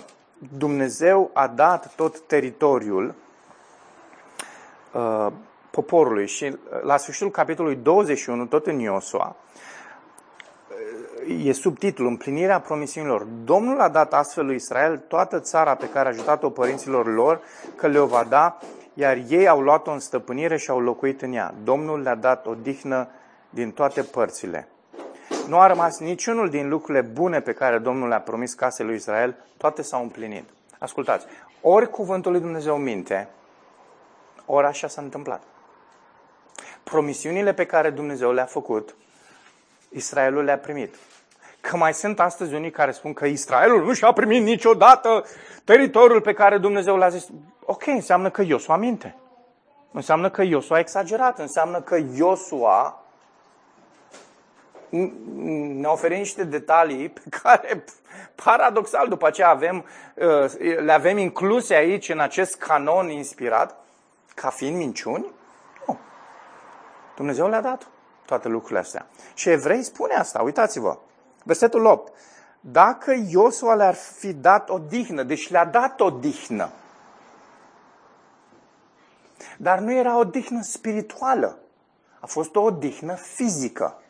Dumnezeu 0.59 1.31
a 1.33 1.47
dat 1.47 1.95
tot 1.95 2.21
teritoriul 2.21 3.15
uh, 4.93 5.27
poporului 5.71 6.27
și 6.27 6.45
uh, 6.45 6.83
la 6.83 6.97
sfârșitul 6.97 7.31
capitolului 7.31 7.77
21, 7.77 8.47
tot 8.47 8.67
în 8.67 8.79
Iosua, 8.79 9.37
uh, 11.29 11.47
e 11.47 11.53
subtitlul 11.53 12.09
Împlinirea 12.09 12.61
promisiunilor. 12.61 13.27
Domnul 13.45 13.81
a 13.81 13.89
dat 13.89 14.13
astfel 14.13 14.45
lui 14.45 14.55
Israel 14.55 14.99
toată 14.99 15.41
țara 15.41 15.75
pe 15.75 15.89
care 15.89 16.09
a 16.09 16.11
ajutat-o 16.11 16.51
părinților 16.51 17.07
lor 17.07 17.41
că 17.77 17.87
le-o 17.87 18.07
va 18.07 18.25
da, 18.29 18.59
iar 18.95 19.23
ei 19.29 19.49
au 19.49 19.61
luat-o 19.61 19.91
în 19.91 19.99
stăpânire 19.99 20.57
și 20.57 20.71
au 20.71 20.81
locuit 20.81 21.23
în 21.23 21.33
ea. 21.33 21.55
Domnul 21.65 22.01
le-a 22.01 22.15
dat 22.15 22.47
o 22.47 22.55
dihnă 22.55 23.09
din 23.51 23.71
toate 23.71 24.03
părțile 24.03 24.69
nu 25.49 25.59
a 25.59 25.67
rămas 25.67 25.99
niciunul 25.99 26.51
din 26.51 26.69
lucrurile 26.69 27.01
bune 27.01 27.41
pe 27.41 27.53
care 27.53 27.79
Domnul 27.79 28.09
le-a 28.09 28.21
promis 28.21 28.55
casei 28.55 28.87
lui 28.87 28.95
Israel, 28.95 29.37
toate 29.57 29.83
s-au 29.83 30.03
împlinit. 30.03 30.45
Ascultați, 30.79 31.27
ori 31.61 31.91
cuvântul 31.91 32.33
lui 32.33 32.41
Dumnezeu 32.41 32.77
minte, 32.77 33.29
ori 34.47 34.67
așa 34.67 34.89
s-a 34.89 35.03
întâmplat. 35.03 35.43
Promisiunile 36.83 37.55
pe 37.55 37.67
care 37.67 37.91
Dumnezeu 37.91 38.33
le-a 38.33 38.45
făcut, 38.45 38.95
Israelul 39.89 40.45
le-a 40.45 40.59
primit. 40.59 40.95
Că 41.61 41.77
mai 41.77 41.95
sunt 41.95 42.21
astăzi 42.21 42.55
unii 42.55 42.71
care 42.71 42.91
spun 42.91 43.13
că 43.13 43.27
Israelul 43.27 43.85
nu 43.85 43.93
și-a 43.93 44.13
primit 44.13 44.43
niciodată 44.43 45.25
teritoriul 45.65 46.21
pe 46.21 46.33
care 46.33 46.59
Dumnezeu 46.59 46.97
l-a 46.97 47.09
zis. 47.09 47.27
Ok, 47.65 47.87
înseamnă 47.87 48.31
că 48.31 48.43
Iosua 48.43 48.77
minte. 48.77 49.17
Înseamnă 49.93 50.31
că 50.31 50.43
Iosua 50.43 50.77
a 50.77 50.79
exagerat. 50.79 51.39
Înseamnă 51.39 51.81
că 51.81 51.99
Iosua 52.15 53.03
ne 54.91 55.87
oferă 55.87 56.15
niște 56.15 56.45
detalii 56.45 57.09
pe 57.09 57.23
care, 57.43 57.85
paradoxal, 58.35 59.09
după 59.09 59.27
aceea 59.27 59.49
avem, 59.49 59.85
uh, 60.15 60.53
le 60.79 60.93
avem 60.93 61.19
incluse 61.19 61.75
aici 61.75 62.09
în 62.09 62.21
acest 62.21 62.57
canon 62.57 63.09
inspirat, 63.09 63.77
ca 64.35 64.51
fiind 64.51 64.77
minciuni? 64.77 65.27
Nu. 65.87 65.99
Dumnezeu 67.17 67.49
le-a 67.49 67.61
dat 67.61 67.89
toate 68.27 68.49
lucrurile 68.49 68.79
astea. 68.79 69.07
Și 69.35 69.49
evrei 69.49 69.83
spune 69.83 70.15
asta, 70.15 70.43
uitați-vă. 70.43 70.99
Versetul 71.45 71.85
8. 71.85 72.13
Dacă 72.61 73.15
Iosua 73.29 73.75
le-ar 73.75 73.95
fi 73.95 74.33
dat 74.33 74.71
o 74.71 74.79
dihnă, 74.79 75.23
deci 75.23 75.51
le-a 75.51 75.65
dat 75.65 76.01
o 76.01 76.11
dihnă, 76.11 76.71
dar 79.59 79.79
nu 79.79 79.93
era 79.93 80.19
o 80.19 80.25
dihnă 80.25 80.63
spirituală, 80.63 81.59
a 82.21 82.27
fost 82.27 82.57
o 82.57 82.61
odihnă 82.61 83.15
fizică 83.15 84.03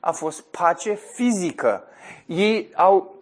a 0.00 0.12
fost 0.12 0.40
pace 0.40 0.94
fizică. 0.94 1.84
Ei, 2.26 2.70
au, 2.74 3.14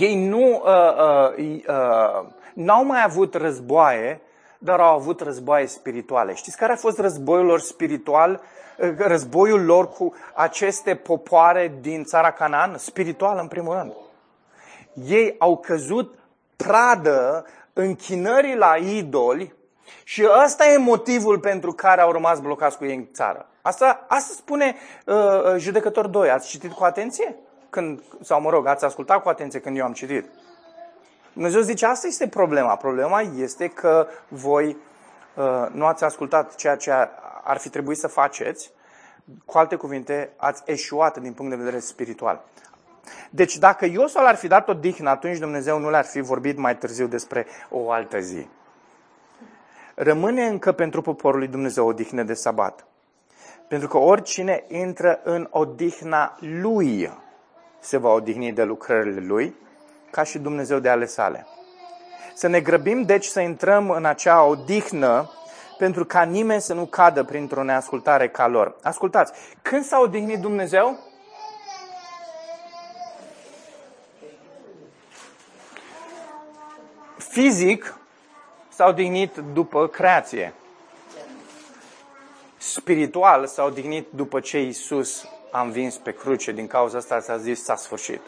ei 0.00 0.26
nu 0.28 0.62
uh, 0.64 1.32
uh, 1.38 1.62
uh, 1.68 2.28
n-au 2.54 2.84
mai 2.84 3.02
avut 3.02 3.34
războaie, 3.34 4.20
dar 4.58 4.80
au 4.80 4.94
avut 4.94 5.20
războaie 5.20 5.66
spirituale. 5.66 6.34
Știți 6.34 6.56
care 6.56 6.72
a 6.72 6.76
fost 6.76 6.98
războiul 6.98 7.44
lor 7.46 7.60
spiritual? 7.60 8.40
Uh, 8.78 8.94
războiul 8.98 9.64
lor 9.64 9.88
cu 9.88 10.14
aceste 10.34 10.94
popoare 10.94 11.76
din 11.80 12.04
țara 12.04 12.30
Canaan? 12.30 12.74
Spiritual, 12.78 13.38
în 13.38 13.48
primul 13.48 13.74
rând. 13.74 13.92
Ei 15.06 15.34
au 15.38 15.56
căzut 15.56 16.18
pradă 16.56 17.46
închinării 17.72 18.56
la 18.56 18.76
idoli 18.76 19.54
și 20.04 20.28
ăsta 20.44 20.66
e 20.66 20.76
motivul 20.76 21.38
pentru 21.38 21.72
care 21.72 22.00
au 22.00 22.12
rămas 22.12 22.40
blocați 22.40 22.76
cu 22.76 22.84
ei 22.84 22.94
în 22.94 23.06
țară. 23.12 23.46
Asta, 23.62 24.04
asta 24.08 24.34
spune 24.36 24.76
uh, 25.06 25.14
uh, 25.14 25.54
judecător 25.56 26.06
2. 26.06 26.30
Ați 26.30 26.48
citit 26.48 26.72
cu 26.72 26.84
atenție? 26.84 27.36
Când, 27.70 28.02
sau 28.22 28.40
mă 28.40 28.50
rog, 28.50 28.66
ați 28.66 28.84
ascultat 28.84 29.22
cu 29.22 29.28
atenție 29.28 29.60
când 29.60 29.76
eu 29.76 29.84
am 29.84 29.92
citit. 29.92 30.28
Dumnezeu 31.32 31.60
zice, 31.60 31.86
asta 31.86 32.06
este 32.06 32.28
problema. 32.28 32.76
Problema 32.76 33.20
este 33.20 33.68
că 33.68 34.06
voi 34.28 34.76
uh, 35.34 35.66
nu 35.72 35.86
ați 35.86 36.04
ascultat 36.04 36.54
ceea 36.54 36.76
ce 36.76 36.92
ar 37.44 37.58
fi 37.58 37.68
trebuit 37.68 37.98
să 37.98 38.06
faceți. 38.06 38.72
Cu 39.44 39.58
alte 39.58 39.76
cuvinte, 39.76 40.30
ați 40.36 40.62
eșuat 40.66 41.18
din 41.18 41.32
punct 41.32 41.50
de 41.50 41.56
vedere 41.56 41.78
spiritual. 41.78 42.44
Deci 43.30 43.58
dacă 43.58 43.84
Iosua 43.84 44.22
l-ar 44.22 44.36
fi 44.36 44.46
dat 44.46 44.68
o 44.68 44.74
dihnă, 44.74 45.10
atunci 45.10 45.38
Dumnezeu 45.38 45.78
nu 45.78 45.90
l-ar 45.90 46.04
fi 46.04 46.20
vorbit 46.20 46.56
mai 46.56 46.76
târziu 46.76 47.06
despre 47.06 47.46
o 47.70 47.90
altă 47.90 48.18
zi. 48.18 48.48
Rămâne 49.98 50.46
încă 50.46 50.72
pentru 50.72 51.02
poporul 51.02 51.38
lui 51.38 51.48
Dumnezeu 51.48 51.86
o 51.86 51.92
dihnă 51.92 52.22
de 52.22 52.34
sabat. 52.34 52.86
Pentru 53.68 53.88
că 53.88 53.98
oricine 53.98 54.64
intră 54.68 55.20
în 55.24 55.48
odihna 55.50 56.36
lui 56.40 57.10
se 57.80 57.96
va 57.96 58.08
odihni 58.08 58.52
de 58.52 58.62
lucrările 58.62 59.20
lui, 59.20 59.54
ca 60.10 60.22
și 60.22 60.38
Dumnezeu 60.38 60.78
de 60.78 60.88
ale 60.88 61.06
sale. 61.06 61.46
Să 62.34 62.46
ne 62.46 62.60
grăbim, 62.60 63.02
deci, 63.02 63.24
să 63.24 63.40
intrăm 63.40 63.90
în 63.90 64.04
acea 64.04 64.44
odihnă, 64.44 65.30
pentru 65.78 66.04
ca 66.04 66.22
nimeni 66.22 66.60
să 66.60 66.74
nu 66.74 66.86
cadă 66.86 67.24
printr-o 67.24 67.62
neascultare 67.62 68.28
ca 68.28 68.46
lor. 68.46 68.76
Ascultați, 68.82 69.32
când 69.62 69.84
s-a 69.84 70.00
odihnit 70.00 70.40
Dumnezeu? 70.40 70.98
Fizic 77.16 77.98
s-a 78.76 78.86
odihnit 78.86 79.36
după 79.52 79.88
creație 79.88 80.54
spiritual 82.56 83.46
s-a 83.46 83.64
odihnit 83.64 84.06
după 84.10 84.40
ce 84.40 84.60
Isus 84.60 85.28
a 85.50 85.60
învins 85.60 85.96
pe 85.96 86.12
cruce. 86.12 86.52
Din 86.52 86.66
cauza 86.66 86.98
asta 86.98 87.20
s-a 87.20 87.36
zis 87.36 87.62
s-a 87.62 87.76
sfârșit. 87.76 88.20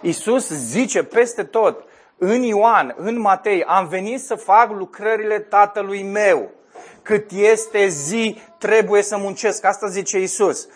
Isus 0.00 0.48
zice 0.48 1.02
peste 1.02 1.44
tot, 1.44 1.84
în 2.18 2.42
Ioan, 2.42 2.94
în 2.96 3.18
Matei, 3.18 3.64
am 3.64 3.88
venit 3.88 4.20
să 4.20 4.34
fac 4.34 4.70
lucrările 4.70 5.38
tatălui 5.38 6.02
meu. 6.02 6.50
Cât 7.02 7.30
este 7.30 7.86
zi, 7.86 8.40
trebuie 8.58 9.02
să 9.02 9.16
muncesc. 9.16 9.64
Asta 9.64 9.86
zice 9.86 10.18
Isus. 10.18 10.68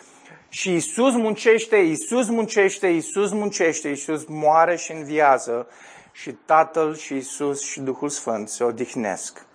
Și 0.48 0.74
Isus 0.74 1.14
muncește, 1.14 1.76
Isus 1.76 2.28
muncește, 2.28 2.86
Isus 2.86 3.30
muncește, 3.30 3.88
Isus 3.88 4.24
moare 4.24 4.76
și 4.76 4.92
înviază 4.92 5.68
și 6.16 6.32
Tatăl 6.32 6.96
și 6.96 7.16
Isus 7.16 7.60
și 7.60 7.80
Duhul 7.80 8.08
Sfânt 8.08 8.48
se 8.48 8.64
odihnesc. 8.64 9.46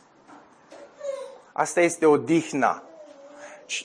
Asta 1.52 1.82
este 1.82 2.06
odihna 2.06 2.84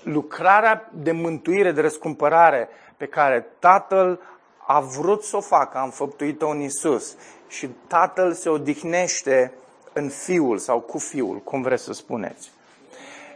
lucrarea 0.02 0.90
de 0.92 1.12
mântuire, 1.12 1.72
de 1.72 1.80
răscumpărare 1.80 2.68
pe 2.96 3.06
care 3.06 3.46
Tatăl 3.58 4.20
a 4.66 4.80
vrut 4.80 5.22
să 5.22 5.36
o 5.36 5.40
facă, 5.40 5.78
a 5.78 5.82
înfăptuit-o 5.82 6.48
în 6.48 6.60
Isus 6.60 7.16
și 7.48 7.68
Tatăl 7.86 8.32
se 8.32 8.48
odihnește 8.48 9.52
în 9.92 10.08
Fiul 10.08 10.58
sau 10.58 10.80
cu 10.80 10.98
Fiul, 10.98 11.38
cum 11.38 11.62
vreți 11.62 11.84
să 11.84 11.92
spuneți. 11.92 12.50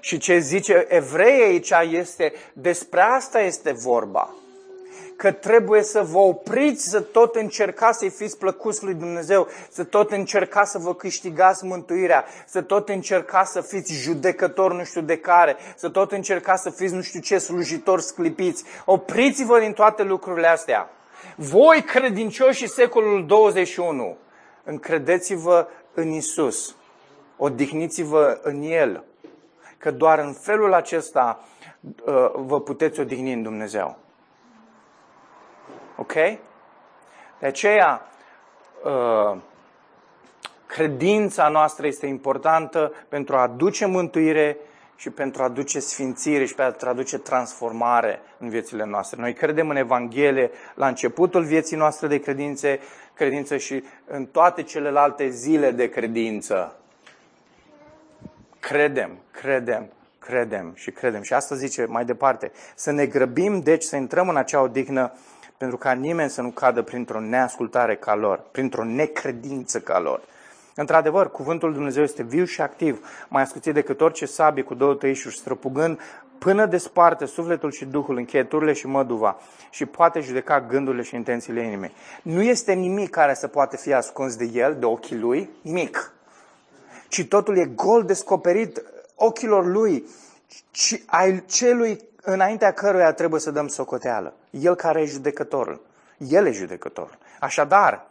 Și 0.01 0.19
ce 0.19 0.39
zice 0.39 0.87
evrei 0.89 1.43
aici 1.43 1.73
este, 1.91 2.33
despre 2.53 3.01
asta 3.01 3.41
este 3.41 3.73
vorba. 3.73 4.35
Că 5.19 5.33
trebuie 5.33 5.83
să 5.83 6.03
vă 6.03 6.19
opriți 6.19 6.89
să 6.89 7.01
tot 7.01 7.35
încercați 7.35 7.99
să-i 7.99 8.11
fiți 8.11 8.39
plăcuți 8.39 8.85
lui 8.85 8.95
Dumnezeu, 8.95 9.49
să 9.71 9.85
tot 9.85 10.11
încercați 10.11 10.71
să 10.71 10.79
vă 10.79 10.95
câștigați 10.95 11.65
mântuirea, 11.65 12.25
să 12.47 12.63
tot 12.63 12.89
încercați 12.89 13.53
să 13.53 13.61
fiți 13.61 13.93
judecători 13.93 14.75
nu 14.75 14.85
știu 14.85 15.01
de 15.01 15.17
care, 15.17 15.57
să 15.77 15.89
tot 15.89 16.13
încercați 16.13 16.63
să 16.63 16.71
fiți 16.71 16.95
nu 16.95 17.01
știu 17.01 17.21
ce 17.21 17.39
slujitori 17.39 18.03
sclipiți. 18.03 18.65
Opriți-vă 18.85 19.59
din 19.59 19.73
toate 19.73 20.03
lucrurile 20.03 20.47
astea. 20.47 20.91
Voi 21.37 21.83
credincioși 21.83 22.67
secolul 22.67 23.27
21, 23.27 24.17
încredeți-vă 24.65 25.67
în 25.95 26.11
Isus. 26.11 26.75
Odihniți-vă 27.37 28.41
în 28.43 28.63
El 28.63 29.05
că 29.79 29.91
doar 29.91 30.19
în 30.19 30.33
felul 30.33 30.75
acesta 30.75 31.45
uh, 31.81 32.31
vă 32.35 32.61
puteți 32.61 33.01
odihni 33.01 33.33
în 33.33 33.43
Dumnezeu. 33.43 34.07
Ok? 36.01 36.13
De 37.39 37.47
aceea, 37.47 38.07
uh, 38.85 39.39
credința 40.67 41.49
noastră 41.49 41.87
este 41.87 42.07
importantă 42.07 42.93
pentru 43.09 43.37
a 43.37 43.43
aduce 43.43 43.87
mântuire 43.87 44.57
și 44.97 45.11
pentru 45.11 45.43
a 45.43 45.45
aduce 45.45 45.81
sfințire 45.81 46.45
și 46.45 46.55
pentru 46.55 46.87
a 46.87 46.91
aduce 46.91 47.19
transformare 47.19 48.21
în 48.39 48.49
viețile 48.49 48.85
noastre. 48.85 49.21
Noi 49.21 49.33
credem 49.33 49.69
în 49.69 49.77
Evanghelie 49.77 50.51
la 50.75 50.87
începutul 50.87 51.45
vieții 51.45 51.77
noastre 51.77 52.07
de 52.07 52.21
credințe, 52.21 52.81
credință 53.15 53.57
și 53.57 53.85
în 54.07 54.27
toate 54.27 54.63
celelalte 54.63 55.29
zile 55.29 55.71
de 55.71 55.89
credință. 55.89 56.77
Credem, 58.61 59.19
credem, 59.31 59.93
credem 60.19 60.73
și 60.75 60.91
credem. 60.91 61.23
Și 61.23 61.33
asta 61.33 61.55
zice 61.55 61.85
mai 61.85 62.05
departe. 62.05 62.53
Să 62.75 62.91
ne 62.91 63.07
grăbim, 63.07 63.61
deci, 63.61 63.83
să 63.83 63.97
intrăm 63.97 64.29
în 64.29 64.37
acea 64.37 64.61
odihnă 64.61 65.13
pentru 65.59 65.77
ca 65.77 65.93
nimeni 65.93 66.31
să 66.31 66.43
nu 66.43 66.51
cadă 66.51 66.83
printr-o 66.83 67.21
neascultare 67.21 67.97
ca 67.97 68.15
lor, 68.15 68.43
printr-o 68.51 68.85
necredință 68.85 69.81
ca 69.81 70.01
lor. 70.01 70.21
Într-adevăr, 70.75 71.31
cuvântul 71.31 71.73
Dumnezeu 71.73 72.03
este 72.03 72.23
viu 72.23 72.45
și 72.45 72.61
activ, 72.61 73.07
mai 73.29 73.43
ascuțit 73.43 73.75
decât 73.75 74.01
orice 74.01 74.27
sabie 74.27 74.63
cu 74.63 74.75
două 74.75 74.95
tăișuri, 74.95 75.37
străpugând 75.37 76.01
până 76.39 76.67
desparte 76.67 77.25
sufletul 77.25 77.73
și 77.73 77.85
duhul, 77.85 78.17
încheieturile 78.17 78.73
și 78.73 78.87
măduva 78.87 79.37
și 79.71 79.87
poate 79.87 80.21
judeca 80.21 80.61
gândurile 80.61 81.03
și 81.03 81.15
intențiile 81.15 81.63
inimii. 81.63 81.93
Nu 82.23 82.43
este 82.43 82.73
nimic 82.73 83.11
care 83.11 83.35
să 83.35 83.49
poate 83.49 83.77
fi 83.77 83.93
ascuns 83.93 84.37
de 84.37 84.45
el, 84.45 84.77
de 84.79 84.85
ochii 84.85 85.19
lui, 85.19 85.51
nimic 85.63 86.13
ci 87.09 87.25
totul 87.25 87.57
e 87.57 87.65
gol 87.65 88.05
descoperit 88.05 88.83
ochilor 89.15 89.67
lui 89.67 90.05
și 90.71 91.03
ai 91.07 91.45
celui 91.47 92.01
înaintea 92.33 92.73
căruia 92.73 93.13
trebuie 93.13 93.41
să 93.41 93.51
dăm 93.51 93.69
socoteală. 93.69 94.35
El 94.51 94.75
care 94.75 95.01
e 95.01 95.05
judecătorul. 95.05 95.81
El 96.19 96.47
e 96.47 96.51
judecătorul. 96.51 97.19
Așadar, 97.41 98.07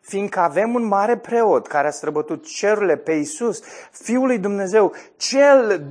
fiindcă 0.00 0.40
avem 0.40 0.74
un 0.74 0.84
mare 0.84 1.16
preot 1.16 1.66
care 1.66 1.86
a 1.86 1.90
străbătut 1.90 2.46
cerurile 2.46 2.96
pe 2.96 3.12
Iisus, 3.12 3.60
Fiul 3.90 4.26
lui 4.26 4.38
Dumnezeu, 4.38 4.92
cel 5.16 5.82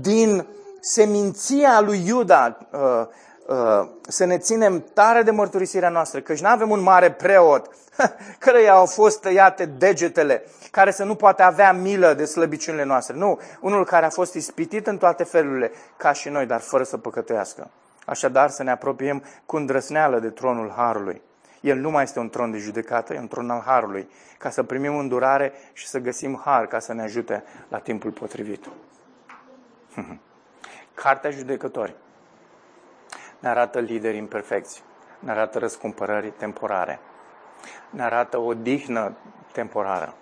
din 0.00 0.46
seminția 0.80 1.80
lui 1.80 2.06
Iuda, 2.06 2.58
uh, 2.72 2.80
uh, 2.80 3.06
să 4.08 4.24
ne 4.24 4.38
ținem 4.38 4.84
tare 4.94 5.22
de 5.22 5.30
mărturisirea 5.30 5.88
noastră, 5.88 6.20
căci 6.20 6.40
nu 6.40 6.48
avem 6.48 6.70
un 6.70 6.80
mare 6.80 7.12
preot 7.12 7.70
căreia 8.38 8.72
au 8.72 8.86
fost 8.86 9.20
tăiate 9.20 9.64
degetele, 9.64 10.44
care 10.70 10.90
să 10.90 11.04
nu 11.04 11.14
poate 11.14 11.42
avea 11.42 11.72
milă 11.72 12.14
de 12.14 12.24
slăbiciunile 12.24 12.84
noastre. 12.84 13.16
Nu, 13.16 13.40
unul 13.60 13.84
care 13.84 14.06
a 14.06 14.10
fost 14.10 14.34
ispitit 14.34 14.86
în 14.86 14.98
toate 14.98 15.24
felurile, 15.24 15.70
ca 15.96 16.12
și 16.12 16.28
noi, 16.28 16.46
dar 16.46 16.60
fără 16.60 16.82
să 16.82 16.96
păcătuiască. 16.96 17.70
Așadar, 18.06 18.50
să 18.50 18.62
ne 18.62 18.70
apropiem 18.70 19.22
cu 19.46 19.56
îndrăsneală 19.56 20.18
de 20.18 20.28
tronul 20.28 20.72
Harului. 20.76 21.22
El 21.60 21.78
nu 21.78 21.90
mai 21.90 22.02
este 22.02 22.18
un 22.18 22.28
tron 22.28 22.50
de 22.50 22.58
judecată, 22.58 23.14
e 23.14 23.18
un 23.18 23.28
tron 23.28 23.50
al 23.50 23.62
Harului, 23.66 24.08
ca 24.38 24.50
să 24.50 24.62
primim 24.62 24.96
îndurare 24.96 25.52
și 25.72 25.88
să 25.88 25.98
găsim 25.98 26.40
Har 26.44 26.66
ca 26.66 26.78
să 26.78 26.92
ne 26.92 27.02
ajute 27.02 27.44
la 27.68 27.78
timpul 27.78 28.10
potrivit. 28.10 28.68
Cartea 30.94 31.30
judecători 31.30 31.94
ne 33.42 33.48
arată 33.48 33.78
lideri 33.78 34.16
imperfecți, 34.16 34.82
ne 35.18 35.30
arată 35.30 35.58
răscumpărări 35.58 36.30
temporare, 36.30 37.00
ne 37.90 38.02
arată 38.02 38.38
o 38.38 38.54
dihnă 38.54 39.16
temporară. 39.52 40.14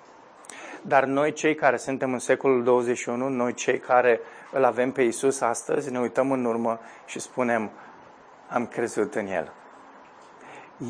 Dar 0.83 1.05
noi, 1.05 1.33
cei 1.33 1.55
care 1.55 1.77
suntem 1.77 2.13
în 2.13 2.19
secolul 2.19 2.65
21, 2.65 3.29
noi, 3.29 3.55
cei 3.55 3.79
care 3.79 4.21
îl 4.53 4.65
avem 4.65 4.93
pe 4.93 5.03
Isus 5.03 5.41
astăzi, 5.41 5.91
ne 5.91 6.01
uităm 6.01 6.33
în 6.33 6.45
urmă 6.45 6.81
și 7.07 7.19
spunem, 7.19 7.71
am 8.49 8.67
crezut 8.67 9.15
în 9.15 9.27
El. 9.27 9.53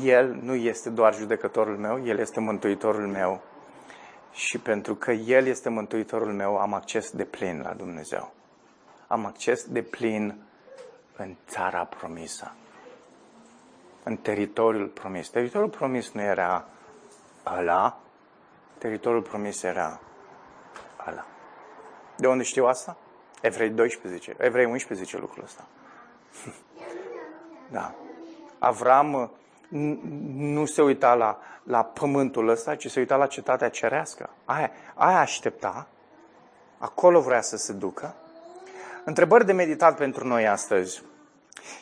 El 0.03 0.39
nu 0.41 0.55
este 0.55 0.89
doar 0.89 1.15
judecătorul 1.15 1.77
meu, 1.77 2.05
El 2.05 2.17
este 2.17 2.39
mântuitorul 2.39 3.07
meu. 3.07 3.41
Și 4.31 4.57
pentru 4.57 4.95
că 4.95 5.11
El 5.11 5.45
este 5.45 5.69
mântuitorul 5.69 6.33
meu, 6.33 6.57
am 6.57 6.73
acces 6.73 7.11
de 7.11 7.23
plin 7.23 7.61
la 7.63 7.73
Dumnezeu. 7.73 8.33
Am 9.07 9.25
acces 9.25 9.65
de 9.65 9.81
plin 9.81 10.35
în 11.21 11.35
țara 11.47 11.83
promisă, 11.85 12.51
în 14.03 14.17
teritoriul 14.17 14.87
promis. 14.87 15.29
Teritoriul 15.29 15.69
promis 15.69 16.11
nu 16.11 16.21
era 16.21 16.65
ăla, 17.45 17.99
teritoriul 18.77 19.21
promis 19.21 19.63
era 19.63 19.99
ăla. 21.07 21.25
De 22.17 22.27
unde 22.27 22.43
știu 22.43 22.65
asta? 22.65 22.97
Evrei 23.41 23.69
12, 23.69 24.35
Evrei 24.37 24.65
11 24.65 25.05
zice 25.05 25.17
lucrul 25.17 25.43
ăsta. 25.43 25.65
da. 27.77 27.93
Avram 28.59 29.31
nu 30.35 30.65
se 30.65 30.81
uita 30.81 31.13
la, 31.13 31.39
la 31.63 31.83
pământul 31.83 32.47
ăsta, 32.47 32.75
ci 32.75 32.89
se 32.89 32.99
uita 32.99 33.15
la 33.15 33.27
cetatea 33.27 33.69
cerească. 33.69 34.29
Aia, 34.45 34.71
aia 34.93 35.19
aștepta, 35.19 35.87
acolo 36.77 37.19
vrea 37.19 37.41
să 37.41 37.57
se 37.57 37.73
ducă. 37.73 38.15
Întrebări 39.03 39.45
de 39.45 39.51
meditat 39.51 39.97
pentru 39.97 40.27
noi 40.27 40.47
astăzi. 40.47 41.03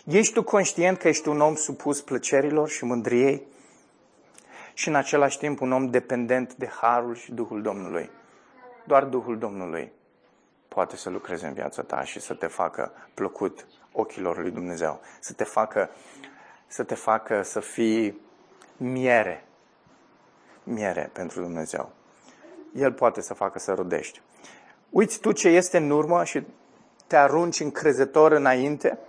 Ești 0.06 0.34
tu 0.34 0.44
conștient 0.44 0.98
că 0.98 1.08
ești 1.08 1.28
un 1.28 1.42
om 1.42 1.56
supus 1.56 2.02
plăcerilor 2.02 2.70
și 2.70 2.86
mândriei 2.86 3.48
și 4.74 4.88
în 4.88 4.96
același 4.96 5.38
timp 5.38 5.62
un 5.62 5.72
om 5.72 5.90
dependent 5.90 6.56
de 6.56 6.68
harul 6.68 7.16
și 7.16 7.32
Duhul 7.32 7.62
Domnului? 7.62 8.10
Doar 8.84 9.04
Duhul 9.04 9.38
Domnului 9.38 9.92
poate 10.68 10.96
să 10.96 11.10
lucreze 11.10 11.48
în 11.48 11.54
viața 11.54 11.82
ta 11.82 12.04
și 12.04 12.20
să 12.20 12.34
te 12.34 12.48
facă 12.48 12.92
plăcut 13.14 13.66
ochilor 13.92 14.38
lui 14.38 14.52
Dumnezeu, 14.52 15.02
să 15.20 15.34
te 15.34 15.44
facă 15.44 15.90
să, 16.68 16.84
te 16.84 16.96
facă 16.96 17.42
să 17.42 17.60
fii 17.60 18.22
miere, 18.78 19.46
miere 20.64 21.10
pentru 21.14 21.42
Dumnezeu. 21.42 21.92
El 22.76 22.94
poate 22.94 23.22
să 23.22 23.34
facă 23.34 23.60
să 23.60 23.74
rodești. 23.74 24.22
Uiți 24.90 25.20
tu 25.20 25.32
ce 25.32 25.48
este 25.48 25.78
în 25.78 25.90
urmă 25.90 26.24
și 26.24 26.44
te 27.08 27.16
arunci 27.16 27.60
încrezător 27.60 28.32
înainte 28.32 29.00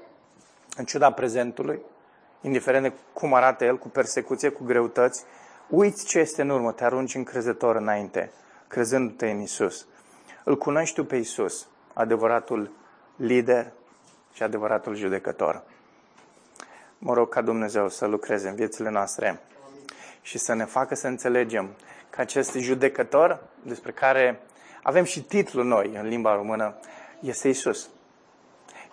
în 0.77 0.85
ciuda 0.85 1.13
prezentului, 1.13 1.81
indiferent 2.41 2.83
de 2.83 2.93
cum 3.13 3.35
arată 3.35 3.65
el, 3.65 3.79
cu 3.79 3.89
persecuție, 3.89 4.49
cu 4.49 4.65
greutăți, 4.65 5.25
uiți 5.69 6.07
ce 6.07 6.19
este 6.19 6.43
în 6.43 6.49
urmă, 6.49 6.73
te 6.73 6.85
arunci 6.85 7.15
încrezător 7.15 7.77
înainte, 7.77 8.31
crezându-te 8.69 9.31
în 9.31 9.41
Isus. 9.41 9.87
Îl 10.45 10.59
cunoști 10.59 10.95
tu 10.95 11.05
pe 11.05 11.17
Isus, 11.17 11.67
adevăratul 11.93 12.71
lider 13.17 13.73
și 14.33 14.43
adevăratul 14.43 14.95
judecător. 14.95 15.63
Mă 16.99 17.15
rog 17.15 17.29
ca 17.29 17.41
Dumnezeu 17.41 17.89
să 17.89 18.07
lucreze 18.07 18.49
în 18.49 18.55
viețile 18.55 18.91
noastre 18.91 19.41
și 20.23 20.39
să 20.39 20.55
ne 20.55 20.65
facă 20.65 20.95
să 20.95 21.07
înțelegem 21.07 21.69
că 22.11 22.21
acest 22.21 22.55
judecător, 22.55 23.43
despre 23.63 23.93
care 23.93 24.41
avem 24.83 25.05
și 25.05 25.23
titlul 25.23 25.65
noi 25.65 25.91
în 25.95 26.09
limba 26.09 26.35
română, 26.35 26.75
este 27.21 27.49
Isus. 27.49 27.89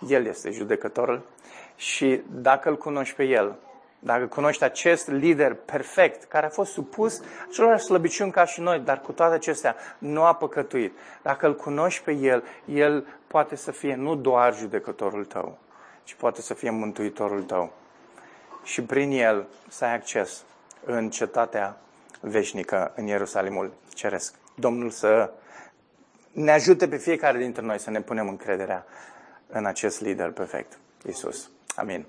El 0.08 0.26
este 0.26 0.50
judecătorul 0.50 1.26
și 1.78 2.22
dacă 2.30 2.68
îl 2.68 2.76
cunoști 2.76 3.14
pe 3.14 3.24
el, 3.24 3.56
dacă 3.98 4.26
cunoști 4.26 4.64
acest 4.64 5.08
lider 5.08 5.54
perfect, 5.54 6.24
care 6.24 6.46
a 6.46 6.48
fost 6.48 6.72
supus 6.72 7.22
celor 7.52 7.76
slăbiciuni 7.76 8.30
ca 8.30 8.44
și 8.44 8.60
noi, 8.60 8.78
dar 8.78 9.00
cu 9.00 9.12
toate 9.12 9.34
acestea 9.34 9.76
nu 9.98 10.22
a 10.22 10.34
păcătuit, 10.34 10.92
dacă 11.22 11.46
îl 11.46 11.56
cunoști 11.56 12.02
pe 12.02 12.12
el, 12.12 12.44
el 12.64 13.06
poate 13.26 13.56
să 13.56 13.70
fie 13.70 13.94
nu 13.94 14.14
doar 14.14 14.56
judecătorul 14.56 15.24
tău, 15.24 15.58
ci 16.04 16.14
poate 16.14 16.40
să 16.40 16.54
fie 16.54 16.70
mântuitorul 16.70 17.42
tău. 17.42 17.72
Și 18.64 18.82
prin 18.82 19.10
el 19.10 19.46
să 19.68 19.84
ai 19.84 19.94
acces 19.94 20.44
în 20.84 21.10
cetatea 21.10 21.76
veșnică, 22.20 22.92
în 22.96 23.06
Ierusalimul 23.06 23.72
Ceresc. 23.94 24.34
Domnul 24.54 24.90
să 24.90 25.30
ne 26.32 26.50
ajute 26.50 26.88
pe 26.88 26.96
fiecare 26.96 27.38
dintre 27.38 27.62
noi 27.62 27.78
să 27.78 27.90
ne 27.90 28.00
punem 28.00 28.28
încrederea 28.28 28.86
în 29.48 29.64
acest 29.64 30.00
lider 30.00 30.30
perfect, 30.30 30.78
Isus. 31.06 31.50
Amin. 31.78 32.04